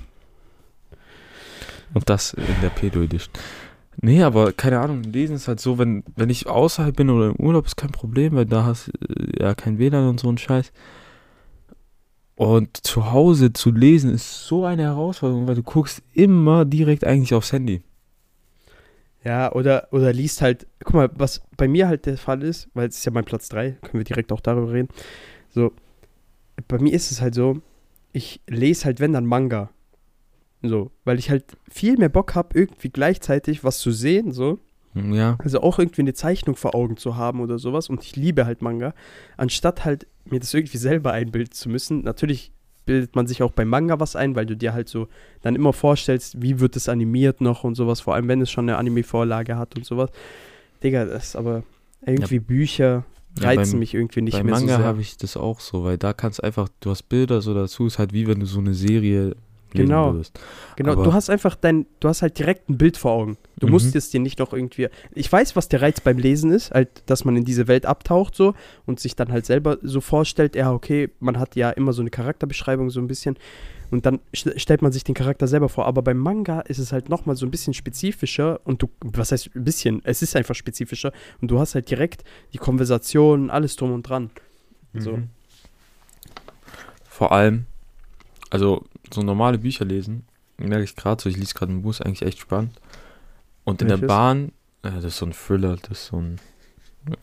Und 1.93 2.09
das 2.09 2.33
in 2.33 2.43
der 2.61 2.69
Pedo 2.69 3.01
Edition. 3.01 3.33
Nee, 4.05 4.21
aber 4.21 4.51
keine 4.51 4.81
Ahnung, 4.81 5.01
lesen 5.03 5.37
ist 5.37 5.47
halt 5.47 5.61
so, 5.61 5.77
wenn, 5.77 6.03
wenn 6.17 6.29
ich 6.29 6.47
außerhalb 6.47 6.93
bin 6.93 7.09
oder 7.09 7.27
im 7.27 7.37
Urlaub, 7.37 7.65
ist 7.65 7.77
kein 7.77 7.93
Problem, 7.93 8.33
weil 8.35 8.45
da 8.45 8.65
hast 8.65 8.89
äh, 8.89 9.41
ja 9.41 9.55
kein 9.55 9.79
WLAN 9.79 10.09
und 10.09 10.19
so 10.19 10.27
ein 10.27 10.37
Scheiß. 10.37 10.73
Und 12.35 12.85
zu 12.85 13.13
Hause 13.13 13.53
zu 13.53 13.71
lesen 13.71 14.13
ist 14.13 14.45
so 14.45 14.65
eine 14.65 14.83
Herausforderung, 14.83 15.47
weil 15.47 15.55
du 15.55 15.63
guckst 15.63 16.03
immer 16.11 16.65
direkt 16.65 17.05
eigentlich 17.05 17.33
aufs 17.33 17.53
Handy. 17.53 17.81
Ja, 19.23 19.53
oder, 19.53 19.87
oder 19.91 20.11
liest 20.11 20.41
halt, 20.41 20.67
guck 20.83 20.95
mal, 20.95 21.09
was 21.15 21.41
bei 21.55 21.69
mir 21.69 21.87
halt 21.87 22.05
der 22.05 22.17
Fall 22.17 22.43
ist, 22.43 22.67
weil 22.73 22.89
es 22.89 22.97
ist 22.97 23.05
ja 23.05 23.11
mein 23.13 23.23
Platz 23.23 23.47
3, 23.47 23.77
können 23.83 23.99
wir 23.99 24.03
direkt 24.03 24.33
auch 24.33 24.41
darüber 24.41 24.73
reden. 24.73 24.89
So, 25.49 25.71
bei 26.67 26.77
mir 26.77 26.91
ist 26.91 27.09
es 27.09 27.21
halt 27.21 27.35
so, 27.35 27.61
ich 28.11 28.41
lese 28.47 28.83
halt, 28.83 28.99
wenn 28.99 29.13
dann 29.13 29.25
Manga. 29.25 29.69
So, 30.63 30.91
weil 31.03 31.19
ich 31.19 31.29
halt 31.29 31.45
viel 31.69 31.97
mehr 31.97 32.09
Bock 32.09 32.35
habe, 32.35 32.57
irgendwie 32.57 32.89
gleichzeitig 32.89 33.63
was 33.63 33.79
zu 33.79 33.91
sehen, 33.91 34.31
so. 34.31 34.59
Hm, 34.93 35.13
Ja, 35.13 35.37
Also 35.43 35.59
auch 35.61 35.77
irgendwie 35.79 36.01
eine 36.01 36.13
Zeichnung 36.13 36.55
vor 36.55 36.73
Augen 36.75 36.97
zu 36.97 37.17
haben 37.17 37.41
oder 37.41 37.59
sowas. 37.59 37.89
Und 37.89 38.01
ich 38.03 38.15
liebe 38.15 38.45
halt 38.45 38.61
Manga. 38.61 38.93
Anstatt 39.37 39.83
halt 39.85 40.07
mir 40.25 40.39
das 40.39 40.53
irgendwie 40.53 40.77
selber 40.77 41.11
einbilden 41.11 41.51
zu 41.51 41.67
müssen. 41.69 42.01
Natürlich 42.03 42.51
bildet 42.85 43.15
man 43.15 43.27
sich 43.27 43.43
auch 43.43 43.51
bei 43.51 43.65
Manga 43.65 43.99
was 43.99 44.15
ein, 44.15 44.35
weil 44.35 44.45
du 44.45 44.55
dir 44.55 44.73
halt 44.73 44.87
so 44.89 45.07
dann 45.41 45.55
immer 45.55 45.73
vorstellst, 45.73 46.41
wie 46.41 46.59
wird 46.59 46.75
es 46.75 46.87
animiert 46.89 47.41
noch 47.41 47.63
und 47.63 47.75
sowas. 47.75 48.01
Vor 48.01 48.13
allem, 48.15 48.27
wenn 48.27 48.41
es 48.41 48.51
schon 48.51 48.69
eine 48.69 48.77
Anime-Vorlage 48.77 49.57
hat 49.57 49.75
und 49.75 49.85
sowas. 49.85 50.09
Digga, 50.83 51.05
das 51.05 51.25
ist 51.29 51.35
aber 51.35 51.63
irgendwie 52.05 52.39
Bücher 52.39 53.05
Ja, 53.39 53.47
reizen 53.47 53.71
beim- 53.73 53.79
mich 53.79 53.93
irgendwie 53.95 54.21
nicht 54.21 54.33
bei 54.37 54.43
mehr 54.43 54.51
Manga 54.53 54.67
so 54.75 54.77
sehr. 54.77 54.85
habe 54.85 55.01
ich 55.01 55.17
das 55.17 55.35
auch 55.37 55.59
so, 55.59 55.83
weil 55.83 55.97
da 55.97 56.13
kannst 56.13 56.43
einfach, 56.43 56.69
du 56.81 56.89
hast 56.91 57.03
Bilder 57.03 57.41
so 57.41 57.53
dazu, 57.53 57.87
ist 57.87 57.99
halt 57.99 58.13
wie 58.13 58.27
wenn 58.27 58.39
du 58.39 58.45
so 58.45 58.59
eine 58.59 58.73
Serie 58.73 59.35
lesen 59.73 59.87
Genau. 59.89 60.13
würdest. 60.13 60.39
Genau, 60.75 60.93
aber- 60.93 61.03
du 61.03 61.13
hast 61.13 61.29
einfach 61.29 61.55
dein, 61.55 61.85
du 61.99 62.07
hast 62.07 62.21
halt 62.21 62.37
direkt 62.39 62.69
ein 62.69 62.77
Bild 62.77 62.97
vor 62.97 63.11
Augen. 63.11 63.37
Du 63.59 63.67
Mhm. 63.67 63.73
musst 63.73 63.95
es 63.95 64.09
dir 64.09 64.19
nicht 64.19 64.39
noch 64.39 64.53
irgendwie. 64.53 64.89
Ich 65.13 65.31
weiß, 65.31 65.55
was 65.55 65.67
der 65.69 65.81
Reiz 65.81 65.99
beim 66.01 66.17
Lesen 66.17 66.51
ist, 66.51 66.71
halt, 66.71 66.89
dass 67.07 67.25
man 67.25 67.35
in 67.37 67.45
diese 67.45 67.67
Welt 67.67 67.85
abtaucht 67.85 68.35
so 68.35 68.53
und 68.85 68.99
sich 68.99 69.15
dann 69.15 69.31
halt 69.31 69.45
selber 69.45 69.77
so 69.81 70.01
vorstellt, 70.01 70.55
ja, 70.55 70.71
okay, 70.71 71.09
man 71.19 71.39
hat 71.39 71.55
ja 71.55 71.69
immer 71.71 71.93
so 71.93 72.01
eine 72.01 72.09
Charakterbeschreibung 72.09 72.89
so 72.89 72.99
ein 72.99 73.07
bisschen 73.07 73.37
und 73.91 74.05
dann 74.07 74.19
st 74.35 74.59
stellt 74.59 74.81
man 74.81 74.91
sich 74.91 75.03
den 75.03 75.13
Charakter 75.13 75.47
selber 75.47 75.69
vor. 75.69 75.85
Aber 75.85 76.01
beim 76.01 76.17
Manga 76.17 76.61
ist 76.61 76.79
es 76.79 76.91
halt 76.91 77.09
nochmal 77.09 77.35
so 77.35 77.45
ein 77.45 77.51
bisschen 77.51 77.73
spezifischer 77.73 78.59
und 78.63 78.81
du, 78.81 78.89
was 79.01 79.31
heißt 79.31 79.51
ein 79.55 79.63
bisschen? 79.63 80.01
Es 80.03 80.21
ist 80.21 80.35
einfach 80.35 80.55
spezifischer 80.55 81.11
und 81.41 81.51
du 81.51 81.59
hast 81.59 81.75
halt 81.75 81.89
direkt 81.91 82.23
die 82.53 82.57
Konversation, 82.57 83.49
alles 83.51 83.75
drum 83.75 83.91
und 83.93 84.03
dran. 84.03 84.31
So. 84.95 85.17
Mhm. 85.17 85.29
Vor 87.07 87.31
allem, 87.31 87.65
also 88.49 88.83
so 89.13 89.21
normale 89.21 89.57
Bücher 89.57 89.85
lesen, 89.85 90.25
merke 90.57 90.83
ich 90.83 90.95
gerade 90.95 91.21
so, 91.21 91.29
ich 91.29 91.37
lese 91.37 91.53
gerade 91.53 91.71
ein 91.71 91.81
Buch, 91.81 91.91
ist 91.91 92.01
eigentlich 92.01 92.21
echt 92.21 92.39
spannend. 92.39 92.79
Und 93.63 93.81
in 93.81 93.87
der 93.87 93.97
Welches? 94.01 94.07
Bahn, 94.07 94.51
äh, 94.83 94.91
das 94.91 95.05
ist 95.05 95.17
so 95.17 95.25
ein 95.25 95.33
Thriller, 95.33 95.77
das 95.77 95.91
ist 95.99 96.05
so 96.07 96.17
ein 96.17 96.39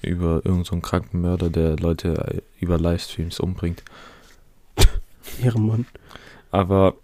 über 0.02 0.36
irgendeinen 0.36 0.64
so 0.64 0.72
einen 0.72 0.82
kranken 0.82 1.20
Mörder, 1.20 1.48
der 1.48 1.76
Leute 1.76 2.42
äh, 2.58 2.62
über 2.62 2.78
Livestreams 2.78 3.40
umbringt. 3.40 3.82
Ehrenmann. 5.42 5.86
Aber 6.50 6.96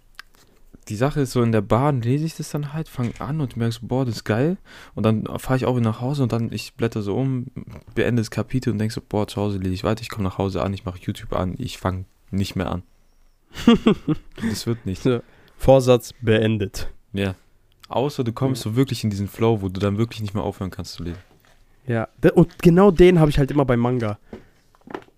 die 0.87 0.95
Sache 0.95 1.21
ist 1.21 1.31
so, 1.31 1.41
in 1.41 1.51
der 1.51 1.61
Bahn 1.61 2.01
lese 2.01 2.25
ich 2.25 2.35
das 2.35 2.51
dann 2.51 2.73
halt, 2.73 2.87
fange 2.87 3.13
an 3.19 3.41
und 3.41 3.57
merkst, 3.57 3.87
boah, 3.87 4.05
das 4.05 4.17
ist 4.17 4.23
geil. 4.23 4.57
Und 4.95 5.05
dann 5.05 5.25
fahre 5.39 5.57
ich 5.57 5.65
auch 5.65 5.75
wieder 5.75 5.89
nach 5.89 6.01
Hause 6.01 6.23
und 6.23 6.31
dann, 6.31 6.51
ich 6.51 6.75
blätter 6.75 7.01
so 7.01 7.15
um, 7.15 7.47
beende 7.93 8.21
das 8.21 8.31
Kapitel 8.31 8.71
und 8.71 8.79
denk 8.79 8.91
so, 8.91 9.01
boah, 9.07 9.27
zu 9.27 9.41
Hause 9.41 9.57
lese 9.57 9.73
ich 9.73 9.83
weiter, 9.83 10.01
ich 10.01 10.09
komme 10.09 10.23
nach 10.23 10.37
Hause 10.37 10.61
an, 10.61 10.73
ich 10.73 10.85
mache 10.85 10.99
YouTube 11.01 11.33
an, 11.33 11.55
ich 11.57 11.77
fange 11.77 12.05
nicht 12.31 12.55
mehr 12.55 12.71
an. 12.71 12.83
Das 14.49 14.67
wird 14.67 14.85
nicht. 14.85 15.01
So. 15.01 15.21
Vorsatz 15.57 16.13
beendet. 16.21 16.89
Ja. 17.13 17.35
Außer 17.89 18.23
du 18.23 18.33
kommst 18.33 18.61
so 18.61 18.75
wirklich 18.75 19.03
in 19.03 19.09
diesen 19.09 19.27
Flow, 19.27 19.61
wo 19.61 19.69
du 19.69 19.79
dann 19.79 19.97
wirklich 19.97 20.21
nicht 20.21 20.33
mehr 20.33 20.43
aufhören 20.43 20.71
kannst 20.71 20.93
zu 20.93 21.03
lesen. 21.03 21.19
Ja, 21.87 22.07
und 22.33 22.61
genau 22.61 22.91
den 22.91 23.19
habe 23.19 23.31
ich 23.31 23.39
halt 23.39 23.49
immer 23.49 23.63
beim 23.63 23.79
Manga. 23.79 24.19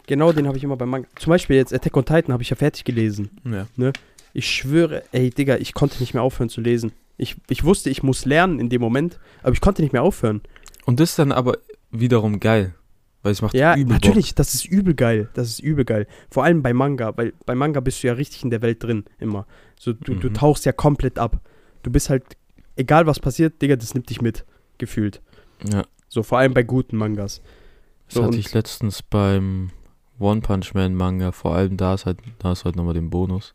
Genau 0.06 0.32
den 0.32 0.48
habe 0.48 0.58
ich 0.58 0.64
immer 0.64 0.78
beim 0.78 0.90
Manga. 0.90 1.08
Zum 1.16 1.32
Beispiel 1.32 1.56
jetzt 1.56 1.74
Attack 1.74 1.98
on 1.98 2.06
Titan 2.06 2.32
habe 2.32 2.44
ich 2.44 2.50
ja 2.52 2.56
fertig 2.56 2.84
gelesen. 2.84 3.32
Ja. 3.44 3.92
Ich 4.34 4.48
schwöre, 4.48 5.04
ey 5.12 5.32
Digga, 5.32 5.58
ich 5.58 5.74
konnte 5.74 6.00
nicht 6.00 6.14
mehr 6.14 6.22
aufhören 6.22 6.50
zu 6.50 6.62
lesen. 6.62 6.92
Ich, 7.18 7.36
ich 7.50 7.64
wusste, 7.64 7.90
ich 7.90 8.04
muss 8.04 8.26
lernen 8.26 8.60
in 8.60 8.70
dem 8.70 8.82
Moment, 8.82 9.20
aber 9.42 9.54
ich 9.54 9.62
konnte 9.62 9.82
nicht 9.82 9.92
mehr 9.92 10.04
aufhören. 10.04 10.42
Und 10.86 11.00
das 11.00 11.12
ist 11.12 11.20
dann 11.20 11.32
aber 11.32 11.58
wiederum 11.92 12.40
geil. 12.40 12.76
Weil 13.22 13.34
es 13.34 13.42
macht 13.42 13.54
Ja, 13.54 13.74
übel 13.76 13.96
Bock. 13.96 14.06
natürlich, 14.06 14.34
das 14.36 14.54
ist 14.54 14.66
übel 14.66 14.94
geil. 14.94 15.30
Das 15.34 15.50
ist 15.50 15.60
übel 15.60 15.84
geil. 15.84 16.08
Vor 16.32 16.44
allem 16.46 16.62
bei 16.62 16.74
Manga, 16.74 17.16
weil 17.18 17.34
bei 17.46 17.54
Manga 17.56 17.80
bist 17.82 18.02
du 18.02 18.08
ja 18.08 18.14
richtig 18.14 18.44
in 18.44 18.50
der 18.50 18.62
Welt 18.62 18.82
drin, 18.84 19.04
immer. 19.20 19.46
So, 19.78 19.92
du, 19.94 20.16
du 20.16 20.30
Mhm. 20.30 20.34
tauchst 20.34 20.66
ja 20.66 20.72
komplett 20.72 21.20
ab. 21.20 21.42
Du 21.84 21.92
bist 21.92 22.10
halt, 22.10 22.24
egal 22.78 23.08
was 23.08 23.20
passiert, 23.20 23.62
Digga, 23.62 23.76
das 23.76 23.94
nimmt 23.94 24.10
dich 24.10 24.22
mit, 24.22 24.46
gefühlt. 24.78 25.22
Ja. 25.70 25.84
So, 26.08 26.24
vor 26.24 26.38
allem 26.40 26.54
bei 26.54 26.64
guten 26.64 26.96
Mangas. 26.98 27.42
Das 28.08 28.16
So, 28.16 28.22
hatte 28.24 28.34
und- 28.36 28.40
ich 28.40 28.54
letztens 28.54 29.04
beim 29.04 29.72
One 30.18 30.42
Punch 30.42 30.74
Man 30.74 30.96
Manga, 30.96 31.32
vor 31.34 31.56
allem 31.56 31.76
da 31.78 31.94
ist 31.96 32.06
halt, 32.06 32.20
da 32.40 32.54
ist 32.54 32.64
halt 32.66 32.76
nochmal 32.76 32.94
den 32.94 33.10
Bonus. 33.10 33.54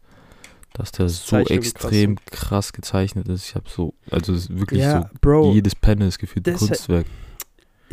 dass 0.77 0.91
der 0.91 1.09
so 1.09 1.25
Zeichnungen 1.37 1.62
extrem 1.62 2.17
krass, 2.33 2.73
gezeichnet 2.73 3.29
ist. 3.29 3.47
Ich 3.49 3.55
habe 3.55 3.69
so, 3.71 3.95
also 4.11 4.33
wirklich 4.59 4.81
Ja, 4.81 5.03
so, 5.03 5.09
Bro, 5.21 5.53
jedes 5.53 5.77
Panel 5.77 6.09
ist 6.09 6.19
gefühlt 6.19 6.49
ein 6.49 6.53
das 6.55 6.62
halt- 6.62 6.71
Kunstwerk. 6.71 7.07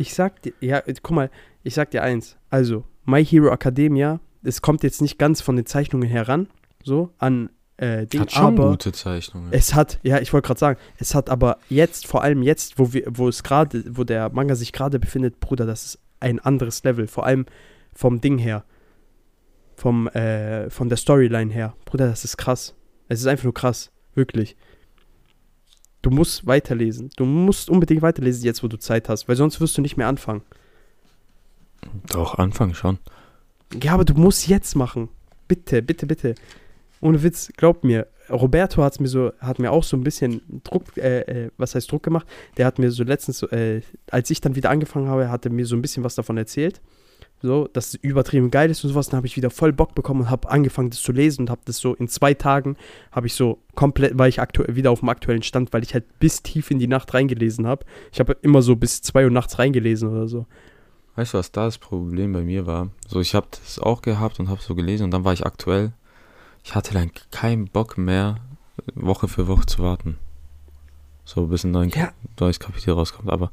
Ich 0.02 0.14
sag 0.14 0.42
dir, 0.42 0.52
ja, 0.60 0.82
guck 1.02 1.12
mal, 1.12 1.30
ich 1.62 1.74
sag 1.74 1.90
dir 1.92 2.02
eins. 2.02 2.36
Also, 2.50 2.84
My 3.04 3.24
Hero 3.24 3.52
Academia, 3.52 4.20
es 4.42 4.60
kommt 4.60 4.82
jetzt 4.82 5.00
nicht 5.00 5.18
ganz 5.18 5.40
von 5.40 5.56
den 5.56 5.64
Zeichnungen 5.64 6.08
heran, 6.08 6.48
so, 6.82 7.10
an 7.18 7.50
äh, 7.76 8.06
Ding, 8.06 8.20
Hat 8.20 8.32
schon 8.32 8.44
aber 8.44 8.70
gute 8.70 8.92
Zeichnungen. 8.92 9.52
es 9.52 9.74
hat, 9.74 9.98
ja, 10.02 10.18
ich 10.18 10.32
wollte 10.32 10.46
gerade 10.48 10.60
sagen, 10.60 10.80
es 10.98 11.14
hat 11.14 11.30
aber 11.30 11.58
jetzt, 11.68 12.06
vor 12.06 12.22
allem 12.22 12.42
jetzt, 12.42 12.78
wo 12.78 12.92
wir, 12.92 13.04
wo 13.08 13.28
es 13.28 13.42
gerade, 13.42 13.84
wo 13.96 14.04
der 14.04 14.28
Manga 14.30 14.56
sich 14.56 14.72
gerade 14.72 14.98
befindet, 14.98 15.40
Bruder, 15.40 15.66
das 15.66 15.84
ist 15.86 15.98
ein 16.20 16.38
anderes 16.40 16.82
Level, 16.84 17.06
vor 17.06 17.24
allem 17.24 17.46
vom 17.94 18.20
Ding 18.20 18.38
her, 18.38 18.64
vom, 19.76 20.08
äh, 20.08 20.68
von 20.68 20.88
der 20.88 20.96
Storyline 20.96 21.52
her. 21.52 21.74
Bruder, 21.84 22.08
das 22.08 22.24
ist 22.24 22.36
krass. 22.36 22.74
Es 23.08 23.20
ist 23.20 23.26
einfach 23.26 23.44
nur 23.44 23.54
krass, 23.54 23.90
wirklich. 24.14 24.56
Du 26.02 26.10
musst 26.10 26.46
weiterlesen. 26.46 27.10
Du 27.16 27.24
musst 27.24 27.70
unbedingt 27.70 28.02
weiterlesen, 28.02 28.44
jetzt 28.44 28.62
wo 28.62 28.68
du 28.68 28.76
Zeit 28.76 29.08
hast, 29.08 29.28
weil 29.28 29.36
sonst 29.36 29.60
wirst 29.60 29.78
du 29.78 29.82
nicht 29.82 29.96
mehr 29.96 30.08
anfangen. 30.08 30.42
Doch, 32.08 32.34
Anfang 32.38 32.74
schon. 32.74 32.98
Ja, 33.82 33.94
aber 33.94 34.04
du 34.04 34.14
musst 34.14 34.48
jetzt 34.48 34.74
machen. 34.74 35.08
Bitte, 35.48 35.82
bitte, 35.82 36.06
bitte. 36.06 36.34
Ohne 37.00 37.22
Witz, 37.22 37.52
glaub 37.56 37.84
mir. 37.84 38.06
Roberto 38.30 38.82
hat's 38.82 39.00
mir 39.00 39.08
so, 39.08 39.32
hat 39.40 39.58
mir 39.58 39.72
auch 39.72 39.82
so 39.82 39.96
ein 39.96 40.04
bisschen 40.04 40.40
Druck, 40.62 40.96
äh, 40.96 41.20
äh, 41.20 41.50
was 41.56 41.74
heißt 41.74 41.90
Druck 41.90 42.04
gemacht? 42.04 42.26
Der 42.56 42.66
hat 42.66 42.78
mir 42.78 42.90
so 42.90 43.02
letztens, 43.02 43.42
äh, 43.42 43.82
als 44.10 44.30
ich 44.30 44.40
dann 44.40 44.54
wieder 44.54 44.70
angefangen 44.70 45.08
habe, 45.08 45.28
hat 45.28 45.44
er 45.44 45.50
mir 45.50 45.66
so 45.66 45.74
ein 45.74 45.82
bisschen 45.82 46.04
was 46.04 46.14
davon 46.14 46.36
erzählt. 46.36 46.80
So, 47.42 47.68
dass 47.72 47.88
es 47.88 47.94
übertrieben 47.96 48.52
geil 48.52 48.70
ist 48.70 48.84
und 48.84 48.90
sowas. 48.90 49.08
Dann 49.08 49.16
habe 49.18 49.26
ich 49.26 49.36
wieder 49.36 49.50
voll 49.50 49.72
Bock 49.72 49.94
bekommen 49.96 50.20
und 50.22 50.30
habe 50.30 50.48
angefangen, 50.48 50.90
das 50.90 51.02
zu 51.02 51.10
lesen 51.10 51.42
und 51.42 51.50
habe 51.50 51.60
das 51.64 51.78
so 51.78 51.94
in 51.94 52.06
zwei 52.06 52.34
Tagen, 52.34 52.76
habe 53.10 53.26
ich 53.26 53.34
so 53.34 53.58
komplett, 53.74 54.16
war 54.16 54.28
ich 54.28 54.40
aktuell 54.40 54.76
wieder 54.76 54.92
auf 54.92 55.00
dem 55.00 55.08
aktuellen 55.08 55.42
Stand, 55.42 55.72
weil 55.72 55.82
ich 55.82 55.92
halt 55.92 56.04
bis 56.20 56.42
tief 56.42 56.70
in 56.70 56.78
die 56.78 56.86
Nacht 56.86 57.12
reingelesen 57.12 57.66
habe. 57.66 57.84
Ich 58.12 58.20
habe 58.20 58.36
immer 58.42 58.62
so 58.62 58.76
bis 58.76 59.02
zwei 59.02 59.24
Uhr 59.24 59.30
nachts 59.30 59.58
reingelesen 59.58 60.08
oder 60.08 60.28
so. 60.28 60.46
Weißt 61.16 61.34
du, 61.34 61.38
was 61.38 61.50
da 61.52 61.64
das 61.64 61.78
Problem 61.78 62.32
bei 62.32 62.42
mir 62.42 62.64
war? 62.66 62.88
So, 63.08 63.20
ich 63.20 63.34
habe 63.34 63.48
das 63.50 63.78
auch 63.80 64.02
gehabt 64.02 64.38
und 64.38 64.48
habe 64.48 64.62
so 64.62 64.74
gelesen 64.74 65.04
und 65.04 65.10
dann 65.10 65.24
war 65.24 65.32
ich 65.32 65.44
aktuell. 65.44 65.92
Ich 66.64 66.76
hatte 66.76 66.94
dann 66.94 67.10
keinen 67.32 67.66
Bock 67.66 67.98
mehr, 67.98 68.36
Woche 68.94 69.26
für 69.26 69.48
Woche 69.48 69.66
zu 69.66 69.82
warten. 69.82 70.16
So, 71.24 71.48
bis 71.48 71.64
ein 71.64 71.72
neuen, 71.72 71.90
Ja. 71.90 72.12
neues 72.38 72.60
Kapitel 72.60 72.92
rauskommt. 72.94 73.30
Aber 73.30 73.50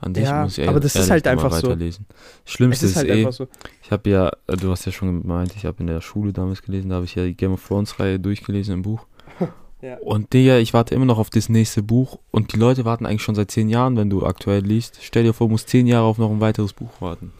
an 0.00 0.14
sich 0.14 0.24
Ja, 0.24 0.42
muss 0.44 0.58
ich 0.58 0.68
aber 0.68 0.80
das 0.80 0.94
ist 0.94 1.10
halt 1.10 1.26
einfach 1.26 1.52
so. 1.52 1.68
weiterlesen. 1.68 2.06
Es 2.44 2.52
Schlimmste 2.52 2.86
ist 2.86 2.92
ist, 2.92 2.96
halt 2.98 3.08
eh, 3.08 3.12
einfach 3.20 3.32
so. 3.32 3.48
ich 3.82 3.90
habe 3.90 4.10
ja, 4.10 4.30
äh, 4.46 4.56
du 4.56 4.70
hast 4.70 4.84
ja 4.86 4.92
schon 4.92 5.22
gemeint, 5.22 5.54
ich 5.56 5.64
habe 5.64 5.76
in 5.80 5.86
der 5.86 6.00
Schule 6.00 6.32
damals 6.32 6.62
gelesen, 6.62 6.90
da 6.90 6.96
habe 6.96 7.04
ich 7.04 7.14
ja 7.14 7.24
die 7.24 7.34
Game 7.34 7.52
of 7.52 7.66
Thrones 7.66 7.98
Reihe 7.98 8.18
durchgelesen 8.20 8.74
im 8.74 8.82
Buch. 8.82 9.06
Ja. 9.82 9.96
Und 9.96 10.34
Digga, 10.34 10.58
ich 10.58 10.74
warte 10.74 10.94
immer 10.94 11.06
noch 11.06 11.16
auf 11.16 11.30
das 11.30 11.48
nächste 11.48 11.82
Buch 11.82 12.18
und 12.30 12.52
die 12.52 12.58
Leute 12.58 12.84
warten 12.84 13.06
eigentlich 13.06 13.22
schon 13.22 13.34
seit 13.34 13.50
zehn 13.50 13.70
Jahren, 13.70 13.96
wenn 13.96 14.10
du 14.10 14.26
aktuell 14.26 14.62
liest. 14.62 14.98
Stell 15.00 15.22
dir 15.22 15.32
vor, 15.32 15.46
du 15.46 15.52
musst 15.52 15.70
zehn 15.70 15.86
Jahre 15.86 16.04
auf 16.04 16.18
noch 16.18 16.30
ein 16.30 16.42
weiteres 16.42 16.74
Buch 16.74 16.90
warten. 17.00 17.32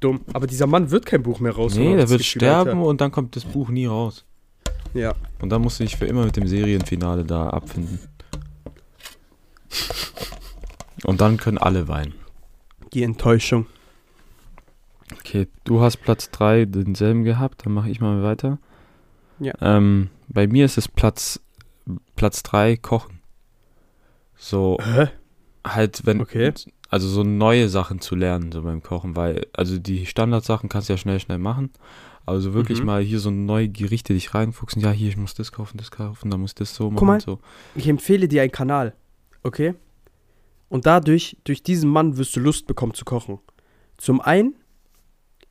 Dumm. 0.00 0.20
Aber 0.34 0.46
dieser 0.46 0.66
Mann 0.66 0.90
wird 0.90 1.06
kein 1.06 1.22
Buch 1.22 1.40
mehr 1.40 1.52
raus. 1.52 1.74
nee, 1.74 1.96
der 1.96 2.10
wird 2.10 2.22
sterben 2.22 2.82
und 2.82 3.00
dann 3.00 3.10
kommt 3.12 3.34
das 3.34 3.46
Buch 3.46 3.70
nie 3.70 3.86
raus. 3.86 4.26
Ja. 4.92 5.14
Und 5.40 5.48
dann 5.48 5.62
musst 5.62 5.80
du 5.80 5.84
dich 5.84 5.96
für 5.96 6.04
immer 6.04 6.26
mit 6.26 6.36
dem 6.36 6.46
Serienfinale 6.46 7.24
da 7.24 7.48
abfinden. 7.48 7.98
Und 11.06 11.20
dann 11.20 11.36
können 11.36 11.58
alle 11.58 11.88
weinen. 11.88 12.14
Die 12.92 13.02
Enttäuschung. 13.02 13.66
Okay, 15.12 15.46
du 15.64 15.80
hast 15.80 15.98
Platz 15.98 16.30
3 16.30 16.64
denselben 16.64 17.22
gehabt, 17.24 17.64
dann 17.64 17.72
mache 17.72 17.88
ich 17.90 18.00
mal 18.00 18.22
weiter. 18.22 18.58
Ja. 19.38 19.52
Ähm, 19.60 20.10
bei 20.28 20.46
mir 20.46 20.64
ist 20.64 20.78
es 20.78 20.88
Platz 20.88 21.40
Platz 22.16 22.42
3 22.42 22.76
Kochen. 22.76 23.20
So 24.36 24.78
Hä? 24.82 25.08
halt 25.64 26.04
wenn 26.04 26.20
Okay. 26.20 26.52
also 26.90 27.06
so 27.08 27.22
neue 27.22 27.68
Sachen 27.68 28.00
zu 28.00 28.16
lernen 28.16 28.50
so 28.50 28.62
beim 28.62 28.82
Kochen, 28.82 29.14
weil 29.14 29.46
also 29.52 29.78
die 29.78 30.06
Standardsachen 30.06 30.68
kannst 30.68 30.88
du 30.88 30.94
ja 30.94 30.96
schnell 30.96 31.20
schnell 31.20 31.38
machen, 31.38 31.70
aber 32.24 32.40
so 32.40 32.54
wirklich 32.54 32.80
Mhm. 32.80 32.86
mal 32.86 33.02
hier 33.02 33.20
so 33.20 33.30
neue 33.30 33.68
Gerichte 33.68 34.14
dich 34.14 34.34
reinfuchsen, 34.34 34.82
ja, 34.82 34.90
hier 34.90 35.08
ich 35.08 35.16
muss 35.16 35.34
das 35.34 35.52
kaufen, 35.52 35.78
das 35.78 35.92
kaufen, 35.92 36.30
dann 36.30 36.40
muss 36.40 36.50
ich 36.50 36.54
das 36.56 36.74
so 36.74 36.90
machen 36.90 37.06
mal. 37.06 37.14
und 37.14 37.22
so. 37.22 37.38
Ich 37.76 37.86
empfehle 37.88 38.26
dir 38.26 38.42
einen 38.42 38.50
Kanal. 38.52 38.94
Okay? 39.44 39.74
Und 40.68 40.86
dadurch, 40.86 41.36
durch 41.44 41.62
diesen 41.62 41.90
Mann 41.90 42.16
wirst 42.16 42.34
du 42.36 42.40
Lust 42.40 42.66
bekommen 42.66 42.94
zu 42.94 43.04
kochen. 43.04 43.38
Zum 43.98 44.20
einen, 44.20 44.56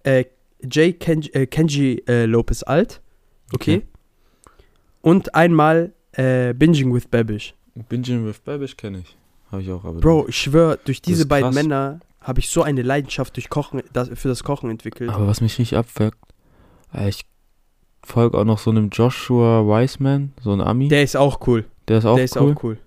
äh, 0.03 0.25
J. 0.61 0.99
Kenji, 0.99 1.29
äh, 1.31 1.47
Kenji 1.47 2.03
äh, 2.07 2.25
Lopez 2.25 2.63
Alt. 2.63 3.01
Okay? 3.53 3.77
Okay. 3.77 3.87
Und 5.01 5.35
einmal 5.35 5.93
äh, 6.13 6.53
Binging 6.53 6.93
with 6.93 7.07
Babish. 7.07 7.53
Binging 7.89 8.25
with 8.25 8.39
Babish 8.39 8.75
kenne 8.75 8.99
ich. 8.99 9.15
Habe 9.51 9.61
ich 9.61 9.71
auch 9.71 9.83
aber 9.85 9.99
Bro, 9.99 10.27
ich 10.29 10.37
schwöre, 10.37 10.79
durch 10.83 11.01
diese 11.01 11.21
ist 11.23 11.27
beiden 11.27 11.51
krass. 11.51 11.55
Männer 11.63 11.99
habe 12.19 12.39
ich 12.39 12.49
so 12.49 12.63
eine 12.63 12.81
Leidenschaft 12.81 13.35
durch 13.35 13.49
Kochen, 13.49 13.83
das, 13.93 14.09
für 14.15 14.27
das 14.27 14.43
Kochen 14.43 14.69
entwickelt. 14.71 15.11
Aber 15.11 15.27
was 15.27 15.41
mich 15.41 15.59
richtig 15.59 15.77
abfuckt, 15.77 16.17
äh, 16.93 17.09
ich 17.09 17.25
folge 18.03 18.37
auch 18.37 18.45
noch 18.45 18.57
so 18.59 18.71
einem 18.71 18.89
Joshua 18.89 19.63
Wiseman, 19.63 20.33
so 20.41 20.51
ein 20.53 20.61
Ami. 20.61 20.87
Der, 20.87 20.97
Der 20.97 21.03
ist 21.03 21.15
auch 21.15 21.45
cool. 21.47 21.65
ist 21.87 22.05
auch 22.05 22.15
Der 22.15 22.25
ist 22.25 22.35
cool. 22.37 22.53
auch 22.53 22.63
cool. 22.63 22.77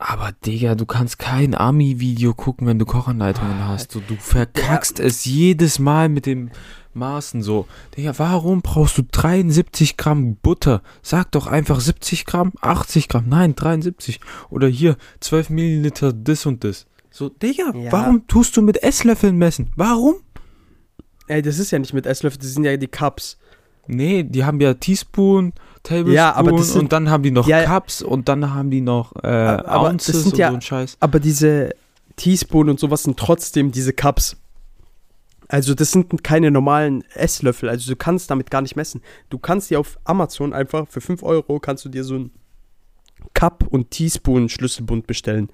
Aber 0.00 0.30
Digga, 0.46 0.76
du 0.76 0.86
kannst 0.86 1.18
kein 1.18 1.54
Ami-Video 1.56 2.32
gucken, 2.32 2.66
wenn 2.68 2.78
du 2.78 2.86
Kochanleitungen 2.86 3.58
Ah, 3.60 3.68
hast. 3.68 3.94
Du, 3.94 4.00
du 4.00 4.14
verkackst 4.14 5.00
es 5.00 5.24
jedes 5.24 5.78
Mal 5.80 6.08
mit 6.08 6.24
dem 6.26 6.50
Maßen 6.94 7.42
so. 7.42 7.66
Digga, 7.96 8.12
warum 8.18 8.62
brauchst 8.62 8.96
du 8.98 9.02
73 9.02 9.96
Gramm 9.96 10.36
Butter? 10.36 10.82
Sag 11.02 11.32
doch 11.32 11.48
einfach 11.48 11.80
70 11.80 12.26
Gramm, 12.26 12.52
80 12.60 13.08
Gramm, 13.08 13.24
nein, 13.28 13.56
73. 13.56 14.20
Oder 14.50 14.68
hier, 14.68 14.96
12 15.20 15.50
Milliliter 15.50 16.12
das 16.12 16.46
und 16.46 16.62
das. 16.62 16.86
So, 17.10 17.28
Digga, 17.28 17.72
Ja. 17.74 17.90
warum 17.90 18.26
tust 18.28 18.56
du 18.56 18.62
mit 18.62 18.82
Esslöffeln 18.82 19.36
messen? 19.36 19.72
Warum? 19.74 20.14
Ey, 21.26 21.42
das 21.42 21.58
ist 21.58 21.72
ja 21.72 21.78
nicht 21.80 21.92
mit 21.92 22.06
Esslöffel, 22.06 22.38
das 22.38 22.52
sind 22.54 22.64
ja 22.64 22.76
die 22.76 22.86
Cups. 22.86 23.36
Nee, 23.88 24.22
die 24.22 24.44
haben 24.44 24.60
ja 24.60 24.74
Teaspoon, 24.74 25.52
Tablespoon 25.88 26.12
Ja, 26.14 26.32
aber 26.34 26.52
das 26.52 26.72
sind- 26.72 26.82
und 26.82 26.92
dann 26.92 27.10
haben 27.10 27.22
die 27.22 27.30
noch 27.30 27.46
Ja, 27.48 27.64
Cups 27.64 28.02
und 28.02 28.28
dann 28.28 28.54
haben 28.54 28.70
die 28.70 28.80
noch 28.80 29.12
äh, 29.22 29.26
aber 29.26 29.62
das 29.92 29.92
Ounces 29.92 30.22
sind 30.22 30.32
und 30.34 30.38
ja- 30.38 30.48
so 30.50 30.54
ein 30.54 30.60
Scheiß. 30.60 30.96
Aber 31.00 31.20
diese 31.20 31.70
Teaspoon 32.16 32.68
und 32.68 32.78
sowas 32.80 33.02
sind 33.04 33.16
trotzdem 33.18 33.70
diese 33.72 33.92
Cups. 33.92 34.36
Also 35.48 35.74
das 35.74 35.92
sind 35.92 36.22
keine 36.22 36.50
normalen 36.50 37.04
Esslöffel, 37.14 37.68
also 37.70 37.90
du 37.90 37.96
kannst 37.96 38.30
damit 38.30 38.50
gar 38.50 38.60
nicht 38.60 38.76
messen. 38.76 39.00
Du 39.30 39.38
kannst 39.38 39.70
dir 39.70 39.80
auf 39.80 39.98
Amazon 40.04 40.52
einfach 40.52 40.86
für 40.88 41.00
5 41.00 41.22
Euro 41.22 41.58
kannst 41.58 41.84
du 41.86 41.88
dir 41.88 42.04
so 42.04 42.16
ein 42.16 42.30
Cup 43.32 43.64
und 43.68 43.90
Teaspoon 43.90 44.48
Schlüsselbund 44.48 45.06
bestellen. 45.06 45.48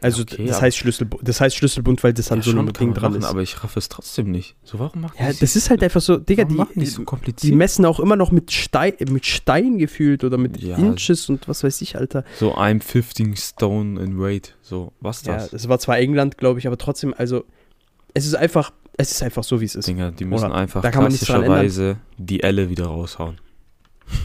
Also 0.00 0.22
Okay, 0.22 0.46
das 0.46 0.62
heißt 0.62 0.76
Schlüsselbund, 0.76 1.26
das 1.26 1.40
heißt 1.40 1.56
Schlüsselbund, 1.56 2.04
weil 2.04 2.12
das 2.12 2.30
an 2.30 2.38
Ja, 2.38 2.44
so 2.44 2.50
einem 2.52 2.72
Ding 2.72 2.94
dran 2.94 3.12
machen, 3.12 3.22
ist. 3.22 3.28
aber 3.28 3.42
ich 3.42 3.64
raff 3.64 3.76
es 3.76 3.88
trotzdem 3.88 4.30
nicht. 4.30 4.54
So, 4.62 4.78
warum 4.78 5.00
machen 5.00 5.16
Ja, 5.18 5.32
die 5.32 5.40
das 5.40 5.56
ist 5.56 5.70
halt 5.70 5.82
einfach 5.82 6.00
so, 6.00 6.18
Digga, 6.18 6.44
die, 6.44 6.56
die 6.76 6.86
so 6.86 7.02
kompliziert? 7.02 7.52
die 7.52 7.56
messen 7.56 7.84
auch 7.84 7.98
immer 7.98 8.14
noch 8.14 8.30
mit 8.30 8.52
Stein, 8.52 8.92
mit 9.10 9.26
Stein 9.26 9.76
gefühlt 9.78 10.22
oder 10.22 10.38
mit 10.38 10.56
Ja. 10.62 10.76
Inches 10.76 11.28
und 11.28 11.48
was 11.48 11.64
weiß 11.64 11.80
ich, 11.80 11.96
Alter. 11.96 12.24
so, 12.38 12.54
I'm 12.56 12.80
15 12.80 13.36
stone 13.36 14.00
in 14.00 14.20
weight. 14.20 14.54
So, 14.62 14.92
was 15.00 15.24
Ja, 15.24 15.34
das? 15.34 15.50
das 15.50 15.68
war 15.68 15.80
zwar 15.80 15.98
England, 15.98 16.38
glaube 16.38 16.60
ich, 16.60 16.68
aber 16.68 16.78
trotzdem, 16.78 17.12
also 17.18 17.44
es 18.14 18.24
ist 18.24 18.36
einfach, 18.36 18.72
es 18.96 19.10
ist 19.10 19.22
einfach 19.24 19.42
so, 19.42 19.60
wie 19.60 19.64
es 19.64 19.74
ist. 19.74 19.88
Dinger, 19.88 20.12
die 20.12 20.24
müssen 20.26 20.44
Oder- 20.46 20.54
einfach 20.54 20.80
da 20.80 20.92
klassischerweise 20.92 21.96
die 22.18 22.42
Elle 22.44 22.68
wieder 22.70 22.86
raushauen. 22.86 23.38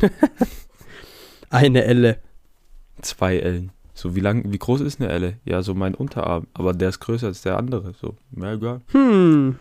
Eine 1.49 1.84
Elle. 1.84 2.19
Zwei 3.01 3.38
Ellen. 3.39 3.71
So, 3.95 4.15
wie 4.15 4.19
lang, 4.21 4.51
wie 4.51 4.57
groß 4.57 4.81
ist 4.81 4.99
eine 4.99 5.09
Elle? 5.11 5.37
Ja, 5.45 5.61
so 5.61 5.73
mein 5.75 5.93
Unterarm. 5.95 6.47
Aber 6.53 6.73
der 6.73 6.89
ist 6.89 6.99
größer 6.99 7.27
als 7.27 7.41
der 7.43 7.57
andere. 7.57 7.93
So, 8.01 8.15
mehr 8.31 8.53
egal. 8.53 8.81
Hm. 8.91 9.57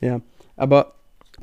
Ja, 0.00 0.20
aber 0.56 0.94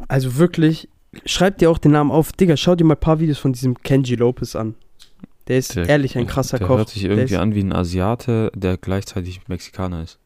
also 0.08 0.38
wirklich, 0.38 0.88
schreib 1.26 1.58
dir 1.58 1.70
auch 1.70 1.78
den 1.78 1.92
Namen 1.92 2.12
auf. 2.12 2.32
Digga, 2.32 2.56
schau 2.58 2.76
dir 2.76 2.84
mal 2.86 2.94
ein 2.96 3.00
paar 3.00 3.20
Videos 3.20 3.38
von 3.38 3.54
diesem 3.54 3.76
Kenji 3.82 4.16
Lopez 4.16 4.56
an. 4.56 4.76
Der 5.48 5.58
ist 5.58 5.76
Der- 5.76 5.90
ehrlich 5.90 6.18
ein 6.18 6.28
krasser 6.28 6.58
der 6.60 6.68
Koch. 6.68 6.78
hört 6.78 6.90
sich 6.90 7.02
Der 7.04 7.12
irgendwie 7.12 7.34
ist- 7.34 7.40
an 7.40 7.56
wie 7.56 7.64
ein 7.64 7.74
Asiate, 7.74 8.52
der 8.56 8.78
gleichzeitig 8.78 9.48
Mexikaner 9.48 10.04
ist. 10.04 10.20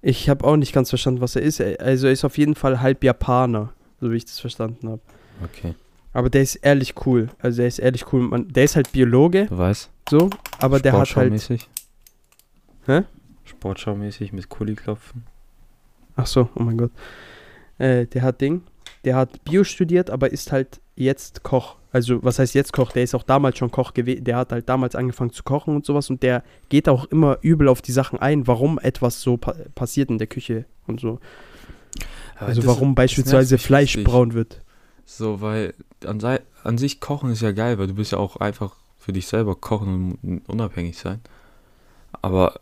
Ich 0.00 0.28
habe 0.28 0.44
auch 0.46 0.56
nicht 0.56 0.72
ganz 0.72 0.90
verstanden, 0.90 1.20
was 1.20 1.34
er 1.34 1.42
ist. 1.42 1.60
Also 1.60 2.06
er 2.06 2.12
ist 2.12 2.24
auf 2.24 2.38
jeden 2.38 2.54
Fall 2.54 2.80
halb 2.80 3.02
Japaner, 3.02 3.72
so 4.00 4.12
wie 4.12 4.16
ich 4.16 4.24
das 4.24 4.38
verstanden 4.38 4.88
habe. 4.88 5.00
Okay. 5.42 5.74
Aber 6.12 6.30
der 6.30 6.42
ist 6.42 6.56
ehrlich 6.56 6.94
cool. 7.06 7.28
Also 7.38 7.58
der 7.58 7.68
ist 7.68 7.78
ehrlich 7.78 8.12
cool. 8.12 8.22
Man, 8.22 8.48
der 8.48 8.64
ist 8.64 8.76
halt 8.76 8.92
Biologe, 8.92 9.46
Du 9.46 9.58
weißt? 9.58 9.90
so, 10.08 10.30
aber 10.58 10.80
der 10.80 10.92
hat 10.92 10.98
halt. 11.00 11.08
Sportschaumäßig. 11.08 11.68
Hä? 12.86 13.02
Sportschaumäßig 13.44 14.32
mit 14.32 14.48
Kuli-Klopfen. 14.48 15.24
Ach 16.16 16.26
so, 16.26 16.48
oh 16.54 16.62
mein 16.62 16.78
Gott. 16.78 16.90
Äh, 17.78 18.06
der 18.06 18.22
hat 18.22 18.40
Ding. 18.40 18.62
Der 19.04 19.16
hat 19.16 19.44
Bio 19.44 19.64
studiert, 19.64 20.10
aber 20.10 20.32
ist 20.32 20.50
halt 20.50 20.80
jetzt 20.96 21.42
Koch. 21.42 21.76
Also, 21.92 22.22
was 22.22 22.38
heißt 22.38 22.54
jetzt 22.54 22.72
Koch? 22.72 22.92
Der 22.92 23.02
ist 23.02 23.14
auch 23.14 23.22
damals 23.22 23.56
schon 23.58 23.70
Koch 23.70 23.94
gewesen. 23.94 24.24
Der 24.24 24.36
hat 24.36 24.52
halt 24.52 24.68
damals 24.68 24.94
angefangen 24.94 25.32
zu 25.32 25.42
kochen 25.42 25.76
und 25.76 25.86
sowas. 25.86 26.10
Und 26.10 26.22
der 26.22 26.42
geht 26.68 26.88
auch 26.88 27.04
immer 27.06 27.38
übel 27.40 27.68
auf 27.68 27.80
die 27.80 27.92
Sachen 27.92 28.18
ein, 28.18 28.46
warum 28.46 28.78
etwas 28.78 29.20
so 29.22 29.36
pa 29.36 29.54
passiert 29.74 30.10
in 30.10 30.18
der 30.18 30.26
Küche 30.26 30.64
und 30.86 31.00
so. 31.00 31.20
Also, 32.36 32.66
warum 32.66 32.94
beispielsweise 32.94 33.58
Fleisch 33.58 33.96
richtig. 33.96 34.04
braun 34.04 34.34
wird. 34.34 34.62
So, 35.04 35.40
weil 35.40 35.74
an 36.04 36.20
an 36.64 36.78
sich 36.78 37.00
kochen 37.00 37.30
ist 37.30 37.42
ja 37.42 37.52
geil, 37.52 37.78
weil 37.78 37.86
du 37.86 37.94
bist 37.94 38.12
ja 38.12 38.18
auch 38.18 38.36
einfach 38.36 38.76
für 38.98 39.12
dich 39.12 39.26
selber 39.26 39.54
kochen 39.54 40.18
und 40.22 40.48
unabhängig 40.48 40.98
sein. 40.98 41.20
Aber 42.20 42.60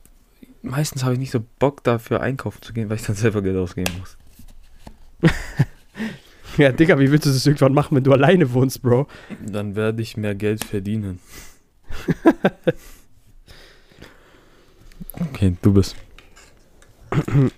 meistens 0.62 1.03
habe 1.05 1.14
ich 1.14 1.18
nicht 1.18 1.30
so 1.30 1.41
Bock 1.59 1.82
dafür 1.84 2.20
einkaufen 2.20 2.62
zu 2.62 2.72
gehen, 2.72 2.89
weil 2.89 2.97
ich 2.97 3.05
dann 3.05 3.16
selber 3.16 3.43
Geld 3.43 3.57
ausgeben 3.57 3.93
muss. 3.99 4.16
Ja, 6.57 6.72
Digga, 6.72 6.99
wie 6.99 7.11
willst 7.11 7.26
du 7.26 7.30
das 7.30 7.47
irgendwann 7.47 7.74
machen, 7.74 7.97
wenn 7.97 8.05
du 8.05 8.12
alleine 8.12 8.51
wohnst, 8.53 8.80
Bro? 8.80 9.07
Dann 9.45 9.76
werde 9.76 10.01
ich 10.01 10.16
mehr 10.16 10.34
Geld 10.34 10.64
verdienen. 10.64 11.20
okay, 15.12 15.55
du 15.61 15.74
bist. 15.74 15.97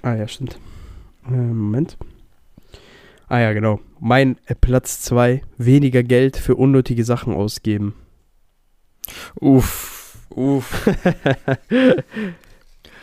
ah 0.02 0.14
ja, 0.14 0.26
stimmt. 0.26 0.58
Äh, 1.26 1.30
Moment. 1.30 1.96
Ah 3.28 3.40
ja, 3.40 3.52
genau. 3.52 3.80
Mein 4.00 4.36
Platz 4.60 5.02
2, 5.02 5.42
weniger 5.58 6.02
Geld 6.02 6.36
für 6.36 6.54
unnötige 6.54 7.04
Sachen 7.04 7.34
ausgeben. 7.34 7.94
Uff, 9.40 10.18
uff. 10.30 10.88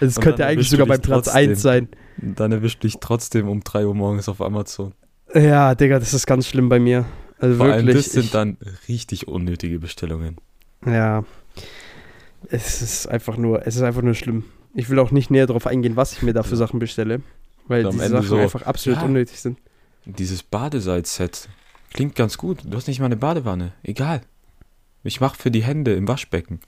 Es 0.02 0.20
könnte 0.20 0.46
eigentlich 0.46 0.70
sogar 0.70 0.88
bei 0.88 0.98
Platz 0.98 1.28
trotzdem. 1.28 1.52
1 1.52 1.62
sein. 1.62 1.88
Dann 2.18 2.52
erwischt 2.52 2.84
dich 2.84 2.98
trotzdem 3.00 3.48
um 3.48 3.64
3 3.64 3.86
Uhr 3.86 3.96
morgens 3.96 4.28
auf 4.30 4.42
Amazon. 4.42 4.94
Ja, 5.34 5.76
Digga, 5.76 6.00
das 6.00 6.14
ist 6.14 6.28
ganz 6.28 6.48
schlimm 6.48 6.70
bei 6.70 6.80
mir. 6.80 7.06
Also 7.40 7.58
Vor 7.58 7.68
allem 7.68 7.88
wirklich. 7.88 8.06
das 8.06 8.14
sind 8.14 8.26
ich, 8.26 8.32
dann 8.32 8.58
richtig 8.88 9.28
unnötige 9.28 9.80
Bestellungen. 9.80 10.38
ja. 10.86 11.24
Es 12.48 12.84
ist 12.84 13.08
einfach 13.08 13.38
nur, 13.38 13.66
es 13.66 13.76
ist 13.76 13.82
einfach 13.82 14.04
nur 14.04 14.14
schlimm. 14.14 14.44
Ich 14.76 14.90
will 14.92 15.00
auch 15.00 15.10
nicht 15.10 15.32
näher 15.32 15.48
darauf 15.48 15.66
eingehen, 15.66 15.96
was 15.96 16.14
ich 16.14 16.22
mir 16.22 16.34
da 16.34 16.44
für 16.44 16.56
Sachen 16.56 16.80
bestelle. 16.80 17.22
Weil 17.68 17.86
diese 17.86 18.04
Ende 18.04 18.18
Sachen 18.18 18.28
so, 18.28 18.38
einfach 18.38 18.62
absolut 18.64 19.00
ja. 19.00 19.06
unnötig 19.06 19.40
sind. 19.40 19.58
Dieses 20.06 20.44
Badesalz-Set 20.44 21.50
klingt 21.94 22.16
ganz 22.16 22.38
gut. 22.38 22.60
Du 22.64 22.78
hast 22.78 22.88
nicht 22.88 23.00
mal 23.00 23.08
eine 23.08 23.18
Badewanne. 23.18 23.74
Egal. 23.84 24.22
Ich 25.04 25.22
mache 25.22 25.38
für 25.38 25.52
die 25.52 25.64
Hände 25.64 25.94
im 25.94 26.08
Waschbecken. 26.08 26.60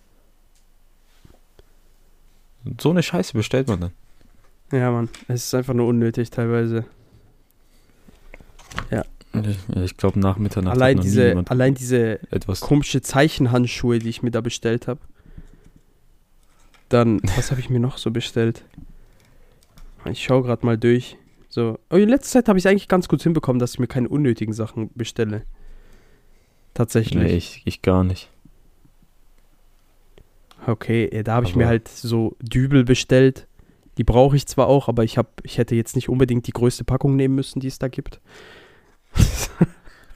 So 2.79 2.89
eine 2.89 3.03
Scheiße 3.03 3.33
bestellt 3.33 3.67
man 3.67 3.81
dann. 3.81 3.91
Ja, 4.71 4.91
Mann. 4.91 5.09
Es 5.27 5.45
ist 5.45 5.53
einfach 5.53 5.73
nur 5.73 5.87
unnötig 5.87 6.29
teilweise. 6.29 6.85
Ich, 9.45 9.57
ich 9.75 9.97
glaube, 9.97 10.19
nach 10.19 10.37
Mitternacht 10.37 10.75
allein 10.75 10.99
diese, 10.99 11.43
allein 11.47 11.75
diese 11.75 12.19
etwas. 12.31 12.61
komische 12.61 13.01
Zeichenhandschuhe, 13.01 13.99
die 13.99 14.09
ich 14.09 14.23
mir 14.23 14.31
da 14.31 14.41
bestellt 14.41 14.87
habe. 14.87 14.99
Dann, 16.89 17.21
was 17.35 17.51
habe 17.51 17.59
ich 17.59 17.69
mir 17.69 17.79
noch 17.79 17.97
so 17.97 18.11
bestellt? 18.11 18.63
Ich 20.05 20.23
schaue 20.23 20.43
gerade 20.43 20.65
mal 20.65 20.77
durch. 20.77 21.17
So, 21.57 21.79
oh, 21.89 21.95
in 21.95 22.07
letzter 22.07 22.33
Zeit 22.33 22.49
habe 22.49 22.59
ich 22.59 22.65
es 22.65 22.69
eigentlich 22.69 22.87
ganz 22.87 23.07
gut 23.07 23.23
hinbekommen, 23.23 23.57
dass 23.57 23.73
ich 23.73 23.79
mir 23.79 23.87
keine 23.87 24.09
unnötigen 24.09 24.53
Sachen 24.53 24.91
bestelle. 24.93 25.41
Tatsächlich. 26.75 27.23
Nee, 27.23 27.35
ich, 27.35 27.63
ich 27.65 27.81
gar 27.81 28.03
nicht. 28.03 28.29
Okay, 30.67 31.09
ja, 31.11 31.23
da 31.23 31.33
habe 31.33 31.47
ich 31.47 31.55
mir 31.55 31.65
halt 31.65 31.87
so 31.87 32.35
Dübel 32.43 32.83
bestellt. 32.83 33.47
Die 33.97 34.03
brauche 34.03 34.35
ich 34.35 34.45
zwar 34.45 34.67
auch, 34.67 34.87
aber 34.87 35.03
ich, 35.03 35.17
hab, 35.17 35.41
ich 35.41 35.57
hätte 35.57 35.73
jetzt 35.73 35.95
nicht 35.95 36.09
unbedingt 36.09 36.45
die 36.45 36.51
größte 36.51 36.83
Packung 36.83 37.15
nehmen 37.15 37.33
müssen, 37.33 37.59
die 37.59 37.69
es 37.69 37.79
da 37.79 37.87
gibt. 37.87 38.21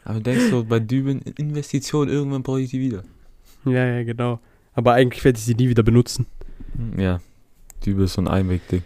Aber 0.05 0.19
du 0.19 0.21
denkst 0.21 0.51
so, 0.51 0.63
bei 0.63 0.79
Düben 0.79 1.23
Investition, 1.23 2.07
irgendwann 2.07 2.43
brauche 2.43 2.61
ich 2.61 2.69
die 2.69 2.79
wieder. 2.81 3.01
ja, 3.65 3.87
ja, 3.87 4.03
genau. 4.03 4.39
Aber 4.75 4.93
eigentlich 4.93 5.23
werde 5.23 5.39
ich 5.39 5.45
sie 5.45 5.55
nie 5.55 5.69
wieder 5.69 5.81
benutzen. 5.81 6.27
Ja, 6.97 7.19
Dübel 7.83 8.05
ist 8.05 8.13
so 8.13 8.21
ein 8.21 8.27
Einwegding. 8.27 8.83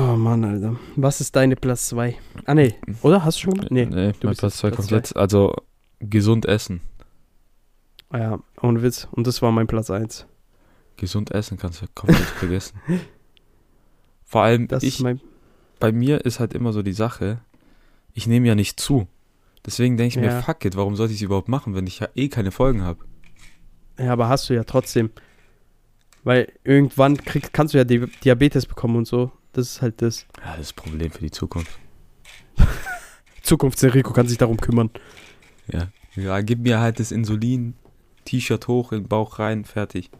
Oh 0.00 0.16
Mann, 0.16 0.44
Alter. 0.44 0.76
Was 0.94 1.20
ist 1.20 1.34
deine 1.34 1.56
Platz 1.56 1.88
2? 1.88 2.16
Ah, 2.44 2.54
nee. 2.54 2.74
Oder? 3.02 3.24
Hast 3.24 3.38
du 3.38 3.50
schon? 3.50 3.66
Nee. 3.70 3.86
nee 3.86 3.90
du 3.90 3.94
mein 3.96 4.12
bist 4.30 4.40
Platz 4.40 4.42
jetzt 4.42 4.58
2 4.58 4.68
Platz 4.68 4.76
kommt 4.76 4.88
zwei. 4.90 4.96
jetzt. 4.96 5.16
Also, 5.16 5.54
gesund 5.98 6.46
essen. 6.46 6.80
Ah 8.10 8.18
ja, 8.18 8.38
ohne 8.62 8.80
Witz. 8.82 9.08
Und 9.10 9.26
das 9.26 9.42
war 9.42 9.50
mein 9.50 9.66
Platz 9.66 9.90
1. 9.90 10.26
Gesund 10.96 11.32
essen 11.32 11.58
kannst 11.58 11.82
du 11.82 11.86
komplett 11.96 12.20
vergessen. 12.38 12.80
Vor 14.24 14.42
allem, 14.42 14.68
Das 14.68 14.84
ich, 14.84 15.02
bei 15.80 15.90
mir 15.90 16.24
ist 16.24 16.38
halt 16.38 16.54
immer 16.54 16.72
so 16.72 16.82
die 16.82 16.92
Sache, 16.92 17.40
ich 18.14 18.28
nehme 18.28 18.46
ja 18.46 18.54
nicht 18.54 18.78
zu. 18.78 19.08
Deswegen 19.66 19.96
denke 19.96 20.18
ich 20.20 20.24
Ja. 20.24 20.36
mir, 20.36 20.42
fuck 20.42 20.64
it, 20.64 20.76
warum 20.76 20.94
sollte 20.94 21.12
ich 21.12 21.18
es 21.18 21.24
überhaupt 21.24 21.48
machen, 21.48 21.74
wenn 21.74 21.88
ich 21.88 21.98
ja 21.98 22.08
eh 22.14 22.28
keine 22.28 22.52
Folgen 22.52 22.82
habe? 22.82 23.04
Ja, 23.98 24.12
aber 24.12 24.28
hast 24.28 24.48
du 24.48 24.54
ja 24.54 24.62
trotzdem. 24.62 25.10
Weil 26.22 26.52
irgendwann 26.62 27.16
krieg, 27.16 27.52
kannst 27.52 27.74
du 27.74 27.78
ja 27.78 27.84
Di 27.84 28.06
Diabetes 28.22 28.66
bekommen 28.66 28.94
und 28.96 29.06
so. 29.08 29.32
Das 29.58 29.72
ist 29.72 29.82
halt 29.82 30.00
das. 30.02 30.24
Ja, 30.40 30.52
das 30.52 30.68
ist 30.68 30.72
ein 30.78 30.82
Problem 30.84 31.10
für 31.10 31.18
die 31.18 31.32
Zukunft. 31.32 31.80
Zukunfts-Enrico 33.42 34.12
kann 34.12 34.28
sich 34.28 34.38
darum 34.38 34.56
kümmern. 34.56 34.88
Ja. 35.66 35.88
Ja, 36.14 36.40
gib 36.42 36.60
mir 36.60 36.78
halt 36.78 37.00
das 37.00 37.10
Insulin, 37.10 37.74
T-Shirt 38.24 38.68
hoch, 38.68 38.92
in 38.92 39.02
den 39.02 39.08
Bauch 39.08 39.40
rein, 39.40 39.64
fertig. 39.64 40.10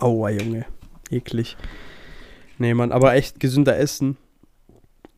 Aua, 0.00 0.30
Junge. 0.30 0.66
Eklig. 1.08 1.56
Nee, 2.58 2.74
Mann, 2.74 2.90
aber 2.90 3.14
echt 3.14 3.38
gesünder 3.38 3.78
essen. 3.78 4.16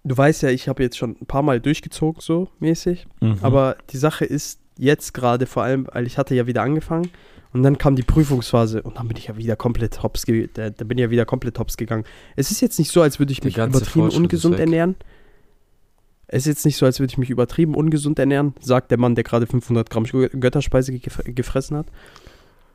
Du 0.03 0.15
weißt 0.15 0.43
ja, 0.43 0.51
ich 0.51 0.69
habe 0.69 0.83
jetzt 0.83 0.99
schon 0.99 1.17
ein 1.19 1.27
paar 1.27 1.43
Mal 1.43 1.63
durchgezogen, 1.63 2.21
so 2.21 2.51
mäßig. 2.59 3.07
Mhm. 3.23 3.39
Aber 3.41 3.79
die 3.89 3.97
Sache 3.97 4.27
ist 4.27 4.61
jetzt 4.77 5.15
gerade 5.15 5.47
vor 5.47 5.63
allem, 5.63 5.89
weil 5.91 6.07
ich 6.07 6.19
hatte 6.19 6.35
ja 6.35 6.47
wieder 6.47 6.61
angefangen 6.61 7.11
und 7.55 7.63
dann 7.63 7.79
kam 7.79 7.97
die 7.97 8.03
Prüfungsphase 8.03 8.83
und 8.83 8.99
dann 8.99 9.09
bin 9.09 9.17
ich 9.17 9.29
ja 9.29 9.37
wieder 9.39 9.57
komplett 9.57 10.03
hops, 10.03 10.27
ge 10.27 10.49
da, 10.53 10.69
da 10.71 10.85
bin 10.85 10.99
ich 10.99 11.03
ja 11.03 11.11
wieder 11.11 11.25
komplett 11.25 11.59
hops 11.59 11.77
gegangen. 11.79 12.05
Es 12.37 12.51
ist 12.51 12.61
jetzt 12.61 12.79
nicht 12.79 12.91
so, 12.93 13.01
als 13.01 13.19
würde 13.19 13.33
ich 13.33 13.43
mich 13.43 13.57
übertrieben 13.57 14.11
ungesund 14.11 14.59
ernähren. 14.59 14.97
Es 16.27 16.43
ist 16.43 16.47
jetzt 16.47 16.65
nicht 16.67 16.77
so, 16.77 16.85
als 16.87 16.99
würde 17.01 17.13
ich 17.13 17.19
mich 17.19 17.31
übertrieben 17.31 17.75
ungesund 17.75 18.19
ernähren, 18.19 18.55
sagt 18.61 18.91
der 18.91 18.99
Mann, 18.99 19.15
der 19.15 19.25
gerade 19.25 19.47
500 19.47 19.89
Gramm 19.89 20.05
Gö- 20.05 20.29
Götterspeise 20.37 20.93
gef 20.99 21.21
gefressen 21.25 21.77
hat. 21.77 21.87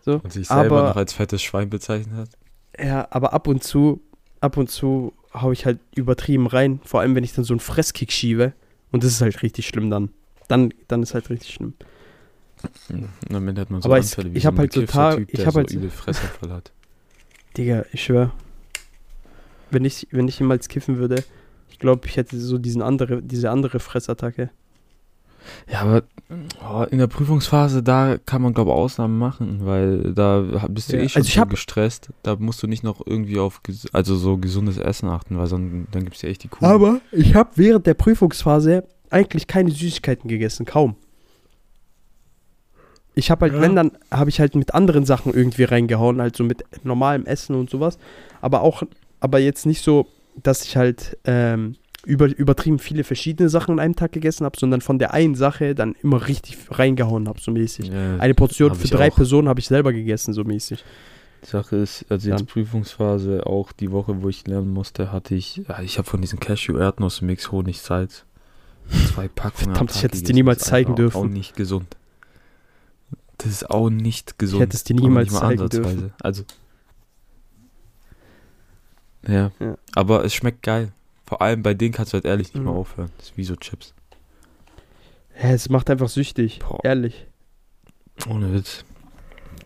So. 0.02 0.22
Und 0.24 0.32
sich 0.32 0.48
selber 0.48 0.78
aber- 0.80 0.90
noch 0.90 0.96
als 0.96 1.14
fettes 1.14 1.42
Schwein 1.44 1.70
bezeichnet 1.70 2.16
hat. 2.16 2.30
Ja, 2.82 3.08
aber 3.12 3.34
ab 3.34 3.48
und 3.48 3.64
zu, 3.64 4.02
ab 4.40 4.56
und 4.56 4.70
zu 4.70 5.14
hau 5.34 5.52
ich 5.52 5.66
halt 5.66 5.80
übertrieben 5.96 6.48
rein. 6.48 6.80
Vor 6.86 7.02
allem, 7.02 7.16
wenn 7.16 7.24
ich 7.24 7.34
dann 7.34 7.44
so 7.44 7.54
einen 7.54 7.60
Fresskick 7.60 8.12
schiebe. 8.12 8.54
Und 8.92 9.04
das 9.04 9.12
ist 9.12 9.22
halt 9.22 9.42
richtig 9.44 9.68
schlimm 9.68 9.90
dann. 9.90 10.10
Dann, 10.48 10.74
dann 10.88 11.04
ist 11.04 11.14
halt 11.14 11.30
richtig 11.30 11.54
schlimm. 11.54 11.74
Ende 13.30 13.62
hat 13.62 13.70
man 13.70 13.82
so 13.82 13.88
Aber 13.90 14.00
ich- 14.00 14.18
ich 14.18 14.46
hab 14.46 14.58
halt 14.58 14.74
Tag- 14.88 15.18
Typ, 15.18 15.30
ich 15.30 15.38
der 15.38 15.46
hab 15.46 15.54
so 15.54 15.60
halt 15.60 15.70
so- 15.70 15.78
übel 15.78 15.90
Fressanfall 15.90 16.52
hat. 16.52 16.72
Digga, 17.58 17.86
ich 17.92 18.04
schwör. 18.04 18.32
Wenn 19.72 19.86
ich, 19.86 20.08
wenn 20.12 20.28
ich 20.28 20.40
jemals 20.40 20.68
kiffen 20.68 20.98
würde, 20.98 21.24
ich 21.70 21.80
glaube, 21.80 22.08
ich 22.08 22.18
hätte 22.18 22.40
so 22.40 22.58
diesen 22.58 22.82
andere, 22.82 23.22
diese 23.22 23.50
andere 23.52 23.80
Fressattacke. 23.80 24.50
Ja, 25.72 25.82
aber 25.82 26.04
oh, 26.62 26.84
in 26.92 26.98
der 27.00 27.08
Prüfungsphase, 27.08 27.82
da 27.82 28.18
kann 28.18 28.42
man, 28.42 28.54
glaube 28.54 28.72
ich, 28.72 28.76
Ausnahmen 28.76 29.18
machen, 29.18 29.66
weil 29.66 30.14
da 30.14 30.42
bist 30.70 30.92
du 30.92 30.98
Ja, 30.98 31.04
eh 31.04 31.10
schon 31.10 31.22
also 31.22 31.40
so 31.42 31.46
gestresst. 31.46 32.10
Da 32.24 32.36
musst 32.36 32.62
du 32.62 32.68
nicht 32.68 32.84
noch 32.84 33.02
irgendwie 33.06 33.40
auf 33.40 33.62
also 33.94 34.16
so 34.16 34.38
gesundes 34.38 34.78
Essen 34.78 35.08
achten, 35.10 35.38
weil 35.38 35.48
sonst, 35.48 35.88
dann 35.92 36.04
gibt's 36.04 36.20
dir 36.20 36.28
echt 36.28 36.44
die 36.44 36.50
Kuh. 36.50 36.66
Aber 36.66 37.00
ich 37.12 37.36
habe 37.36 37.52
während 37.56 37.88
der 37.88 37.94
Prüfungsphase 37.94 38.84
eigentlich 39.10 39.48
keine 39.48 39.72
Süßigkeiten 39.72 40.28
gegessen, 40.30 40.66
kaum. 40.66 40.96
Ich 43.20 43.30
habe 43.32 43.46
halt, 43.46 43.54
Ja. 43.54 43.62
wenn, 43.62 43.76
dann 43.76 43.92
habe 44.12 44.30
ich 44.30 44.40
halt 44.40 44.56
mit 44.56 44.74
anderen 44.74 45.06
Sachen 45.06 45.34
irgendwie 45.34 45.64
reingehauen, 45.64 46.20
halt 46.22 46.36
so 46.36 46.44
mit 46.44 46.64
normalem 46.84 47.26
Essen 47.26 47.56
und 47.56 47.70
sowas. 47.70 47.98
Aber 48.42 48.62
auch, 48.62 48.84
aber 49.20 49.40
jetzt 49.40 49.66
nicht 49.66 49.84
so, 49.84 50.08
dass 50.42 50.64
ich 50.64 50.78
halt 50.78 51.18
ähm, 51.26 51.76
über, 52.06 52.28
übertrieben 52.28 52.80
viele 52.80 53.04
verschiedene 53.04 53.50
Sachen 53.50 53.74
an 53.74 53.80
einem 53.80 53.96
Tag 53.96 54.14
gegessen 54.14 54.46
habe, 54.46 54.58
sondern 54.58 54.82
von 54.82 55.00
der 55.00 55.14
einen 55.14 55.36
Sache 55.36 55.76
dann 55.76 55.96
immer 56.02 56.28
richtig 56.28 56.58
reingehauen 56.72 57.28
habe, 57.28 57.40
so 57.42 57.52
mäßig. 57.52 57.88
Ja, 57.90 58.18
Eine 58.18 58.34
Portion 58.34 58.74
für 58.74 58.88
drei 58.88 59.12
auch. 59.12 59.16
Personen 59.16 59.50
habe 59.50 59.60
ich 59.60 59.68
selber 59.68 59.92
gegessen, 59.94 60.34
so 60.34 60.44
mäßig. 60.44 60.84
Die 61.44 61.50
Sache 61.50 61.78
ist, 61.78 62.06
also 62.10 62.30
jetzt 62.30 62.40
Dann. 62.40 62.48
Prüfungsphase, 62.48 63.46
auch 63.46 63.72
die 63.72 63.92
Woche, 63.92 64.22
wo 64.22 64.30
ich 64.30 64.46
lernen 64.48 64.72
musste, 64.74 65.12
hatte 65.12 65.36
ich, 65.36 65.62
ich 65.84 65.98
habe 65.98 66.08
von 66.10 66.22
diesem 66.22 66.40
Cashew-Erdnuss-Mix 66.40 67.52
Honig, 67.52 67.80
Salz, 67.82 68.26
zwei 69.14 69.28
Packungen. 69.28 69.70
am 69.70 69.76
Verdammt, 69.76 69.96
ich 69.96 70.04
hätte 70.04 70.16
es 70.18 70.24
dir 70.24 70.34
niemals 70.34 70.64
zeigen 70.64 70.96
dürfen. 70.96 71.18
Auch 71.18 71.26
nicht 71.26 71.56
gesund. 71.56 71.96
Das 73.40 73.48
ist 73.48 73.70
auch 73.70 73.90
nicht 73.90 74.38
gesund. 74.38 74.62
hätte 74.62 74.76
es 74.78 74.84
dir 74.84 74.96
niemals 74.96 75.34
zeigen 75.34 75.62
ansatzweise. 75.62 75.96
dürfen. 75.98 76.14
Also. 76.22 76.44
Ja. 79.28 79.52
Ja. 79.60 79.78
Aber 79.96 80.24
es 80.24 80.34
schmeckt 80.34 80.64
geil. 80.64 80.92
Vor 81.26 81.42
allem 81.42 81.62
bei 81.62 81.74
denen 81.74 81.94
kannst 81.94 82.14
du 82.14 82.16
halt 82.16 82.26
ehrlich 82.26 82.48
nicht 82.54 82.58
Mhm. 82.64 82.66
mehr 82.70 82.74
aufhören. 82.74 83.12
Das 83.18 83.28
ist 83.28 83.38
wie 83.38 83.44
so 83.44 83.56
Chips. 83.56 83.94
Hä, 85.34 85.54
es 85.54 85.70
macht 85.70 85.90
einfach 85.90 86.10
süchtig, 86.10 86.60
Boah. 86.60 86.80
ehrlich. 86.84 87.28
Ohne 88.30 88.54
Witz. 88.54 88.84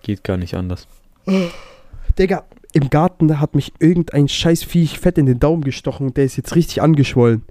Geht 0.03 0.23
gar 0.23 0.37
nicht 0.37 0.53
anders. 0.55 0.87
Digga, 2.19 2.43
im 2.73 2.89
Garten 2.89 3.39
hat 3.39 3.55
mich 3.55 3.73
irgendein 3.79 4.27
scheiß 4.27 4.63
Viech 4.63 4.99
fett 4.99 5.17
in 5.17 5.25
den 5.25 5.39
Daumen 5.39 5.63
gestochen 5.63 6.07
und 6.07 6.17
der 6.17 6.25
ist 6.25 6.35
jetzt 6.37 6.55
richtig 6.55 6.81
angeschwollen. 6.81 7.43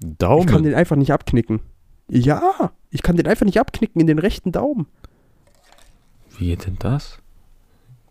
Daumen. 0.00 0.46
Ich 0.46 0.52
kann 0.52 0.62
den 0.62 0.74
einfach 0.74 0.96
nicht 0.96 1.12
abknicken. 1.12 1.60
Ja, 2.08 2.72
ich 2.90 3.02
kann 3.02 3.16
den 3.16 3.26
einfach 3.26 3.46
nicht 3.46 3.60
abknicken 3.60 4.00
in 4.00 4.06
den 4.06 4.18
rechten 4.18 4.52
Daumen. 4.52 4.86
Wie 6.40 6.46
geht 6.46 6.64
denn 6.64 6.76
das? 6.78 7.18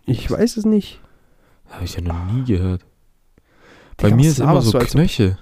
Ich 0.06 0.30
weiß 0.30 0.58
es 0.58 0.66
nicht. 0.66 1.02
Habe 1.68 1.86
ich 1.86 1.96
ja 1.96 2.02
noch 2.02 2.32
nie 2.32 2.44
gehört. 2.44 2.86
Bei 3.98 4.10
Digga, 4.10 4.16
mir 4.16 4.30
ist 4.30 4.40
immer 4.40 4.62
so 4.62 4.78
du, 4.78 4.86
Knöchel. 4.86 5.40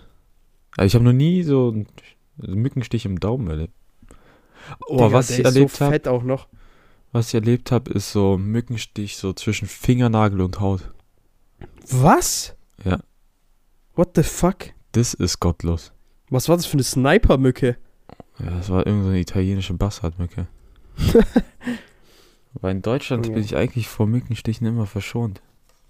Also 0.78 0.88
ich 0.88 0.96
habe 0.96 1.04
noch 1.04 1.12
nie 1.12 1.44
so 1.44 1.68
einen 1.68 1.88
Mückenstich 2.38 3.06
im 3.06 3.20
Daumen 3.20 3.50
erlebt. 3.50 3.74
Oh, 4.88 4.96
Digga, 4.96 5.12
was 5.12 5.32
ich 5.32 5.44
erlebt 5.44 5.72
so 5.72 5.84
habe, 5.84 5.96
fett 5.96 6.08
auch 6.08 6.24
noch. 6.24 6.48
was 7.12 7.28
ich 7.28 7.34
erlebt 7.34 7.74
habe, 7.74 7.92
ist 7.92 8.14
so 8.14 8.38
Mückenstich 8.38 9.18
so 9.18 9.34
zwischen 9.34 9.68
Fingernagel 9.68 10.40
und 10.40 10.62
Haut. 10.62 10.90
Was? 11.90 12.56
Ja. 12.86 13.02
What 13.96 14.12
the 14.16 14.24
fuck? 14.24 14.68
Das 14.94 15.14
ist 15.14 15.42
gottlos. 15.42 15.92
Was 16.30 16.48
war 16.48 16.56
das 16.56 16.66
für 16.66 16.76
eine 16.76 16.84
Sniper-Mücke? 16.84 17.76
Ja, 18.40 18.50
das 18.52 18.70
war 18.70 18.88
irgendeine 18.88 19.16
so 19.16 19.20
italienische 19.20 19.74
Bastardmücke. 19.74 20.48
Weil 22.62 22.72
in 22.72 22.82
Deutschland 22.82 23.26
Junge. 23.26 23.36
bin 23.36 23.46
ich 23.46 23.56
eigentlich 23.56 23.88
vor 23.88 24.08
Mückenstichen 24.08 24.66
immer 24.68 24.86
verschont. 24.86 25.42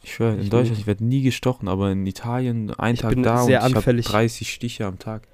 Ich 0.03 0.13
schwöre, 0.13 0.35
in 0.35 0.41
Ich 0.41 0.49
Deutschland, 0.49 0.79
ich 0.79 0.87
werde 0.87 1.03
nie 1.03 1.21
gestochen, 1.21 1.67
aber 1.67 1.91
in 1.91 2.05
Italien 2.05 2.71
ein 2.73 2.95
Tag 2.95 3.15
da 3.21 3.41
und 3.43 3.49
ich 3.49 3.55
habe 3.55 3.75
anfällig. 3.75 4.05
30 4.05 4.51
Stiche 4.53 4.85
am 4.85 4.99
Tag. 4.99 5.27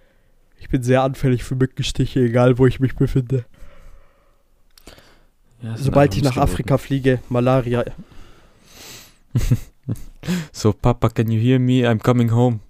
Ich 0.59 0.69
bin 0.69 0.81
sehr 0.83 1.03
anfällig 1.03 1.43
für 1.43 1.55
Mückenstiche, 1.55 2.21
egal 2.21 2.57
wo 2.57 2.65
ich 2.65 2.79
mich 2.79 2.95
befinde. 2.95 3.45
Ja, 5.61 5.77
Sobald 5.77 6.15
ich 6.15 6.23
nach. 6.23 6.37
Afrika 6.37 6.77
fliege, 6.77 7.19
Malaria. 7.29 7.85
So, 10.53 10.71
Papa, 10.71 11.09
can 11.09 11.29
you 11.29 11.39
hear 11.41 11.59
me? 11.59 11.85
I'm 11.85 11.99
coming 11.99 12.31
home. 12.31 12.61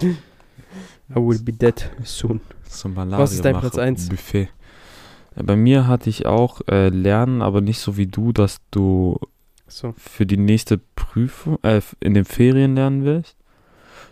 I 0.00 1.16
will 1.16 1.40
be 1.42 1.52
dead 1.52 1.90
soon. 2.04 2.40
So 2.68 2.88
Malaria 2.88 3.18
Was 3.18 3.32
ist 3.32 3.44
dein 3.44 3.58
Platz 3.58 3.76
eins? 3.78 4.08
Buffet. 4.08 4.48
Bei 5.42 5.56
mir 5.56 5.86
hatte 5.86 6.10
ich 6.10 6.26
auch 6.26 6.60
äh, 6.68 6.88
Lernen, 6.88 7.42
aber 7.42 7.60
nicht 7.60 7.78
so 7.78 7.96
wie 7.96 8.06
du, 8.06 8.32
dass 8.32 8.60
du 8.70 9.18
So. 9.68 9.94
für 9.96 10.26
die 10.26 10.36
nächste 10.36 10.78
Prüfung, 10.96 11.58
äh, 11.62 11.80
in 12.00 12.14
den 12.14 12.24
Ferien 12.24 12.74
lernen 12.74 13.04
willst, 13.04 13.36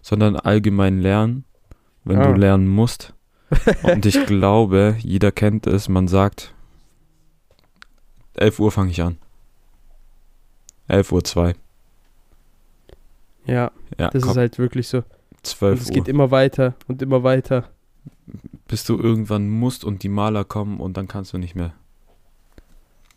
sondern 0.02 0.36
allgemein 0.36 1.00
lernen, 1.00 1.44
wenn 2.04 2.18
Ah. 2.18 2.32
du 2.32 2.38
lernen 2.38 2.68
musst. 2.68 3.12
Und 3.82 4.06
ich 4.06 4.24
glaube, 4.26 4.96
jeder 5.00 5.32
kennt 5.32 5.66
es, 5.66 5.88
man 5.88 6.06
sagt, 6.08 6.54
11 8.34 8.60
Uhr 8.60 8.70
fange 8.70 8.90
ich 8.90 9.02
an. 9.02 9.16
11 10.88 11.10
Uhr 11.12 11.24
2. 11.24 11.54
Ja, 13.46 13.70
Ja, 13.98 14.10
das 14.10 14.22
komm, 14.22 14.30
ist 14.32 14.36
halt 14.36 14.58
wirklich 14.58 14.88
so. 14.88 14.98
Und 14.98 15.04
12 15.42 15.80
es 15.80 15.88
Uhr. 15.88 15.94
geht 15.94 16.08
immer 16.08 16.30
weiter 16.30 16.74
und 16.88 17.02
immer 17.02 17.22
weiter. 17.22 17.70
Bis 18.68 18.84
du 18.84 18.98
irgendwann 18.98 19.48
musst 19.48 19.84
und 19.84 20.02
die 20.02 20.08
Maler 20.08 20.44
kommen 20.44 20.80
und 20.80 20.96
dann 20.96 21.08
kannst 21.08 21.32
du 21.32 21.38
nicht 21.38 21.54
mehr. 21.54 21.72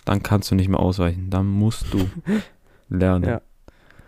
Dann 0.06 0.24
kannst 0.24 0.50
du 0.52 0.56
nicht 0.56 0.70
mehr 0.70 0.80
ausweichen. 0.80 1.30
Dann 1.30 1.48
musst 1.48 1.94
du 1.94 2.10
lernen. 2.90 3.26
Ja. 3.26 3.42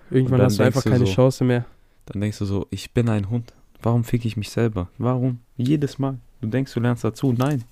Irgendwann 0.10 0.42
hast 0.42 0.60
du 0.60 0.64
einfach 0.64 0.84
du 0.84 0.90
keine 0.90 1.06
so- 1.06 1.12
Chance 1.14 1.44
mehr. 1.44 1.66
Dann 2.06 2.22
denkst 2.22 2.40
du 2.40 2.46
so, 2.46 2.68
ich 2.72 2.92
bin 2.92 3.08
ein 3.10 3.30
Hund. 3.30 3.54
Warum 3.82 4.04
fick 4.04 4.26
ich 4.26 4.36
mich 4.38 4.50
selber? 4.50 4.90
Warum? 4.98 5.40
Jedes 5.58 5.98
Mal. 6.00 6.18
Du 6.42 6.48
denkst, 6.48 6.74
du 6.74 6.80
lernst 6.80 7.04
dazu. 7.04 7.34
Nein. 7.34 7.64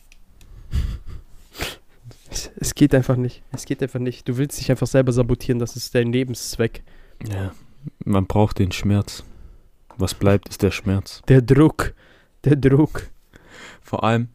Es, 2.31 2.51
es 2.57 2.75
geht 2.75 2.93
einfach 2.93 3.15
nicht. 3.15 3.41
Es 3.51 3.65
geht 3.65 3.81
einfach 3.81 3.99
nicht. 3.99 4.27
Du 4.27 4.37
willst 4.37 4.59
dich 4.59 4.69
einfach 4.69 4.87
selber 4.87 5.11
sabotieren. 5.11 5.59
Das 5.59 5.75
ist 5.75 5.93
dein 5.95 6.11
Lebenszweck. 6.11 6.83
Ja. 7.27 7.51
Man 8.05 8.27
braucht 8.27 8.59
den 8.59 8.71
Schmerz. 8.71 9.23
Was 9.97 10.13
bleibt, 10.13 10.47
ist 10.49 10.61
der 10.61 10.71
Schmerz. 10.71 11.21
Der 11.27 11.41
Druck. 11.41 11.93
Der 12.45 12.55
Druck. 12.55 13.09
Vor 13.81 14.03
allem, 14.03 14.29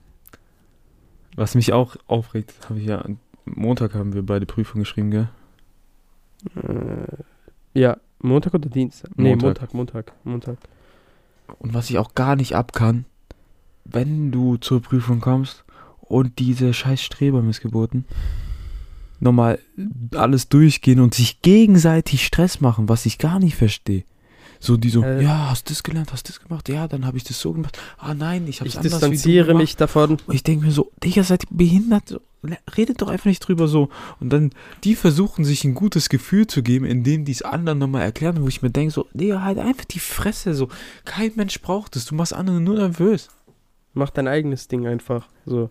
was 1.37 1.55
mich 1.55 1.73
auch 1.73 1.97
aufregt, 2.07 2.55
habe 2.69 2.81
ich 2.81 2.87
ja, 2.87 3.05
Montag 3.45 3.95
haben 3.95 4.15
wir 4.15 4.25
beide 4.25 4.47
Prüfungen 4.47 4.85
geschrieben, 4.85 5.11
gell? 5.11 5.29
Äh, 6.57 7.79
ja, 7.79 7.97
Montag 8.21 8.55
oder 8.55 8.69
Dienstag? 8.69 9.11
Nee, 9.17 9.31
Montag. 9.31 9.75
Montag, 9.75 9.75
Montag, 9.75 10.13
Montag. 10.25 10.59
Und 11.59 11.75
was 11.75 11.91
ich 11.91 11.99
auch 11.99 12.15
gar 12.15 12.37
nicht 12.37 12.57
ab 12.57 12.73
kann, 12.73 13.05
wenn 13.85 14.31
du 14.31 14.57
zur 14.57 14.81
Prüfung 14.81 15.21
kommst 15.21 15.65
und 16.01 16.39
diese 16.39 16.73
scheiß 16.73 17.03
Strebermissgeburten 17.03 18.07
nochmal 19.21 19.59
alles 20.15 20.49
durchgehen 20.49 21.01
und 21.01 21.15
sich 21.15 21.43
gegenseitig 21.43 22.25
Stress 22.25 22.61
machen, 22.61 22.89
was 22.89 23.07
ich 23.07 23.19
gar 23.19 23.39
nicht 23.39 23.57
verstehe. 23.57 24.05
So 24.61 24.77
die 24.77 24.91
so, 24.91 25.03
Äh. 25.03 25.23
ja, 25.23 25.51
hast 25.51 25.69
du 25.69 25.73
das 25.73 25.83
gelernt, 25.83 26.13
hast 26.13 26.29
du 26.29 26.33
das 26.33 26.41
gemacht? 26.41 26.69
Ja, 26.69 26.89
dann 26.89 27.07
habe 27.07 27.17
ich 27.17 27.25
das 27.25 27.41
so 27.41 27.53
gemacht. 27.53 27.79
Ah 27.99 28.15
nein, 28.15 28.47
ich 28.49 28.61
habe 28.61 28.69
Ich 28.69 28.75
es 28.75 28.79
anders 28.79 29.01
du 29.01 29.09
distanziere 29.09 29.55
mich 29.55 29.77
davon. 29.77 30.19
Und 30.27 30.35
ich 30.35 30.43
denke 30.43 30.67
mir 30.67 30.73
so, 30.73 30.91
Digga, 31.03 31.23
seid 31.23 31.45
ihr 31.45 31.57
behindert? 31.57 32.21
Redet 32.77 33.01
doch 33.01 33.09
einfach 33.09 33.27
nicht 33.27 33.41
drüber 33.41 33.69
so. 33.69 33.89
Und 34.21 34.31
dann, 34.31 34.51
die 34.85 34.97
versuchen 34.97 35.45
sich 35.45 35.65
ein 35.65 35.75
gutes 35.75 36.09
Gefühl 36.11 36.47
zu 36.47 36.63
geben, 36.63 36.85
indem 36.85 37.25
die 37.25 37.33
es 37.33 37.43
anderen 37.43 37.79
nochmal 37.79 38.03
erklären, 38.03 38.43
wo 38.43 38.49
ich 38.49 38.61
mir 38.61 38.71
denke, 38.71 38.93
so, 38.93 39.07
Digga, 39.15 39.43
halt 39.43 39.59
einfach 39.59 39.87
die 39.87 39.99
Fresse, 39.99 40.55
so. 40.55 40.69
Kein 41.05 41.33
Mensch 41.37 41.61
braucht 41.63 41.97
es, 41.97 42.05
du 42.05 42.15
machst 42.15 42.35
andere 42.35 42.61
nur 42.61 42.77
nervös. 42.77 43.29
Mach 43.95 44.11
dein 44.11 44.29
eigenes 44.29 44.69
Ding 44.69 44.87
einfach. 44.87 45.29
So. 45.47 45.71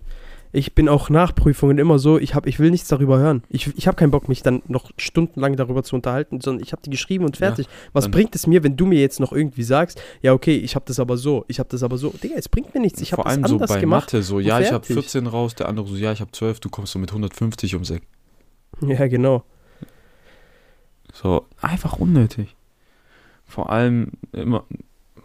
Ich 0.55 0.75
bin 0.75 0.87
auch 0.87 1.09
nach 1.09 1.33
Prüfungen 1.33 1.79
immer 1.79 1.97
so, 1.97 2.19
ich, 2.19 2.35
hab, 2.35 2.45
ich 2.45 2.59
will 2.59 2.69
nichts 2.69 2.87
darüber 2.87 3.17
hören. 3.17 3.43
Ich, 3.49 3.75
ich 3.75 3.87
habe 3.87 3.95
keinen 3.97 4.11
Bock, 4.11 4.29
mich 4.29 4.43
dann 4.43 4.61
noch 4.67 4.91
stundenlang 4.97 5.55
darüber 5.55 5.81
zu 5.83 5.95
unterhalten, 5.95 6.41
sondern 6.41 6.63
ich 6.63 6.71
habe 6.73 6.81
die 6.83 6.91
geschrieben 6.91 7.25
und 7.25 7.37
fertig. 7.37 7.67
Was 7.91 8.03
dann- 8.05 8.11
bringt 8.11 8.35
es 8.35 8.45
mir, 8.45 8.63
wenn 8.63 8.77
du 8.77 8.85
mir 8.85 8.99
jetzt 8.99 9.19
noch 9.19 9.31
irgendwie 9.33 9.63
sagst, 9.63 9.99
ja, 10.21 10.31
okay, 10.31 10.55
ich 10.55 10.75
habe 10.75 10.85
das 10.87 10.99
aber 10.99 11.17
so, 11.17 11.43
ich 11.47 11.57
habe 11.57 11.69
das 11.69 11.81
aber 11.81 11.97
so. 11.97 12.11
Digga, 12.11 12.35
es 12.37 12.47
bringt 12.49 12.71
mir 12.75 12.81
nichts. 12.81 13.01
Ich 13.01 13.11
habe 13.13 13.23
Vor 13.23 13.25
das 13.25 13.33
allem 13.33 13.47
so 13.47 13.55
anders 13.55 13.69
bei 13.69 13.79
gemacht. 13.79 14.13
Mathe, 14.13 14.21
so, 14.21 14.39
ja, 14.39 14.59
ich 14.59 14.71
habe 14.71 14.85
fertig. 14.85 15.03
14 15.11 15.25
raus, 15.25 15.55
der 15.55 15.67
andere 15.67 15.87
so, 15.87 15.95
ja, 15.95 16.11
ich 16.11 16.21
habe 16.21 16.31
12, 16.31 16.59
du 16.59 16.69
kommst 16.69 16.93
so 16.93 16.99
mit 16.99 17.09
150 17.09 17.73
ums 17.73 17.89
Eck. 17.89 18.03
Ja, 18.81 19.07
genau. 19.07 19.43
So, 21.13 21.45
einfach 21.61 21.97
unnötig. 21.99 22.55
Vor 23.45 23.69
allem 23.71 24.11
immer, 24.31 24.65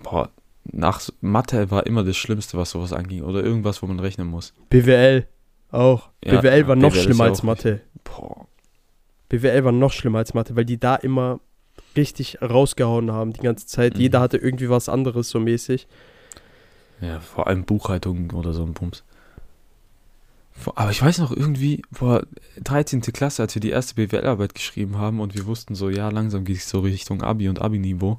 boah, 0.02 0.30
nach 0.72 1.00
Mathe 1.20 1.70
war 1.70 1.86
immer 1.86 2.04
das 2.04 2.16
Schlimmste, 2.16 2.56
was 2.56 2.70
sowas 2.70 2.92
anging. 2.92 3.22
Oder 3.22 3.42
irgendwas, 3.42 3.82
wo 3.82 3.86
man 3.86 4.00
rechnen 4.00 4.28
muss. 4.28 4.52
BWL 4.70 5.26
auch. 5.70 6.10
Ja, 6.24 6.40
BWL 6.40 6.66
war 6.68 6.76
noch 6.76 6.92
BWL 6.92 7.02
schlimmer 7.02 7.24
als 7.24 7.42
Mathe. 7.42 7.80
Boah. 8.04 8.46
BWL 9.28 9.64
war 9.64 9.72
noch 9.72 9.92
schlimmer 9.92 10.18
als 10.18 10.34
Mathe, 10.34 10.56
weil 10.56 10.64
die 10.64 10.78
da 10.78 10.96
immer 10.96 11.40
richtig 11.96 12.40
rausgehauen 12.40 13.12
haben 13.12 13.32
die 13.32 13.40
ganze 13.40 13.66
Zeit. 13.66 13.94
Mhm. 13.94 14.00
Jeder 14.00 14.20
hatte 14.20 14.38
irgendwie 14.38 14.70
was 14.70 14.88
anderes 14.88 15.30
so 15.30 15.40
mäßig. 15.40 15.86
Ja, 17.00 17.20
vor 17.20 17.46
allem 17.46 17.64
Buchhaltung 17.64 18.30
oder 18.32 18.52
so 18.52 18.64
ein 18.64 18.72
Bums. 18.72 19.04
Aber 20.74 20.90
ich 20.90 21.00
weiß 21.00 21.18
noch 21.18 21.30
irgendwie, 21.30 21.82
vor 21.92 22.24
13. 22.64 23.00
Klasse, 23.00 23.42
als 23.42 23.54
wir 23.54 23.60
die 23.60 23.70
erste 23.70 23.94
BWL-Arbeit 23.94 24.54
geschrieben 24.54 24.98
haben 24.98 25.20
und 25.20 25.36
wir 25.36 25.46
wussten 25.46 25.76
so, 25.76 25.88
ja, 25.88 26.08
langsam 26.08 26.44
geht 26.44 26.56
es 26.56 26.68
so 26.68 26.80
Richtung 26.80 27.22
Abi 27.22 27.48
und 27.48 27.60
Abi-Niveau. 27.60 28.18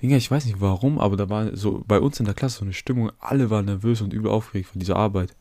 Digga, 0.00 0.16
ich 0.16 0.30
weiß 0.30 0.46
nicht 0.46 0.60
warum, 0.60 0.98
aber 0.98 1.16
da 1.16 1.28
war 1.28 1.54
so 1.56 1.82
bei 1.86 2.00
uns 2.00 2.18
in 2.20 2.24
der 2.26 2.34
Klasse 2.34 2.58
so 2.58 2.64
eine 2.64 2.72
Stimmung, 2.72 3.12
alle 3.18 3.50
waren 3.50 3.66
nervös 3.66 4.00
und 4.00 4.12
übel 4.12 4.30
aufgeregt 4.30 4.68
von 4.70 4.78
dieser 4.80 4.96
Arbeit. 4.96 5.34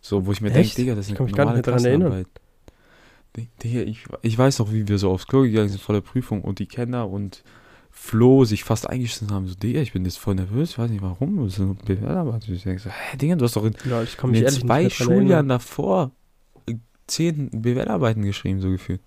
So, 0.00 0.26
wo 0.26 0.32
ich 0.32 0.40
mir 0.40 0.50
denke? 0.50 0.74
Digga, 0.76 0.94
das 0.94 1.06
ist 1.08 1.12
Ich 1.14 1.20
eine 1.20 1.30
gar 1.32 1.44
normale. 1.46 1.62
Klassenarbeit. 1.62 2.26
Di- 3.36 3.48
Digga, 3.62 3.80
ich, 3.80 4.04
ich 4.22 4.38
weiß 4.38 4.58
noch, 4.60 4.72
wie 4.72 4.86
wir 4.86 4.98
so 4.98 5.10
aufs 5.10 5.26
Klo 5.26 5.42
gegangen 5.42 5.68
sind 5.68 5.80
vor 5.80 5.94
der 5.94 6.02
Prüfung 6.02 6.42
und 6.42 6.58
die 6.58 6.66
Kenner 6.66 7.08
und 7.08 7.42
Flo 7.90 8.44
sich 8.44 8.64
fast 8.64 8.88
eingeschissen 8.88 9.30
haben. 9.32 9.46
So, 9.48 9.54
Digga, 9.54 9.80
ich 9.80 9.92
bin 9.92 10.04
jetzt 10.04 10.18
voll 10.18 10.34
nervös, 10.34 10.70
ich 10.70 10.78
weiß 10.78 10.90
nicht 10.90 11.02
warum. 11.02 11.44
Das 11.44 11.54
ist 11.54 11.60
eine. 11.60 11.76
Ich 12.54 12.62
denke 12.62 12.78
so, 12.82 12.90
hä, 12.90 13.16
Digga, 13.16 13.34
du 13.36 13.44
hast 13.44 13.56
doch 13.56 13.64
in 13.64 13.74
Ja, 13.88 14.02
ich 14.02 14.16
in 14.20 14.34
zwei 14.44 14.90
Schuljahren 14.90 15.48
davor 15.48 16.12
zehn 17.06 17.50
BWL-Arbeiten 17.50 18.22
geschrieben, 18.22 18.60
so 18.60 18.70
gefühlt. 18.70 19.00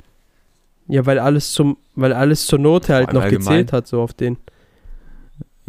Ja, 0.87 1.05
weil 1.05 1.19
alles 1.19 1.51
zum, 1.51 1.77
weil 1.95 2.13
alles 2.13 2.47
zur 2.47 2.59
Note 2.59 2.93
halt 2.93 3.13
noch 3.13 3.23
allgemein. 3.23 3.45
gezählt 3.45 3.73
hat, 3.73 3.87
so 3.87 4.01
auf 4.01 4.13
den. 4.13 4.37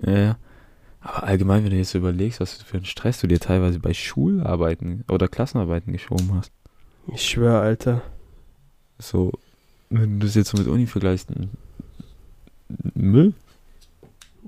Ja. 0.05 0.37
Aber 1.01 1.25
allgemein, 1.25 1.65
wenn 1.65 1.71
du 1.71 1.77
jetzt 1.77 1.95
überlegst, 1.95 2.41
was 2.41 2.63
für 2.63 2.77
einen 2.77 2.87
Stress 2.87 3.21
du 3.21 3.27
dir 3.27 3.41
teilweise 3.41 3.79
bei 3.79 3.95
Schularbeiten 3.95 5.05
oder 5.09 5.29
Klassenarbeiten 5.29 5.93
geschoben 5.93 6.35
hast. 6.35 6.53
Ich 7.13 7.23
schwöre, 7.23 7.61
Alter. 7.61 8.03
So, 8.99 9.33
wenn 9.91 10.21
du 10.21 10.27
das 10.27 10.35
jetzt 10.35 10.51
so 10.51 10.59
mit 10.59 10.67
Uni 10.67 10.87
vergleichst, 10.87 11.31
Müll? 12.95 13.33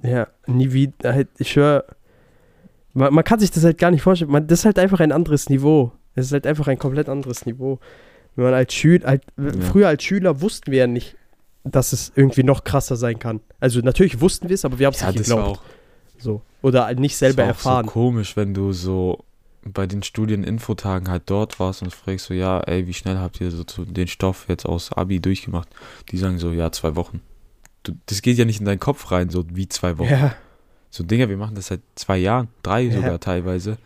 Ja, 0.03 0.29
nie 0.47 0.73
wieder. 0.73 1.15
Halt, 1.15 1.29
ich 1.39 1.51
schwöre, 1.51 1.85
man, 2.93 3.15
man 3.15 3.25
kann 3.25 3.41
sich 3.41 3.51
das 3.51 3.65
halt 3.65 3.79
gar 3.79 3.91
nicht 3.91 4.03
vorstellen. 4.03 4.31
Man, 4.31 4.47
das 4.47 4.61
ist 4.61 4.65
halt 4.65 4.79
einfach 4.79 5.01
ein 5.01 5.13
anderes 5.13 5.49
Niveau. 5.49 5.93
Es 6.15 6.27
ist 6.27 6.33
halt 6.33 6.47
einfach 6.47 6.69
ein 6.69 6.79
komplett 6.79 7.09
anderes 7.09 7.47
Niveau. 7.47 7.79
Wenn 8.41 8.47
man 8.53 8.55
als 8.55 8.73
Schüler, 8.73 9.07
halt, 9.07 9.23
früher 9.71 9.89
als 9.89 10.03
Schüler 10.03 10.41
wussten 10.41 10.71
wir 10.73 10.79
ja 10.79 10.87
nicht, 10.87 11.15
dass 11.65 11.93
es 11.93 12.11
irgendwie 12.17 12.43
noch 12.43 12.65
krasser 12.65 12.97
sein 12.97 13.19
kann. 13.19 13.41
Also 13.61 13.81
natürlich 13.81 14.19
wussten 14.23 14.49
wir 14.49 14.55
es, 14.55 14.65
aber 14.65 14.79
wir 14.79 14.87
haben 14.87 14.95
es 14.95 15.03
nicht 15.05 15.19
geglaubt. 15.19 15.61
So. 16.17 16.41
Oder 16.63 16.87
halt 16.87 17.01
nicht 17.01 17.17
selber 17.17 17.43
das 17.45 17.65
war 17.67 17.73
erfahren. 17.81 17.85
so 17.87 17.91
komisch, 17.93 18.37
wenn 18.37 18.55
du 18.55 18.73
so 18.73 19.25
bei 19.63 19.87
den 19.87 20.03
Studieninfotagen 20.03 21.11
halt 21.11 21.25
dort 21.27 21.61
warst 21.61 21.83
und 21.83 21.93
fragst 21.93 22.27
so, 22.27 22.33
ja, 22.35 22.61
ey, 22.61 22.87
wie 22.87 22.95
schnell 22.95 23.19
habt 23.19 23.43
ihr 23.43 23.51
so 23.51 23.63
den 23.85 24.09
Stoff 24.09 24.47
jetzt 24.49 24.65
aus 24.65 24.91
Abi 24.91 25.21
durchgemacht? 25.21 25.69
Die 26.11 26.17
sagen 26.17 26.39
so, 26.39 26.51
ja, 26.53 26.73
zwei 26.73 26.97
Wochen. 26.97 27.21
Du, 27.83 27.93
das 28.07 28.23
geht 28.23 28.39
ja 28.39 28.47
nicht 28.47 28.61
in 28.61 28.65
deinen 28.65 28.81
Kopf 28.81 29.11
rein, 29.13 29.29
so 29.29 29.45
wie 29.53 29.69
zwei 29.69 29.99
Wochen. 29.99 30.09
Ja, 30.11 30.35
So 30.89 31.05
Dinger, 31.05 31.29
wir 31.29 31.37
machen 31.37 31.57
das 31.57 31.67
seit 31.67 31.81
zwei 31.95 32.17
Jahren, 32.17 32.49
drei 32.63 32.81
Ja. 32.85 32.95
sogar 32.97 33.21
teilweise. 33.21 33.77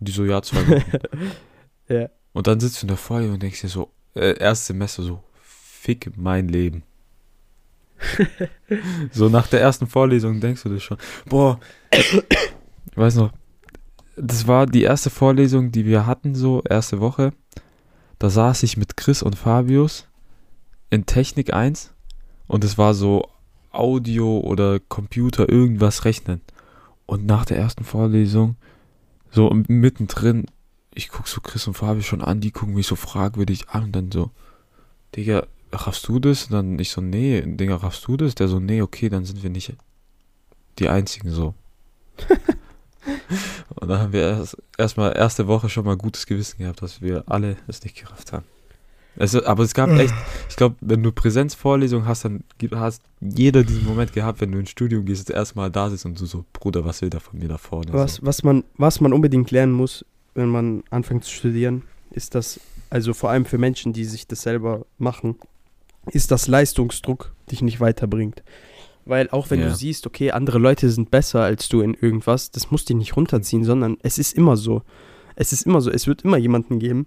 Und 0.00 0.08
die 0.08 0.12
so, 0.12 0.24
ja, 0.24 0.40
zwei 0.40 0.66
Wochen. 0.68 0.82
ja. 1.88 2.08
Und 2.32 2.46
dann 2.46 2.60
sitzt 2.60 2.82
du 2.82 2.84
in 2.84 2.88
der 2.88 2.96
Folie 2.96 3.30
und 3.30 3.42
denkst 3.42 3.60
dir 3.60 3.68
so, 3.68 3.90
äh, 4.14 4.38
erstes 4.38 4.68
Semester 4.68 5.02
so, 5.02 5.22
fick 5.42 6.16
mein 6.16 6.48
Leben. 6.48 6.82
so 9.12 9.28
nach 9.28 9.46
der 9.46 9.60
ersten 9.60 9.86
Vorlesung 9.86 10.40
denkst 10.40 10.62
du 10.62 10.68
das 10.70 10.82
schon. 10.82 10.98
Boah, 11.26 11.60
ich 11.92 12.96
weiß 12.96 13.16
noch, 13.16 13.32
das 14.16 14.46
war 14.46 14.66
die 14.66 14.82
erste 14.82 15.10
Vorlesung, 15.10 15.72
die 15.72 15.86
wir 15.86 16.06
hatten, 16.06 16.34
so 16.34 16.62
erste 16.68 17.00
Woche. 17.00 17.32
Da 18.18 18.30
saß 18.30 18.62
ich 18.62 18.76
mit 18.76 18.96
Chris 18.96 19.22
und 19.22 19.36
Fabius 19.36 20.06
in 20.90 21.06
Technik 21.06 21.52
1 21.52 21.92
und 22.46 22.64
es 22.64 22.78
war 22.78 22.94
so 22.94 23.28
Audio 23.72 24.38
oder 24.40 24.78
Computer, 24.78 25.48
irgendwas 25.48 26.04
rechnen. 26.04 26.40
Und 27.06 27.26
nach 27.26 27.44
der 27.44 27.56
ersten 27.56 27.84
Vorlesung, 27.84 28.56
so 29.30 29.50
mittendrin, 29.66 30.46
ich 30.94 31.08
guck 31.08 31.28
so 31.28 31.40
Chris 31.40 31.66
und 31.66 31.74
Fabius 31.74 32.06
schon 32.06 32.22
an, 32.22 32.40
die 32.40 32.50
gucken 32.50 32.74
mich 32.74 32.86
so 32.86 32.96
fragwürdig 32.96 33.68
an 33.70 33.84
und 33.84 33.92
dann 33.92 34.12
so, 34.12 34.30
Digga, 35.16 35.46
raffst 35.72 36.06
du 36.08 36.18
das? 36.18 36.46
Und 36.46 36.52
dann 36.52 36.78
ich 36.78 36.90
so, 36.90 37.00
nee, 37.00 37.42
Digga, 37.44 37.76
raffst 37.76 38.06
du 38.06 38.16
das? 38.16 38.34
Der 38.34 38.48
so, 38.48 38.60
nee, 38.60 38.82
okay, 38.82 39.08
dann 39.08 39.24
sind 39.24 39.42
wir 39.42 39.50
nicht 39.50 39.74
die 40.78 40.88
Einzigen 40.88 41.30
so. 41.30 41.54
und 43.76 43.88
dann 43.88 43.98
haben 43.98 44.12
wir 44.12 44.22
erst 44.22 44.56
erstmal 44.78 45.16
erste 45.16 45.46
Woche 45.46 45.68
schon 45.68 45.84
mal 45.84 45.96
gutes 45.96 46.26
Gewissen 46.26 46.58
gehabt, 46.58 46.82
dass 46.82 47.00
wir 47.00 47.24
alle 47.26 47.56
es 47.66 47.82
nicht 47.82 48.00
gerafft 48.00 48.32
haben. 48.32 48.44
Also, 49.18 49.44
aber 49.44 49.62
es 49.62 49.74
gab 49.74 49.90
echt, 49.90 50.14
ich 50.48 50.56
glaube, 50.56 50.76
wenn 50.80 51.02
du 51.02 51.12
Präsenzvorlesung 51.12 52.06
hast, 52.06 52.24
dann 52.24 52.44
hast 52.74 53.02
jeder 53.20 53.62
diesen 53.62 53.84
Moment 53.84 54.14
gehabt, 54.14 54.40
wenn 54.40 54.50
du 54.52 54.58
ins 54.58 54.70
Studium 54.70 55.04
gehst, 55.04 55.28
das 55.28 55.36
erste 55.36 55.56
Mal 55.56 55.70
da 55.70 55.90
sitzt 55.90 56.06
und 56.06 56.18
du 56.18 56.24
so, 56.24 56.46
Bruder, 56.54 56.86
was 56.86 57.02
will 57.02 57.10
der 57.10 57.20
von 57.20 57.38
mir 57.38 57.48
da 57.48 57.58
vorne? 57.58 57.92
Was, 57.92 58.16
So. 58.16 58.26
was, 58.26 58.42
man, 58.42 58.64
was 58.78 59.00
man 59.02 59.12
unbedingt 59.12 59.50
lernen 59.50 59.72
muss, 59.72 60.04
wenn 60.34 60.48
man 60.48 60.82
anfängt 60.90 61.24
zu 61.24 61.30
studieren, 61.30 61.82
ist 62.10 62.34
das, 62.34 62.60
also 62.90 63.14
vor 63.14 63.30
allem 63.30 63.44
für 63.44 63.58
Menschen, 63.58 63.92
die 63.92 64.04
sich 64.04 64.26
das 64.26 64.42
selber 64.42 64.86
machen, 64.98 65.36
ist, 66.10 66.30
dass 66.30 66.48
Leistungsdruck 66.48 67.32
dich 67.50 67.62
nicht 67.62 67.80
weiterbringt. 67.80 68.42
Weil 69.04 69.30
auch 69.30 69.50
wenn 69.50 69.60
Ja. 69.60 69.68
du 69.68 69.74
siehst, 69.74 70.06
okay, 70.06 70.30
andere 70.30 70.58
Leute 70.58 70.88
sind 70.90 71.10
besser 71.10 71.42
als 71.42 71.68
du 71.68 71.80
in 71.80 71.94
irgendwas, 71.94 72.50
das 72.50 72.70
muss 72.70 72.84
dich 72.84 72.96
nicht 72.96 73.16
runterziehen, 73.16 73.64
sondern 73.64 73.96
es 74.02 74.18
ist 74.18 74.34
immer 74.36 74.56
so. 74.56 74.82
Es 75.34 75.52
ist 75.52 75.66
immer 75.66 75.80
so. 75.80 75.90
Es 75.90 76.06
wird 76.06 76.22
immer 76.22 76.36
jemanden 76.36 76.78
geben, 76.78 77.06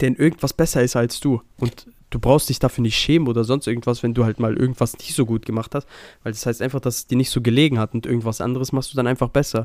der 0.00 0.08
in 0.08 0.16
irgendwas 0.16 0.52
besser 0.52 0.82
ist 0.82 0.96
als 0.96 1.18
du. 1.20 1.42
Und 1.58 1.86
du 2.10 2.18
brauchst 2.20 2.48
dich 2.48 2.58
dafür 2.58 2.82
nicht 2.82 2.96
schämen 2.96 3.26
oder 3.28 3.42
sonst 3.44 3.66
irgendwas, 3.66 4.02
wenn 4.02 4.14
du 4.14 4.24
halt 4.24 4.38
mal 4.38 4.56
irgendwas 4.56 4.96
nicht 4.98 5.14
so 5.14 5.26
gut 5.26 5.44
gemacht 5.46 5.74
hast. 5.74 5.88
Weil 6.22 6.32
das 6.32 6.44
heißt 6.46 6.62
einfach, 6.62 6.80
dass 6.80 6.96
es 6.96 7.06
dir 7.06 7.16
nicht 7.16 7.30
so 7.30 7.40
gelegen 7.40 7.78
hat 7.78 7.94
und 7.94 8.06
irgendwas 8.06 8.40
anderes 8.40 8.72
machst 8.72 8.92
du 8.92 8.96
dann 8.96 9.06
einfach 9.06 9.28
besser. 9.28 9.64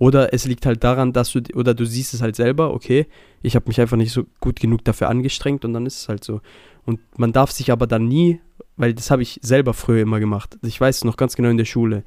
Oder 0.00 0.32
es 0.32 0.46
liegt 0.46 0.64
halt 0.64 0.82
daran, 0.82 1.12
dass 1.12 1.30
du, 1.30 1.42
oder 1.54 1.74
du 1.74 1.84
siehst 1.84 2.14
es 2.14 2.22
halt 2.22 2.34
selber, 2.34 2.72
okay, 2.72 3.06
ich 3.42 3.54
habe 3.54 3.68
mich 3.68 3.78
einfach 3.82 3.98
nicht 3.98 4.12
so 4.12 4.24
gut 4.40 4.58
genug 4.58 4.82
dafür 4.82 5.10
angestrengt 5.10 5.62
und 5.66 5.74
dann 5.74 5.84
ist 5.84 6.00
es 6.00 6.08
halt 6.08 6.24
so. 6.24 6.40
Und 6.86 7.00
man 7.18 7.32
darf 7.32 7.50
sich 7.50 7.70
aber 7.70 7.86
dann 7.86 8.08
nie, 8.08 8.40
weil 8.78 8.94
das 8.94 9.10
habe 9.10 9.20
ich 9.20 9.38
selber 9.42 9.74
früher 9.74 10.00
immer 10.00 10.18
gemacht. 10.18 10.58
Ich 10.62 10.80
weiß 10.80 11.04
noch 11.04 11.18
ganz 11.18 11.36
genau 11.36 11.50
in 11.50 11.58
der 11.58 11.66
Schule. 11.66 12.02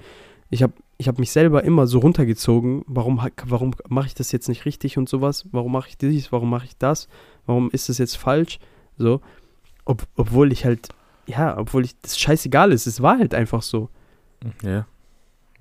Ich 0.49 0.63
habe 0.63 0.73
ich 0.97 1.07
hab 1.07 1.19
mich 1.19 1.29
selber 1.29 1.63
immer 1.63 1.85
so 1.85 1.99
runtergezogen, 1.99 2.83
warum, 2.87 3.21
warum 3.45 3.75
mache 3.89 4.07
ich 4.07 4.15
das 4.15 4.31
jetzt 4.31 4.49
nicht 4.49 4.65
richtig 4.65 4.97
und 4.97 5.07
sowas? 5.07 5.45
Warum 5.51 5.71
mache 5.71 5.89
ich 5.89 5.97
dies? 5.97 6.31
Warum 6.31 6.49
mache 6.49 6.65
ich 6.65 6.75
das? 6.77 7.07
Warum 7.45 7.69
ist 7.69 7.89
das 7.89 7.99
jetzt 7.99 8.17
falsch? 8.17 8.57
So, 8.97 9.21
Ob, 9.85 10.07
obwohl 10.15 10.51
ich 10.51 10.65
halt, 10.65 10.89
ja, 11.27 11.55
obwohl 11.59 11.85
ich 11.85 11.95
das 12.01 12.17
scheißegal 12.17 12.71
ist, 12.71 12.87
es 12.87 13.03
war 13.03 13.19
halt 13.19 13.35
einfach 13.35 13.61
so. 13.61 13.89
Ja. 14.63 14.87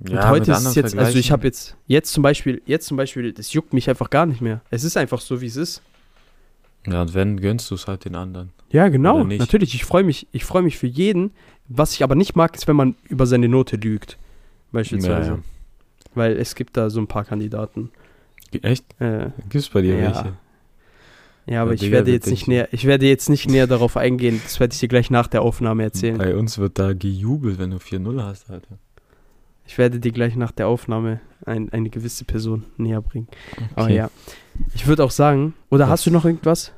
Und 0.03 0.11
Ja, 0.13 0.29
heute 0.31 0.51
mit 0.51 0.59
ist 0.59 0.67
es 0.67 0.75
jetzt, 0.75 0.99
also 0.99 1.19
ich 1.19 1.31
habe 1.31 1.45
jetzt, 1.47 1.77
jetzt 1.87 2.13
zum 2.13 2.23
Beispiel, 2.23 2.61
jetzt 2.67 2.87
zum 2.87 2.97
Beispiel, 2.97 3.33
das 3.33 3.53
juckt 3.53 3.73
mich 3.73 3.89
einfach 3.89 4.11
gar 4.11 4.27
nicht 4.27 4.41
mehr. 4.41 4.61
Es 4.71 4.83
ist 4.85 4.97
einfach 4.97 5.21
so, 5.21 5.41
wie 5.41 5.47
es 5.47 5.57
ist. 5.57 5.83
Ja, 6.87 7.03
und 7.03 7.15
wenn, 7.15 7.41
gönnst 7.41 7.71
du 7.71 7.77
es 7.77 7.87
halt 7.87 8.05
den 8.05 8.17
anderen. 8.17 8.51
Ja, 8.71 8.89
genau, 8.89 9.23
natürlich. 9.23 9.75
Ich 9.75 9.85
freue 9.85 10.03
mich, 10.03 10.27
ich 10.33 10.45
freue 10.45 10.63
mich 10.63 10.79
für 10.79 10.87
jeden. 10.89 11.31
Was 11.69 11.93
ich 11.93 12.03
aber 12.03 12.15
nicht 12.17 12.35
mag, 12.35 12.55
ist, 12.57 12.67
wenn 12.67 12.75
man 12.77 12.97
über 13.09 13.27
seine 13.27 13.49
Note 13.49 13.77
lügt. 13.77 14.19
Beispielsweise. 14.73 15.31
Ja, 15.31 15.39
Weil 16.15 16.33
es 16.37 16.55
gibt 16.57 16.77
da 16.77 16.91
so 16.91 17.01
ein 17.01 17.07
paar 17.07 17.25
Kandidaten. 17.25 17.91
ja. 18.53 18.61
Echt? 18.63 18.85
Äh, 19.01 19.31
Gibt's 19.49 19.69
bei 19.69 19.83
dir 19.83 19.97
Ja. 19.97 20.03
welche? 20.07 20.33
ja, 21.47 21.63
aber 21.63 21.71
Ja, 21.71 21.75
ich 21.75 21.81
Digga, 21.83 21.93
werde 21.93 22.11
jetzt 22.13 22.29
nicht 22.29 22.49
näher, 22.49 22.69
ich 22.73 22.85
werde 22.87 23.07
jetzt 23.07 23.29
nicht 23.29 23.49
näher 23.49 23.67
darauf 23.69 23.97
eingehen. 23.97 24.41
Das 24.43 24.59
werde 24.59 24.73
ich 24.75 24.81
dir 24.81 24.89
gleich 24.89 25.11
nach 25.11 25.29
der 25.29 25.43
Aufnahme 25.43 25.85
erzählen. 25.85 26.19
Bei 26.19 26.35
uns 26.35 26.59
wird 26.59 26.79
da 26.79 26.93
gejubelt, 26.95 27.59
wenn 27.59 27.71
du 27.71 27.77
4-0 27.77 28.23
hast, 28.23 28.51
Alter. 28.51 28.79
Ich 29.67 29.79
werde 29.79 30.01
dir 30.01 30.13
gleich 30.13 30.37
nach 30.37 30.53
der 30.53 30.69
Aufnahme 30.69 31.21
ein, 31.47 31.73
eine 31.73 31.91
gewisse 31.91 32.25
Person 32.25 32.65
näher 32.77 33.01
bringen. 33.01 33.29
Aber 33.75 33.89
ja. 33.89 34.11
Ich 34.75 34.87
würde 34.87 35.05
auch 35.05 35.11
sagen, 35.11 35.55
oder 35.71 35.89
hast 35.89 36.07
du 36.07 36.11
noch 36.11 36.25
irgendwas? 36.25 36.73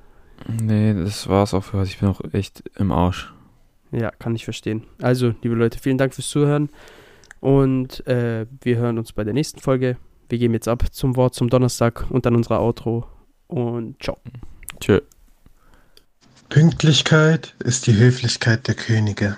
Nee, 0.61 0.95
das 0.95 1.29
war's 1.29 1.55
auch 1.55 1.65
für 1.65 1.79
heute. 1.79 1.91
Ich 1.91 1.99
bin 1.99 2.09
auch 2.09 2.21
echt 2.33 2.63
im 2.77 2.93
Arsch. 2.93 3.33
Ja, 3.93 4.11
kann 4.11 4.35
ich 4.35 4.45
verstehen. 4.45 4.85
Also, 5.01 5.35
liebe 5.43 5.55
Leute, 5.55 5.79
vielen 5.79 5.99
Dank 5.99 6.15
fürs 6.15 6.29
Zuhören. 6.29 6.69
Und 7.41 8.07
äh, 8.07 8.47
wir 8.63 8.77
hören 8.77 8.99
uns 8.99 9.13
bei 9.13 9.25
der 9.25 9.35
nächsten 9.35 9.61
Folge. 9.61 9.97
Wir 10.29 10.39
gehen 10.39 10.53
jetzt 10.53 10.69
ab 10.69 10.85
zum 10.93 11.17
Wort 11.17 11.35
zum 11.35 11.49
Donnerstag 11.49 12.11
und 12.11 12.27
dann 12.27 12.35
unser 12.35 12.61
Outro. 12.61 13.07
Und 13.47 14.03
ciao. 14.03 14.19
Tschö. 14.81 15.01
Pünktlichkeit 16.49 17.55
ist 17.61 17.87
die 17.87 17.97
Höflichkeit 17.97 18.67
der 18.67 18.75
Könige. 18.75 19.37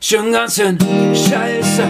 Schon 0.00 0.30
ganz 0.32 0.54
schön 0.54 0.78
scheiße, 1.12 1.82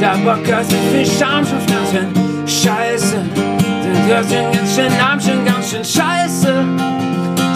der 0.00 0.16
Bock 0.24 0.52
hat 0.52 0.66
mit 0.70 0.80
viel 0.92 1.06
Scham 1.06 1.46
schon 1.46 1.64
ganz 1.66 1.90
schön 1.92 2.46
scheiße. 2.46 3.16
Der 3.32 4.06
hört 4.06 4.26
schon 4.26 4.52
ganz 4.52 4.74
schön 4.74 4.98
Namen, 4.98 5.20
schon 5.20 5.44
ganz 5.44 5.70
schön 5.70 5.84
scheiße. 5.84 6.52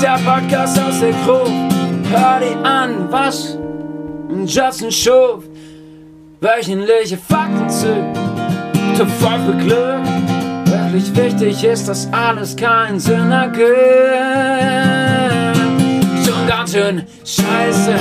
Der 0.00 0.18
Podcast 0.24 0.78
aus 0.78 1.00
der 1.00 1.10
Gruppe, 1.24 1.50
hör 2.10 2.38
dir 2.38 2.64
an, 2.64 3.10
was 3.10 3.58
Justin 4.46 4.92
schuf. 4.92 5.44
Wöchentliche 6.40 7.18
Fakten 7.18 7.68
zu, 7.68 8.12
zu 8.96 9.04
voll 9.04 9.40
für 9.46 9.56
Glück. 9.56 10.04
Wirklich 10.66 11.16
wichtig 11.16 11.64
ist, 11.64 11.88
dass 11.88 12.08
alles 12.12 12.54
keinen 12.54 13.00
Sinn 13.00 13.32
ergibt 13.32 14.97
schön 16.68 17.02
scheiße. 17.24 17.94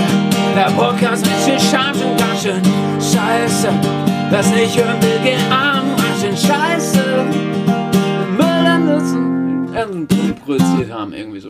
Der 0.56 0.72
Podcast 0.76 1.26
mit 1.26 1.36
viel 1.36 1.60
Scham 1.60 1.94
schon 1.96 2.18
ganz 2.18 2.42
schön 2.42 2.62
scheiße. 3.00 3.70
Das 4.30 4.50
nicht 4.52 4.78
hören 4.78 5.02
will, 5.02 5.20
geh 5.24 5.38
arm, 5.50 5.86
ganz 5.96 6.22
schön 6.22 6.36
scheiße. 6.36 7.26
Müll 8.36 8.68
an 8.68 8.86
Nutzen, 8.86 10.38
produziert 10.46 10.92
haben, 10.92 11.14
irgendwie 11.14 11.40
so. 11.40 11.46